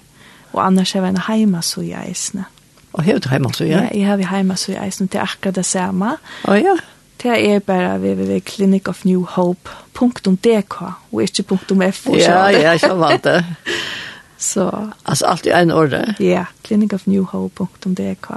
Og 0.54 0.66
annars 0.66 0.92
har 0.92 1.02
vi 1.02 1.08
en 1.08 1.18
heimasøya 1.28 2.08
eisne. 2.08 2.46
Og 2.94 3.04
har 3.04 3.20
du 3.20 3.30
heimasøya? 3.30 3.68
Ja, 3.68 3.88
jeg 3.94 4.08
har 4.08 4.18
vi 4.18 4.24
heimasøya 4.24 4.86
eisne. 4.86 5.08
Det 5.08 5.20
er 5.20 5.24
akkurat 5.24 5.56
det 5.56 5.66
samme. 5.66 6.18
Å 6.48 6.54
ja. 6.54 6.76
Det 7.24 7.56
er 7.56 7.60
bare 7.60 8.00
www.clinicofnewhope.dk 8.00 10.82
og 11.12 11.24
ikke 11.24 11.44
.f. 11.92 12.08
Ja, 12.14 12.48
ja, 12.48 12.72
jeg 12.72 12.80
har 12.84 12.96
vant 13.00 13.24
det. 13.24 13.46
Så. 14.38 14.90
Altså 15.06 15.26
alt 15.26 15.46
i 15.46 15.50
en 15.50 15.72
ordet? 15.72 16.16
Ja, 16.20 16.46
clinicofnewhope.dk. 16.64 18.28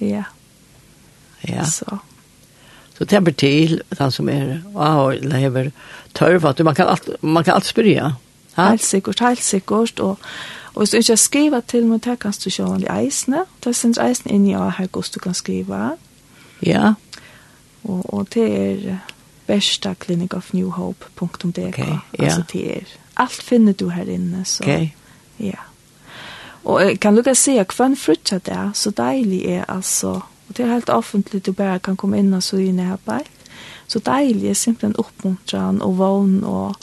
Ja. 0.00 0.22
Ja. 1.48 1.64
Så. 1.64 1.98
Så 2.98 3.04
det 3.04 3.24
blir 3.24 3.34
til 3.34 3.80
den 3.98 4.10
som 4.10 4.28
är 4.28 4.62
wow 4.74 5.10
lever 5.10 5.70
törvat 6.14 6.64
man 6.64 6.74
kan 6.74 6.88
alt, 6.88 7.22
man 7.22 7.44
kan 7.44 7.54
alt 7.54 7.66
spørre, 7.66 8.14
Ja? 8.56 8.70
Helt 8.70 8.84
sikkert, 8.84 9.20
helt 9.20 9.42
sikkert 9.42 10.00
Og, 10.00 10.18
Og 10.78 10.80
hvis 10.80 10.90
du 10.90 10.96
ikke 10.96 11.16
skriver 11.16 11.60
til 11.60 11.86
meg, 11.86 12.04
det 12.04 12.18
kan 12.18 12.32
du 12.44 12.50
sjå 12.50 12.76
i 12.76 12.86
eisene. 13.00 13.40
Det 13.64 13.76
synes 13.76 13.98
eisene 13.98 14.34
inni 14.34 14.52
av 14.54 14.70
her 14.76 14.86
hvordan 14.86 15.10
du 15.14 15.18
kan 15.20 15.34
skrive. 15.34 15.78
Ja. 16.62 16.92
Og, 17.84 18.14
og 18.14 18.28
det 18.34 18.44
er 18.44 18.98
versta 19.46 19.94
clinicofnewhope.dk. 19.94 21.56
Okay, 21.68 21.98
ja. 22.18 22.24
Altså 22.24 22.42
det 22.52 22.76
er, 22.76 22.94
alt 23.16 23.42
finner 23.42 23.72
du 23.72 23.88
her 23.88 24.04
inne. 24.04 24.44
Så, 24.44 24.62
okay. 24.62 24.88
Ja. 25.40 25.58
Og 26.64 26.82
jeg 26.82 27.00
kan 27.00 27.14
lukka 27.14 27.34
se 27.34 27.56
hva 27.58 27.86
en 27.86 27.96
frutja 27.96 28.38
det 28.38 28.54
er, 28.54 28.70
så 28.74 28.90
deilig 28.90 29.42
er 29.46 29.64
altså 29.68 30.20
Og 30.48 30.56
det 30.56 30.64
er 30.64 30.72
helt 30.72 30.90
offentlig 30.90 31.44
du 31.46 31.52
bare 31.52 31.78
kan 31.78 31.96
komme 31.96 32.18
inn 32.18 32.32
og 32.34 32.42
så 32.42 32.60
inn 32.62 32.80
i 32.80 32.88
arbeid. 32.88 33.28
Så 33.88 34.00
deilig 34.04 34.50
er 34.50 34.58
simpelthen 34.58 34.98
oppmuntran 35.00 35.82
og 35.84 35.98
vogn 35.98 36.42
og 36.44 36.76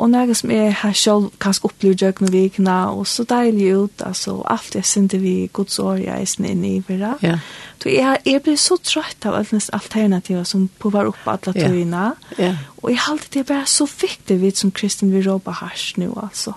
og 0.00 0.08
noe 0.08 0.34
som 0.36 0.52
jeg 0.52 0.72
har 0.80 0.94
selv 0.96 1.28
kanskje 1.42 1.66
opplevd 1.68 1.98
døgn 2.00 2.28
og 2.28 2.32
vikna, 2.32 2.76
og 2.96 3.08
så 3.08 3.24
deilig 3.28 3.68
ut, 3.76 4.04
altså, 4.06 4.38
alt 4.48 4.76
jeg 4.78 4.86
synes 4.88 5.16
vi 5.20 5.34
gods 5.52 5.78
år 5.82 6.00
jeg 6.00 6.24
er 6.24 6.46
inn 6.48 6.64
i 6.64 6.72
hverandre. 6.86 7.34
Ja. 7.34 7.36
Så 7.80 7.92
jeg, 7.92 8.22
jeg 8.28 8.42
blir 8.44 8.56
så 8.60 8.76
trøtt 8.84 9.26
av 9.28 9.36
alle 9.38 9.60
alternativer 9.76 10.44
som 10.48 10.68
påvar 10.80 11.10
opp 11.10 11.28
alle 11.28 11.54
tøyene, 11.56 12.06
ja. 12.38 12.48
ja. 12.48 12.56
og 12.80 12.90
jeg 12.92 13.02
halte 13.06 13.32
det 13.38 13.46
bare 13.48 13.68
så 13.68 13.88
viktig 13.88 14.40
vidt 14.40 14.60
som 14.60 14.72
Kristin 14.72 15.12
vil 15.12 15.26
råbe 15.28 15.52
hars 15.60 15.92
nå, 16.00 16.12
altså. 16.22 16.56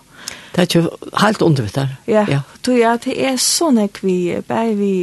Det 0.53 0.61
er 0.61 0.69
ikke 0.69 1.13
helt 1.19 1.41
undervitt 1.43 1.75
der. 1.75 1.95
Ja, 2.07 2.25
ja. 2.29 2.43
Så, 2.63 2.77
ja 2.77 2.95
det 3.01 3.15
er 3.19 3.39
sånn 3.41 3.81
jeg 3.81 3.97
vi, 4.05 4.17
bare 4.47 4.75
vi, 4.79 4.93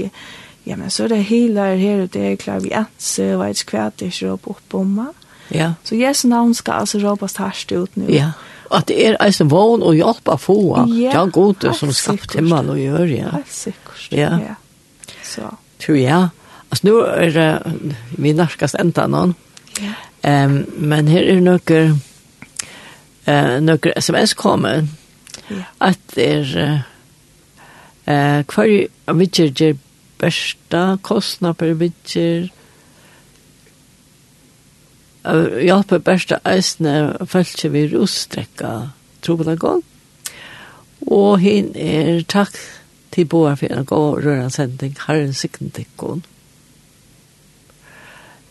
ja, 0.65 0.77
men 0.77 0.91
så 0.93 1.07
er 1.07 1.15
det 1.15 1.25
helar 1.31 1.79
her 1.81 2.05
og 2.05 2.13
der, 2.15 2.37
klar 2.41 2.61
vi 2.65 2.73
anser, 2.77 3.37
og 3.39 3.47
et 3.49 3.65
kvært 3.67 4.03
ikke 4.05 4.31
råp 4.31 4.49
opp 4.55 4.77
om 4.81 4.95
meg. 5.01 5.27
Ja. 5.51 5.73
Så 5.85 5.97
Jesu 5.99 6.29
navn 6.31 6.55
skal 6.55 6.85
altså 6.85 7.01
råpes 7.03 7.39
harst 7.41 7.73
ut 7.73 7.97
nå. 7.99 8.07
Ja, 8.13 8.33
og 8.71 8.77
at 8.79 8.91
det 8.91 8.99
er 9.03 9.17
eisen 9.25 9.51
vågen 9.51 9.83
og 9.83 9.97
hjelp 9.99 10.29
av 10.31 10.43
få, 10.45 10.59
ja, 10.95 11.15
ja 11.17 11.25
gode 11.27 11.73
som 11.75 11.91
skapt 11.95 12.37
himmel 12.39 12.71
og 12.71 12.79
gjør, 12.79 13.07
ja. 13.11 13.33
Helt 13.35 13.55
sikkert, 13.55 14.05
ja. 14.15 14.31
ja. 14.45 14.55
Så. 15.27 15.51
Tror 15.83 15.99
jeg. 15.99 16.29
Altså 16.71 16.87
nå 16.87 16.95
er 17.09 17.35
det, 17.35 17.49
vi 18.23 18.35
nærkast 18.37 18.79
enda 18.79 19.09
noen. 19.11 19.35
Ja. 19.81 19.97
Um, 20.23 20.63
men 20.77 21.09
her 21.11 21.27
er 21.33 21.43
noen 21.43 21.99
uh, 23.27 23.59
noen 23.65 23.99
sms 23.99 24.37
kommer, 24.39 24.85
ja. 25.49 25.67
at 25.83 26.01
det 26.15 26.29
er, 26.31 26.51
uh, 26.55 27.63
uh, 28.07 28.41
hver, 28.47 28.75
vi 29.19 29.31
gjør 29.35 29.79
bästa 30.21 30.99
kostnad 31.03 31.59
per 31.59 31.75
bitcher 31.75 32.51
ja 35.63 35.83
på 35.83 35.99
bästa 35.99 36.41
äsne 36.45 37.27
fältje 37.27 37.71
vi 37.71 37.89
rosträcka 37.89 38.91
tror 39.21 39.37
på 39.37 39.45
det 39.45 39.57
gång 39.57 39.83
och 41.01 41.41
hin 41.41 41.77
är 41.77 42.23
tack 42.23 42.55
till 43.11 43.27
båda 43.27 43.57
för 43.57 43.73
en 43.73 43.85
god 43.85 44.25
röra 44.25 44.51
sändning 44.51 44.97
har 44.99 45.15
en 45.15 45.35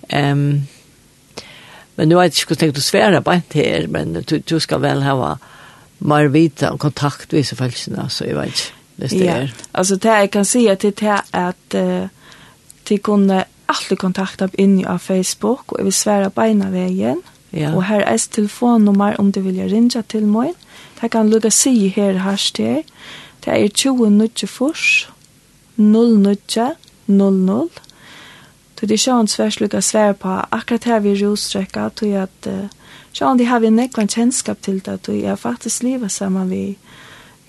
ehm 0.10 0.68
men 2.00 2.10
nu 2.10 2.16
har 2.16 2.24
jeg 2.24 2.32
ikke 2.32 2.56
tänkt 2.56 2.78
att 2.78 2.84
svære 2.84 3.22
på 3.22 3.32
en 3.32 3.44
her, 3.54 3.88
men 3.88 4.14
du, 4.14 4.38
du 4.40 4.60
skal 4.60 4.82
vel 4.82 5.04
ha 5.04 5.38
mer 6.00 6.28
vita 6.28 6.72
om 6.72 6.78
kontakt 6.78 7.32
med 7.32 7.46
så 7.46 7.56
fältjena 7.56 8.10
så 8.10 8.26
jeg 8.26 8.36
vet 8.36 8.48
ikke 8.48 8.79
hvis 9.00 9.12
det 9.12 9.26
ja. 9.26 9.36
er. 9.36 9.48
Altså 9.74 9.96
det 9.96 10.10
jeg 10.10 10.32
kan 10.32 10.46
si 10.46 10.68
till 10.80 10.92
det 10.92 11.08
er 11.08 11.22
at 11.34 11.76
uh, 11.76 12.08
till 12.86 13.00
kunde 13.00 13.44
alla 13.68 13.96
kontakta 13.98 14.48
inn 14.58 14.84
på 14.84 14.98
Facebook 14.98 15.72
og 15.72 15.80
jeg 15.80 15.86
vil 15.86 15.94
svære 15.94 16.30
beina 16.30 16.70
vägen. 16.70 17.22
Ja. 17.54 17.74
Og 17.76 17.84
her 17.84 18.02
er 18.02 18.14
et 18.14 18.28
telefonnummer 18.32 19.16
om 19.18 19.32
du 19.32 19.40
vil 19.42 19.62
ringe 19.72 20.02
til 20.02 20.26
meg. 20.28 20.54
Det 21.02 21.12
kan 21.12 21.30
lukke 21.30 21.52
si 21.52 21.88
her 21.88 22.12
här 22.12 22.20
hashtag. 22.20 22.86
Det 23.46 23.54
er 23.54 23.68
20 23.68 24.10
nutje 24.10 24.48
fors 24.48 25.10
0 25.76 26.20
nutje 26.20 26.76
00. 27.08 27.70
Så 28.80 28.86
det 28.86 28.94
är 28.94 28.98
sjön 28.98 29.28
svärs 29.28 29.60
lukka 29.60 29.82
svär 29.82 30.14
på 30.14 30.46
akkurat 30.50 30.84
her 30.84 31.00
vi 31.00 31.16
rossträcka. 31.16 31.90
Tror 31.90 32.12
jag 32.12 32.24
att 32.24 32.48
uh, 32.48 32.66
sjön 33.14 33.38
de 33.38 33.46
har 33.46 33.60
vi 33.60 33.68
en 33.68 33.76
nekvann 33.76 34.08
kännskap 34.08 34.62
till 34.62 34.80
det. 34.80 34.98
Tror 34.98 35.18
jeg 35.18 35.40
faktisk 35.40 35.84
livet 35.84 36.12
sammen 36.12 36.50
vid 36.50 36.76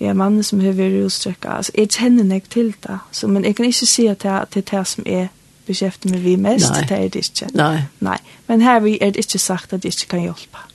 Ja, 0.01 0.09
er 0.09 0.17
mannen 0.17 0.43
som 0.43 0.59
har 0.59 0.73
vært 0.73 0.97
utstrekket. 1.05 1.45
Altså, 1.45 1.71
jeg 1.77 1.89
kjenner 1.93 2.25
nek 2.25 2.49
til 2.49 2.73
det. 2.83 2.97
Så, 3.11 3.27
men 3.27 3.45
jeg 3.45 3.55
kan 3.55 3.65
ikke 3.65 3.85
si 3.85 4.07
at 4.09 4.23
det, 4.23 4.39
det 4.53 4.63
er 4.63 4.77
det 4.77 4.87
som 4.87 5.03
er 5.05 5.27
beskjeftet 5.67 6.11
med 6.11 6.23
vi 6.25 6.35
mest. 6.35 6.71
Nei. 6.73 6.85
Det 6.89 6.97
er 6.97 7.09
det 7.13 7.23
ikke. 7.29 7.49
Nei. 7.53 7.83
Nei. 7.99 8.17
Men 8.47 8.61
her 8.65 8.81
er 8.81 9.13
det 9.13 9.25
ikke 9.25 9.39
sagt 9.39 9.73
at 9.73 9.83
det 9.83 9.93
ikke 9.93 10.15
kan 10.15 10.23
hjelpe. 10.25 10.65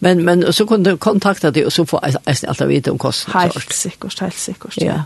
Men, 0.00 0.24
men 0.24 0.52
så 0.52 0.64
kunne 0.64 0.90
du 0.90 0.96
kontakta 0.96 1.50
deg 1.50 1.66
og 1.68 1.72
så 1.72 1.84
få 1.88 2.00
alt 2.04 2.60
å 2.60 2.68
vite 2.68 2.92
om 2.92 2.98
kostnader. 2.98 3.52
Helt 3.56 3.74
sikkert, 3.74 4.20
helt 4.20 4.38
sikkert. 4.38 4.76
Ja. 4.80 4.92
ja 4.92 5.02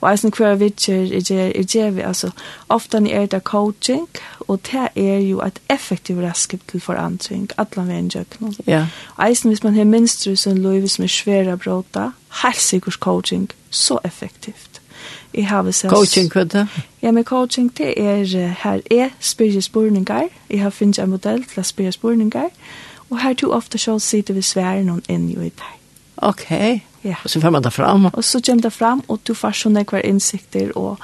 og 0.00 0.12
eisen 0.12 0.32
hver 0.36 0.54
vidtjer 0.54 0.94
er 1.16 1.22
gjer, 1.26 1.52
er 1.54 1.64
gjer 1.66 1.90
vi, 1.90 2.00
altså, 2.00 2.30
ofte 2.68 3.00
er 3.10 3.26
det 3.26 3.42
coaching, 3.44 4.08
og 4.40 4.60
det 4.72 4.88
er 4.96 5.18
jo 5.18 5.40
et 5.42 5.58
effektivt 5.70 6.22
raskip 6.22 6.60
til 6.68 6.80
forandring, 6.80 7.50
atlan 7.58 7.88
vi 7.88 7.94
en 7.94 8.10
jøknum. 8.14 8.54
Ja. 8.66 8.86
Og 9.16 9.30
eisen, 9.30 9.50
hvis 9.50 9.64
man 9.64 9.74
har 9.74 9.84
minstru 9.84 10.34
sin 10.34 10.58
loiv 10.58 10.88
som 10.88 11.04
er 11.04 11.08
svære 11.08 11.56
bråta, 11.56 12.10
helt 12.42 12.60
sikkert 12.60 12.94
coaching, 12.94 13.50
så 13.70 13.98
effektivt. 14.04 14.80
Jeg 15.34 15.48
har 15.48 15.62
vi 15.62 15.72
sett... 15.72 15.90
Coaching, 15.90 16.32
hva 16.32 16.44
det? 16.44 16.68
Ja, 17.02 17.10
men 17.10 17.24
coaching, 17.24 17.78
det 17.78 17.94
er, 18.00 18.24
her 18.62 18.80
er 18.90 19.08
spyrje 19.20 19.62
spurningar, 19.62 20.28
jeg 20.50 20.62
har 20.62 20.70
finnet 20.70 20.98
en 20.98 21.10
modell 21.10 21.44
til 21.44 21.60
å 21.60 21.66
spyrje 21.66 21.92
spurningar, 21.92 22.48
og 23.10 23.20
her 23.22 23.34
to 23.34 23.50
ofte 23.52 23.78
sjål 23.78 24.00
sitter 24.00 24.34
vi 24.34 24.42
sværen 24.42 24.88
og 24.88 25.00
inn 25.08 25.30
i 25.30 25.34
det. 25.34 25.52
Okej. 26.16 26.72
Okay. 26.72 26.87
Ja. 27.04 27.14
Og 27.24 27.30
så 27.30 27.40
får 27.40 27.50
man 27.50 27.62
det 27.62 27.72
fram. 27.72 28.06
Og 28.12 28.24
så 28.24 28.40
kommer 28.46 28.62
det 28.62 28.72
fram, 28.72 29.02
og 29.08 29.20
du 29.26 29.34
får 29.34 29.52
sånne 29.62 29.84
hver 29.86 30.04
innsikter, 30.04 30.72
og, 30.76 30.98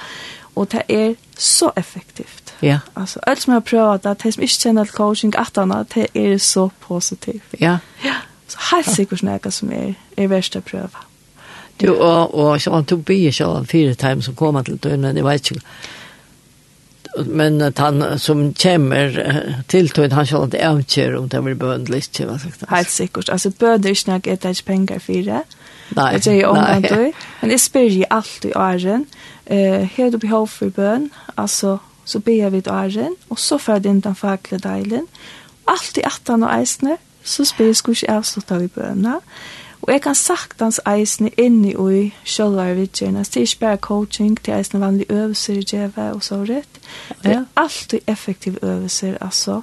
og 0.55 0.71
det 0.71 0.83
er 0.89 1.15
så 1.37 1.71
effektivt. 1.75 2.53
Ja. 2.61 2.79
Altså, 2.95 3.19
alt 3.27 3.41
som 3.41 3.51
jeg 3.51 3.55
har 3.55 3.67
prøvd, 3.69 4.03
det 4.03 4.25
er 4.25 4.31
som 4.31 4.43
ikke 4.43 4.61
kjenner 4.61 4.85
til 4.85 4.93
coaching, 4.93 5.35
at 5.39 5.57
annet, 5.57 5.95
det 5.95 6.07
er 6.15 6.37
så 6.37 6.69
positivt. 6.79 7.55
Ja. 7.59 7.77
Ja. 8.03 8.21
Så 8.47 8.57
helt 8.71 8.95
sikkert 8.95 9.19
sånn 9.19 9.33
jeg 9.33 9.53
som 9.53 9.71
er, 9.73 9.93
er 10.17 10.29
verst 10.29 10.55
å 10.55 10.61
prøve. 10.61 11.05
Du, 11.81 11.89
og, 11.91 12.35
og 12.35 12.61
så 12.61 12.71
sånn, 12.71 12.87
du 12.87 12.97
blir 12.97 13.31
ikke 13.31 13.45
av 13.45 13.65
fire 13.67 13.95
time 13.99 14.23
som 14.23 14.35
kommer 14.35 14.63
til 14.63 14.77
døgnet, 14.79 15.17
jeg 15.17 15.25
vet 15.25 15.51
ikke. 15.51 15.65
Men 17.25 17.61
at 17.63 17.79
han 17.79 18.03
som 18.19 18.49
kommer 18.59 19.17
til 19.71 19.89
tøyen, 19.89 20.11
han 20.11 20.27
skal 20.27 20.49
ikke 20.49 20.67
avkjøre 20.67 21.19
om 21.19 21.29
det 21.31 21.41
blir 21.43 21.55
bøndelig. 21.59 22.03
ikke 22.09 22.27
hva 22.27 22.37
sagt. 22.39 22.65
Helt 22.69 22.91
sikkert. 22.91 23.29
Altså, 23.31 23.51
bøndelig 23.51 23.91
er 23.91 23.99
ikke 23.99 24.11
noe 24.11 24.35
etter 24.35 24.61
penger 24.67 24.99
fire. 24.99 25.43
Ja 25.43 25.65
Nei. 25.95 26.13
Det 26.17 26.41
er 26.43 26.79
du. 26.79 27.11
Men 27.41 27.51
jeg 27.51 27.59
spør 27.59 27.89
jo 27.89 28.05
alt 28.09 28.45
i 28.45 28.53
åren. 28.55 29.05
Uh, 29.51 29.89
har 29.95 30.09
du 30.09 30.17
behov 30.17 30.47
for 30.47 30.69
bøn, 30.69 31.11
altså, 31.37 31.77
så 32.05 32.19
ber 32.19 32.33
jeg 32.33 32.51
vidt 32.51 32.67
åren, 32.67 33.13
og 33.29 33.39
så 33.39 33.57
får 33.57 33.73
jeg 33.73 33.85
inn 33.85 33.99
den 33.99 34.15
faglige 34.15 34.59
deilen. 34.59 35.05
Alt 35.67 35.97
i 35.97 36.01
18 36.05 36.43
og 36.43 36.49
eisene, 36.59 36.97
så 37.23 37.45
spør 37.45 37.65
jeg 37.65 37.75
skulle 37.75 37.95
ikke 38.01 38.17
avslutte 38.17 38.59
vi 38.59 38.67
bønene. 38.67 39.19
Og 39.85 39.93
jeg 39.93 40.01
kan 40.01 40.15
saktans 40.15 40.79
eisene 40.89 41.29
inni 41.37 41.75
i 41.75 42.13
sjølva 42.25 42.71
i. 42.73 42.85
Det 42.85 43.05
er 43.05 43.41
ikke 43.41 43.59
bare 43.59 43.77
coaching, 43.77 44.37
det 44.45 44.53
er 44.53 44.57
eisene 44.57 44.81
vanlige 44.81 45.13
øvelser 45.13 45.53
i 45.53 45.61
djeva 45.63 46.09
og 46.11 46.23
så 46.23 46.41
rett. 46.41 46.79
Det 47.23 47.31
er 47.31 47.45
alltid 47.55 47.99
effektive 48.07 48.57
øvelser, 48.63 49.17
altså, 49.21 49.61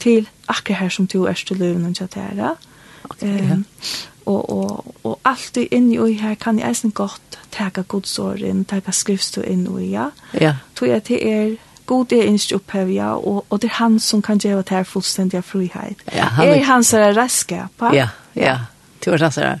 til 0.00 0.28
akkurat 0.48 0.78
her 0.78 0.88
som 0.88 1.06
du 1.06 1.24
er 1.24 1.32
til 1.32 1.56
løven 1.56 1.86
og 1.86 1.94
kjattere. 1.94 2.54
Okay, 3.10 3.48
ja. 3.48 3.52
Um, 3.54 3.64
og, 4.26 4.50
og, 4.50 4.94
og 5.04 5.18
alt 5.28 5.56
i 5.56 5.66
inni 5.74 5.98
og 5.98 6.14
her 6.20 6.34
kan 6.40 6.58
jeg 6.58 6.70
eisen 6.70 6.94
godt 6.94 7.38
teka 7.52 7.84
godsår 7.88 8.42
inn, 8.48 8.64
teka 8.68 8.94
skriftstå 8.94 9.44
inn 9.48 9.66
og 9.68 9.82
ja. 9.82 10.08
Ja. 10.40 10.56
Tror 10.78 10.94
jeg 10.94 11.04
til 11.10 11.28
er 11.28 11.54
god 11.86 12.12
er 12.12 12.28
ikke 12.30 12.56
opphevja, 12.56 13.12
og, 13.18 13.44
og 13.50 13.62
det 13.62 13.70
er 13.70 13.78
han 13.80 13.98
som 14.00 14.22
kan 14.22 14.38
gjøre 14.38 14.62
det 14.62 14.76
her 14.76 14.84
fullstendige 14.88 15.42
frihet. 15.42 16.04
Ja, 16.14 16.30
han 16.38 16.48
er, 16.48 16.54
er 16.54 16.64
han 16.64 16.84
er 16.94 17.16
redskap. 17.18 17.88
Ja, 17.92 18.08
ja. 18.38 18.58
Det 19.04 19.12
var 19.12 19.28
han 19.28 19.44
er. 19.44 19.58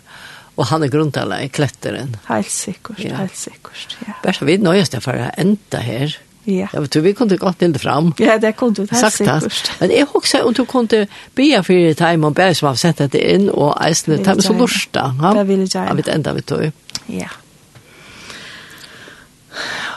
Og 0.56 0.66
han 0.68 0.82
er 0.82 0.88
grunntallet 0.92 1.46
i 1.46 1.48
kletteren. 1.48 2.16
Helt 2.28 2.50
sikkert, 2.50 3.00
ja. 3.04 3.16
helt 3.16 3.36
sikkert, 3.36 3.98
ja. 4.06 4.12
Bare 4.22 4.36
så 4.36 4.44
vidt 4.44 4.62
nøyest 4.62 4.96
for 5.02 5.16
å 5.16 5.32
enda 5.40 5.80
her. 5.82 6.12
Ja 6.12 6.31
Ja. 6.44 6.68
Ja, 6.72 6.80
du 6.80 7.00
vi 7.00 7.14
kunde 7.14 7.36
gått 7.36 7.62
inte 7.62 7.78
fram. 7.78 8.14
Ja, 8.18 8.38
det 8.38 8.52
kunde 8.52 8.86
du 8.86 8.96
helt 8.96 9.14
säkert. 9.14 9.72
Men 9.80 9.90
jag 9.90 10.16
också 10.16 10.38
och 10.38 10.52
du 10.52 10.66
kunde 10.66 11.06
be 11.34 11.62
för 11.62 11.74
det 11.74 11.94
time 11.94 12.26
och 12.26 12.32
bärs 12.32 12.62
var 12.62 12.74
sätta 12.74 13.06
det 13.06 13.34
in 13.34 13.50
och 13.50 13.84
eisne 13.86 14.18
time 14.18 14.42
så 14.42 14.52
lusta. 14.52 15.16
Ja. 15.22 15.34
Det 15.34 15.44
vill 15.44 15.68
jag. 15.74 15.94
Men 15.94 15.96
det 15.96 16.10
ända 16.10 16.32
vi 16.32 16.42
tog. 16.42 16.72
Ja. 17.06 17.28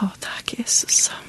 Åh, 0.02 0.10
tack 0.20 0.54
Jesus. 0.58 1.12
Ja. 1.14 1.25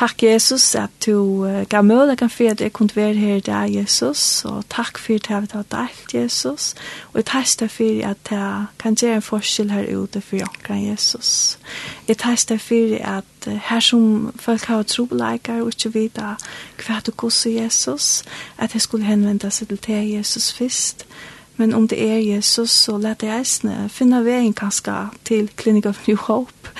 Takk 0.00 0.22
Jesus 0.22 0.74
at 0.74 0.90
du 1.06 1.44
uh, 1.44 1.62
gav 1.68 1.84
mødleggen 1.84 2.30
for 2.30 2.50
at 2.50 2.60
jeg 2.60 2.72
kunne 2.72 2.96
være 2.96 3.14
her 3.14 3.34
i 3.34 3.40
dag, 3.40 3.74
Jesus. 3.74 4.44
Og 4.44 4.64
takk 4.70 4.98
for 4.98 5.14
at 5.14 5.30
jeg 5.30 5.42
har 5.52 5.62
delt, 5.62 6.14
Jesus. 6.14 6.74
Og 7.12 7.16
jeg 7.16 7.24
tester 7.24 7.68
for 7.68 8.08
at 8.08 8.30
jeg 8.30 8.64
kan 8.78 8.94
gjøre 8.94 9.14
en 9.14 9.22
forskjell 9.22 9.70
her 9.70 9.96
ute 9.96 10.20
for 10.20 10.36
dere, 10.36 10.78
Jesus. 10.90 11.58
Jeg 12.08 12.16
tester 12.18 12.58
for 12.58 12.96
at 13.18 13.46
uh, 13.46 13.52
her 13.52 13.80
som 13.80 14.32
folk 14.36 14.60
har 14.60 14.82
trobeleikere 14.82 15.62
og 15.62 15.68
ikke 15.68 15.94
vet 15.94 16.20
hva 16.86 17.00
du 17.06 17.10
koser, 17.10 17.50
Jesus, 17.50 18.22
at 18.58 18.72
jeg 18.74 18.80
skulle 18.80 19.04
henvende 19.04 19.50
seg 19.50 19.68
til 19.68 19.82
deg, 19.86 20.14
Jesus, 20.14 20.52
først. 20.52 21.06
Men 21.56 21.74
om 21.74 21.88
det 21.88 22.00
er 22.10 22.16
Jesus, 22.16 22.70
så 22.70 22.96
lette 22.96 23.26
jeg 23.26 23.44
eisene 23.44 23.90
finne 23.92 24.24
veien 24.24 24.56
kanskje 24.56 24.96
til 25.24 25.50
Clinic 25.60 25.86
of 25.86 26.08
New 26.08 26.16
Hope. 26.16 26.72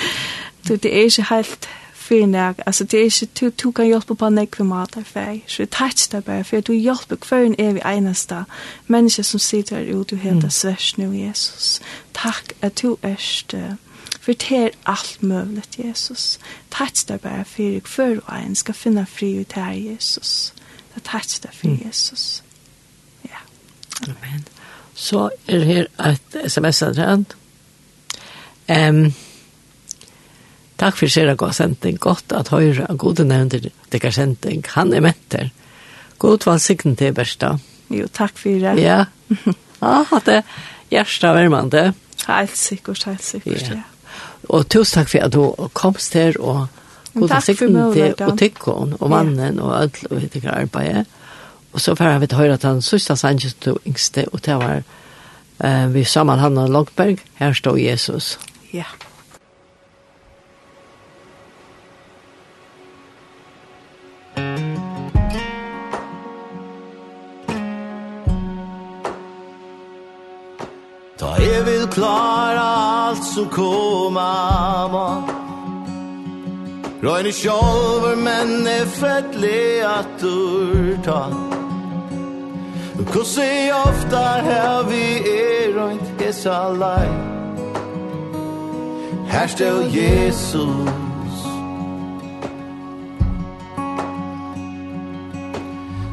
Det 0.68 0.85
er 0.85 1.05
ikke 1.05 1.35
helt 1.35 1.68
för 2.11 2.27
när 2.27 2.55
alltså 2.67 2.85
det 2.85 2.99
är 2.99 3.23
ju 3.23 3.27
du 3.33 3.51
du 3.51 3.73
kan 3.73 3.89
hjälpa 3.89 4.15
på 4.15 4.31
näck 4.31 4.57
för 4.57 4.65
mat 4.65 4.93
där 4.93 5.03
för 5.03 5.41
så 5.47 5.67
touch 5.67 6.11
där 6.11 6.21
bara 6.21 6.45
för 6.45 6.63
du 6.63 6.77
hjälper 6.77 7.17
kvön 7.17 7.55
en 7.59 7.67
evig 7.67 7.83
enasta 7.85 8.45
människa 8.87 9.23
som 9.23 9.41
sitter 9.41 9.81
ut 9.81 10.09
du 10.09 10.17
helt 10.17 10.39
mm. 10.39 10.51
svärs 10.51 10.97
nu 10.97 11.17
Jesus 11.17 11.81
tack 12.13 12.53
att 12.61 12.77
du 12.77 12.97
är 13.03 13.21
uh, 13.55 13.75
Fortell 14.21 14.71
alt 14.85 15.23
møvlet, 15.23 15.79
Jesus. 15.79 16.39
Takk 16.71 17.09
deg 17.09 17.21
bare 17.21 17.45
for 17.45 17.63
jeg 17.63 17.83
før 17.89 18.19
og 18.27 18.35
en 18.37 18.55
skal 18.55 18.75
finne 18.75 19.07
fri 19.07 19.31
ut 19.41 19.53
her, 19.53 19.73
Jesus. 19.73 20.53
Det 20.91 21.01
er 21.01 21.07
takk 21.09 21.31
deg 21.43 21.55
for 21.57 21.87
Jesus. 21.87 22.43
Ja. 23.25 23.41
Amen. 24.03 24.45
Så 24.95 25.31
er 25.49 25.65
her 25.65 25.87
et 26.11 26.37
sms-adrent. 26.45 27.37
Um, 28.69 29.15
Takk 30.81 30.97
for 30.97 31.12
sere 31.12 31.37
god 31.37 31.53
sending. 31.57 31.99
Godt 32.01 32.33
at 32.33 32.49
høyre 32.55 32.87
av 32.89 32.97
gode 33.01 33.26
nevner 33.28 33.68
dekker 33.93 34.14
sending. 34.16 34.64
Han 34.76 34.95
er 34.97 35.05
metter. 35.05 35.51
God 36.20 36.47
valgsikten 36.49 36.97
til 36.97 37.12
Bersta. 37.16 37.55
Jo, 37.93 38.07
takk 38.12 38.39
for 38.39 38.62
det. 38.62 38.76
Ja. 38.81 39.05
Ja, 39.81 40.05
at 40.12 40.26
det 40.28 40.35
er 40.41 40.59
hjertet 40.93 41.35
vermande. 41.37 41.85
Helt 42.26 42.57
sikkert, 42.57 43.05
helt 43.09 43.24
sikkert, 43.24 43.70
ja. 43.72 43.83
Og 44.53 44.66
tusen 44.72 45.01
takk 45.01 45.09
for 45.12 45.24
at 45.24 45.33
du 45.33 45.68
komst 45.76 46.16
her 46.16 46.37
og 46.41 46.66
god 47.14 47.35
sikten 47.45 47.76
til 47.95 48.14
og 48.26 48.37
tykkon 48.39 48.95
og 48.99 49.11
mannen 49.12 49.61
og 49.61 49.74
alt 49.76 50.01
og 50.11 50.20
hitt 50.20 50.37
ikke 50.37 50.53
arbeidet. 50.53 51.05
Og 51.72 51.81
så 51.81 51.95
får 51.95 52.18
vi 52.18 52.28
til 52.31 52.41
høre 52.41 52.57
at 52.59 52.66
han 52.66 52.83
sørste 52.83 53.16
sannsyn 53.16 53.57
til 53.62 53.78
yngste, 53.87 54.26
og 54.33 54.43
til 54.43 54.59
var 54.59 54.83
uh, 55.64 55.95
vi 55.95 56.05
sammen 56.05 56.43
han 56.43 56.59
og 56.59 56.72
Longberg. 56.72 57.22
Her 57.39 57.53
står 57.53 57.78
Jesus. 57.78 58.39
Ja. 58.72 58.85
Yeah. 58.85 59.10
Ta 71.21 71.35
jeg 71.37 71.64
vil 71.66 71.83
klara 71.93 72.62
alt 73.09 73.25
som 73.35 73.49
koma 73.53 74.29
må. 74.89 75.09
Røyne 77.03 77.33
sjolver, 77.33 78.16
men 78.16 78.66
er 78.66 78.87
fredelig 78.89 79.83
at 79.85 80.25
ur 80.25 80.97
ta. 81.05 81.18
Kossi 83.12 83.68
ofta 83.87 84.23
her 84.47 84.89
vi 84.89 85.05
er 85.33 85.77
røynt 85.77 86.09
hesa 86.23 86.57
lei. 86.81 87.12
Her 89.29 89.47
stå 89.47 89.71
Jesus. 89.93 91.45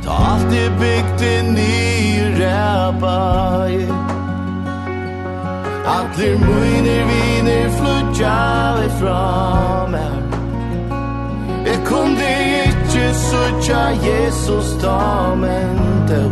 Ta 0.04 0.20
alt 0.34 0.52
i 0.52 0.68
bygd 0.84 1.26
i 1.32 1.34
ny 1.56 1.74
ræpa 2.44 3.18
i 3.72 4.17
Atler 5.88 6.36
muiner 6.38 7.06
viner 7.08 7.70
flutja 7.70 8.76
vi 8.78 8.90
fra 9.00 9.88
meg 9.88 10.36
Jeg 11.68 11.80
kunde 11.86 12.32
ikkje 12.68 13.06
sutja 13.16 13.84
Jesus 14.04 14.74
da 14.84 15.36
men 15.36 15.80
då 16.10 16.24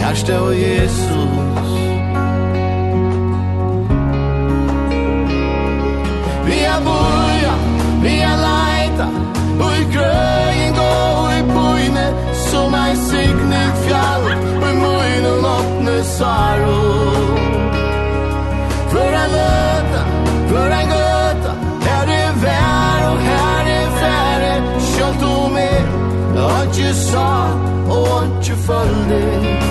Her 0.00 0.14
stod 0.14 0.54
Jesus 0.54 1.70
Vi 6.46 6.58
er 6.72 6.80
boja, 6.84 7.54
vi 8.02 8.14
er 8.30 8.36
leita 8.46 9.08
Ui 9.60 9.80
grøyen 9.92 10.72
gå 10.80 10.94
i 11.38 11.42
boine 11.52 12.06
Som 12.48 12.74
ei 12.74 12.96
signet 12.96 13.84
fjall 13.84 14.30
Og 14.62 14.70
i 14.70 14.76
munnen 14.80 15.50
åpne 15.56 16.04
saro 16.16 17.45
you 26.78 26.92
saw 26.92 27.48
or 27.88 28.22
ont 28.22 28.48
you 28.48 28.56
følde 28.56 29.65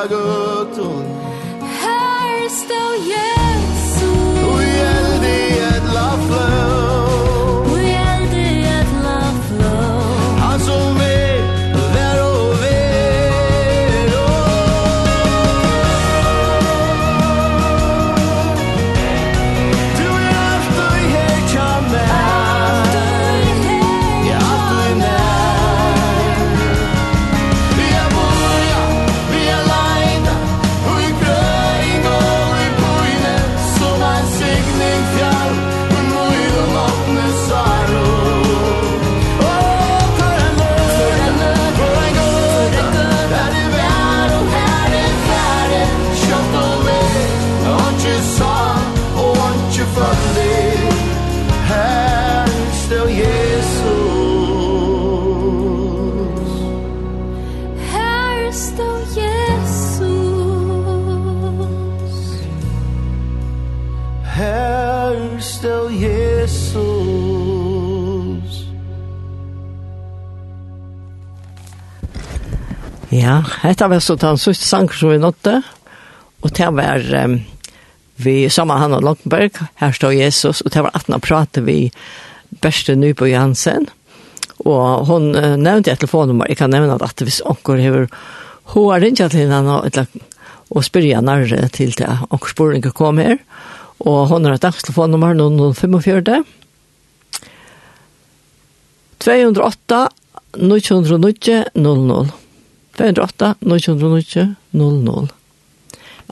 Chicago 0.00 0.39
Hetta 73.70 73.88
var 73.88 74.00
så 74.00 74.16
den 74.18 74.38
siste 74.38 74.66
sangen 74.66 74.90
som 74.98 75.12
vi 75.12 75.18
nådde, 75.22 75.60
og 76.42 76.52
det 76.58 76.70
var 76.74 77.04
um, 77.22 77.36
vi 78.18 78.48
sammen 78.50 78.74
med 78.74 78.82
Hanna 78.82 78.98
Langenberg, 78.98 79.60
her 79.78 79.92
står 79.94 80.16
Jesus, 80.16 80.62
og 80.66 80.72
det 80.74 80.82
var 80.82 80.96
18 80.98 81.20
pratet 81.22 81.62
vi 81.68 81.76
Berste 82.64 82.96
Nybo 82.98 83.28
Jansen, 83.30 83.86
og 84.64 85.06
hon 85.06 85.28
uh, 85.36 85.54
nevnte 85.54 85.94
et 85.94 86.02
telefonnummer, 86.02 86.50
jeg 86.50 86.58
kan 86.58 86.74
nevne 86.74 86.98
at 86.98 87.22
hvis 87.22 87.38
onker 87.46 87.78
hever 87.78 88.10
hun 88.74 88.90
har 88.90 89.06
ringt 89.06 89.22
til 89.22 89.38
henne 89.38 89.62
og, 89.76 90.02
og 90.74 90.88
spyrja 90.90 91.22
nærre 91.22 91.70
til 91.70 91.94
det, 91.94 92.10
onker 92.26 92.50
sporinger 92.50 92.90
kom 92.90 93.22
her, 93.22 93.38
og 94.02 94.34
hon 94.34 94.50
har 94.50 94.58
et 94.58 94.66
dagstelefonnummer 94.66 95.38
0045, 95.38 96.42
208 99.22 100.04
909 100.58 101.62
00. 101.78 102.39
208 103.00 103.54
909 103.60 104.56
00. 104.70 105.28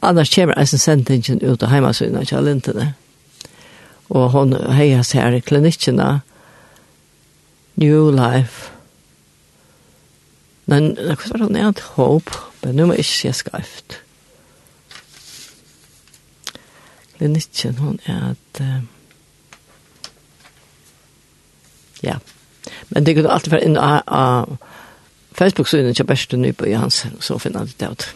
Annars 0.02 0.34
kommer 0.34 0.58
eisen 0.58 0.78
sendingen 0.78 1.40
ut 1.40 1.62
av 1.62 1.70
heimasynene 1.72 2.26
til 2.28 2.44
Lintene. 2.44 2.90
Og 4.12 4.30
hon 4.34 4.52
seg 4.52 5.22
her 5.22 5.36
i 5.36 5.40
klinikkene 5.40 6.20
New 7.80 8.10
Life. 8.12 8.68
Men 10.68 10.92
det 10.94 11.16
var 11.16 11.46
hon 11.46 11.56
et 11.56 11.80
håp, 11.96 12.30
men 12.62 12.76
nu 12.76 12.84
må 12.86 12.98
jeg 12.98 13.06
ikke 13.06 13.16
se 13.16 13.32
skreft. 13.40 13.98
Klinikken, 17.16 17.80
hon 17.80 17.96
er 18.04 18.34
at... 18.34 18.60
Uh, 18.60 18.82
ja, 22.04 22.20
men 22.92 23.06
det 23.06 23.16
kunne 23.16 23.32
alltid 23.32 23.56
være 23.56 23.70
inn 23.70 23.80
av... 23.80 24.04
Uh, 24.04 24.76
Facebook-synet 25.39 25.97
til 25.97 26.07
Bersten 26.07 26.43
Nybo 26.43 26.66
Jansen, 26.66 27.16
så 27.20 27.39
finner 27.39 27.61
jeg 27.61 27.80
det 27.80 27.91
ut. 27.91 28.09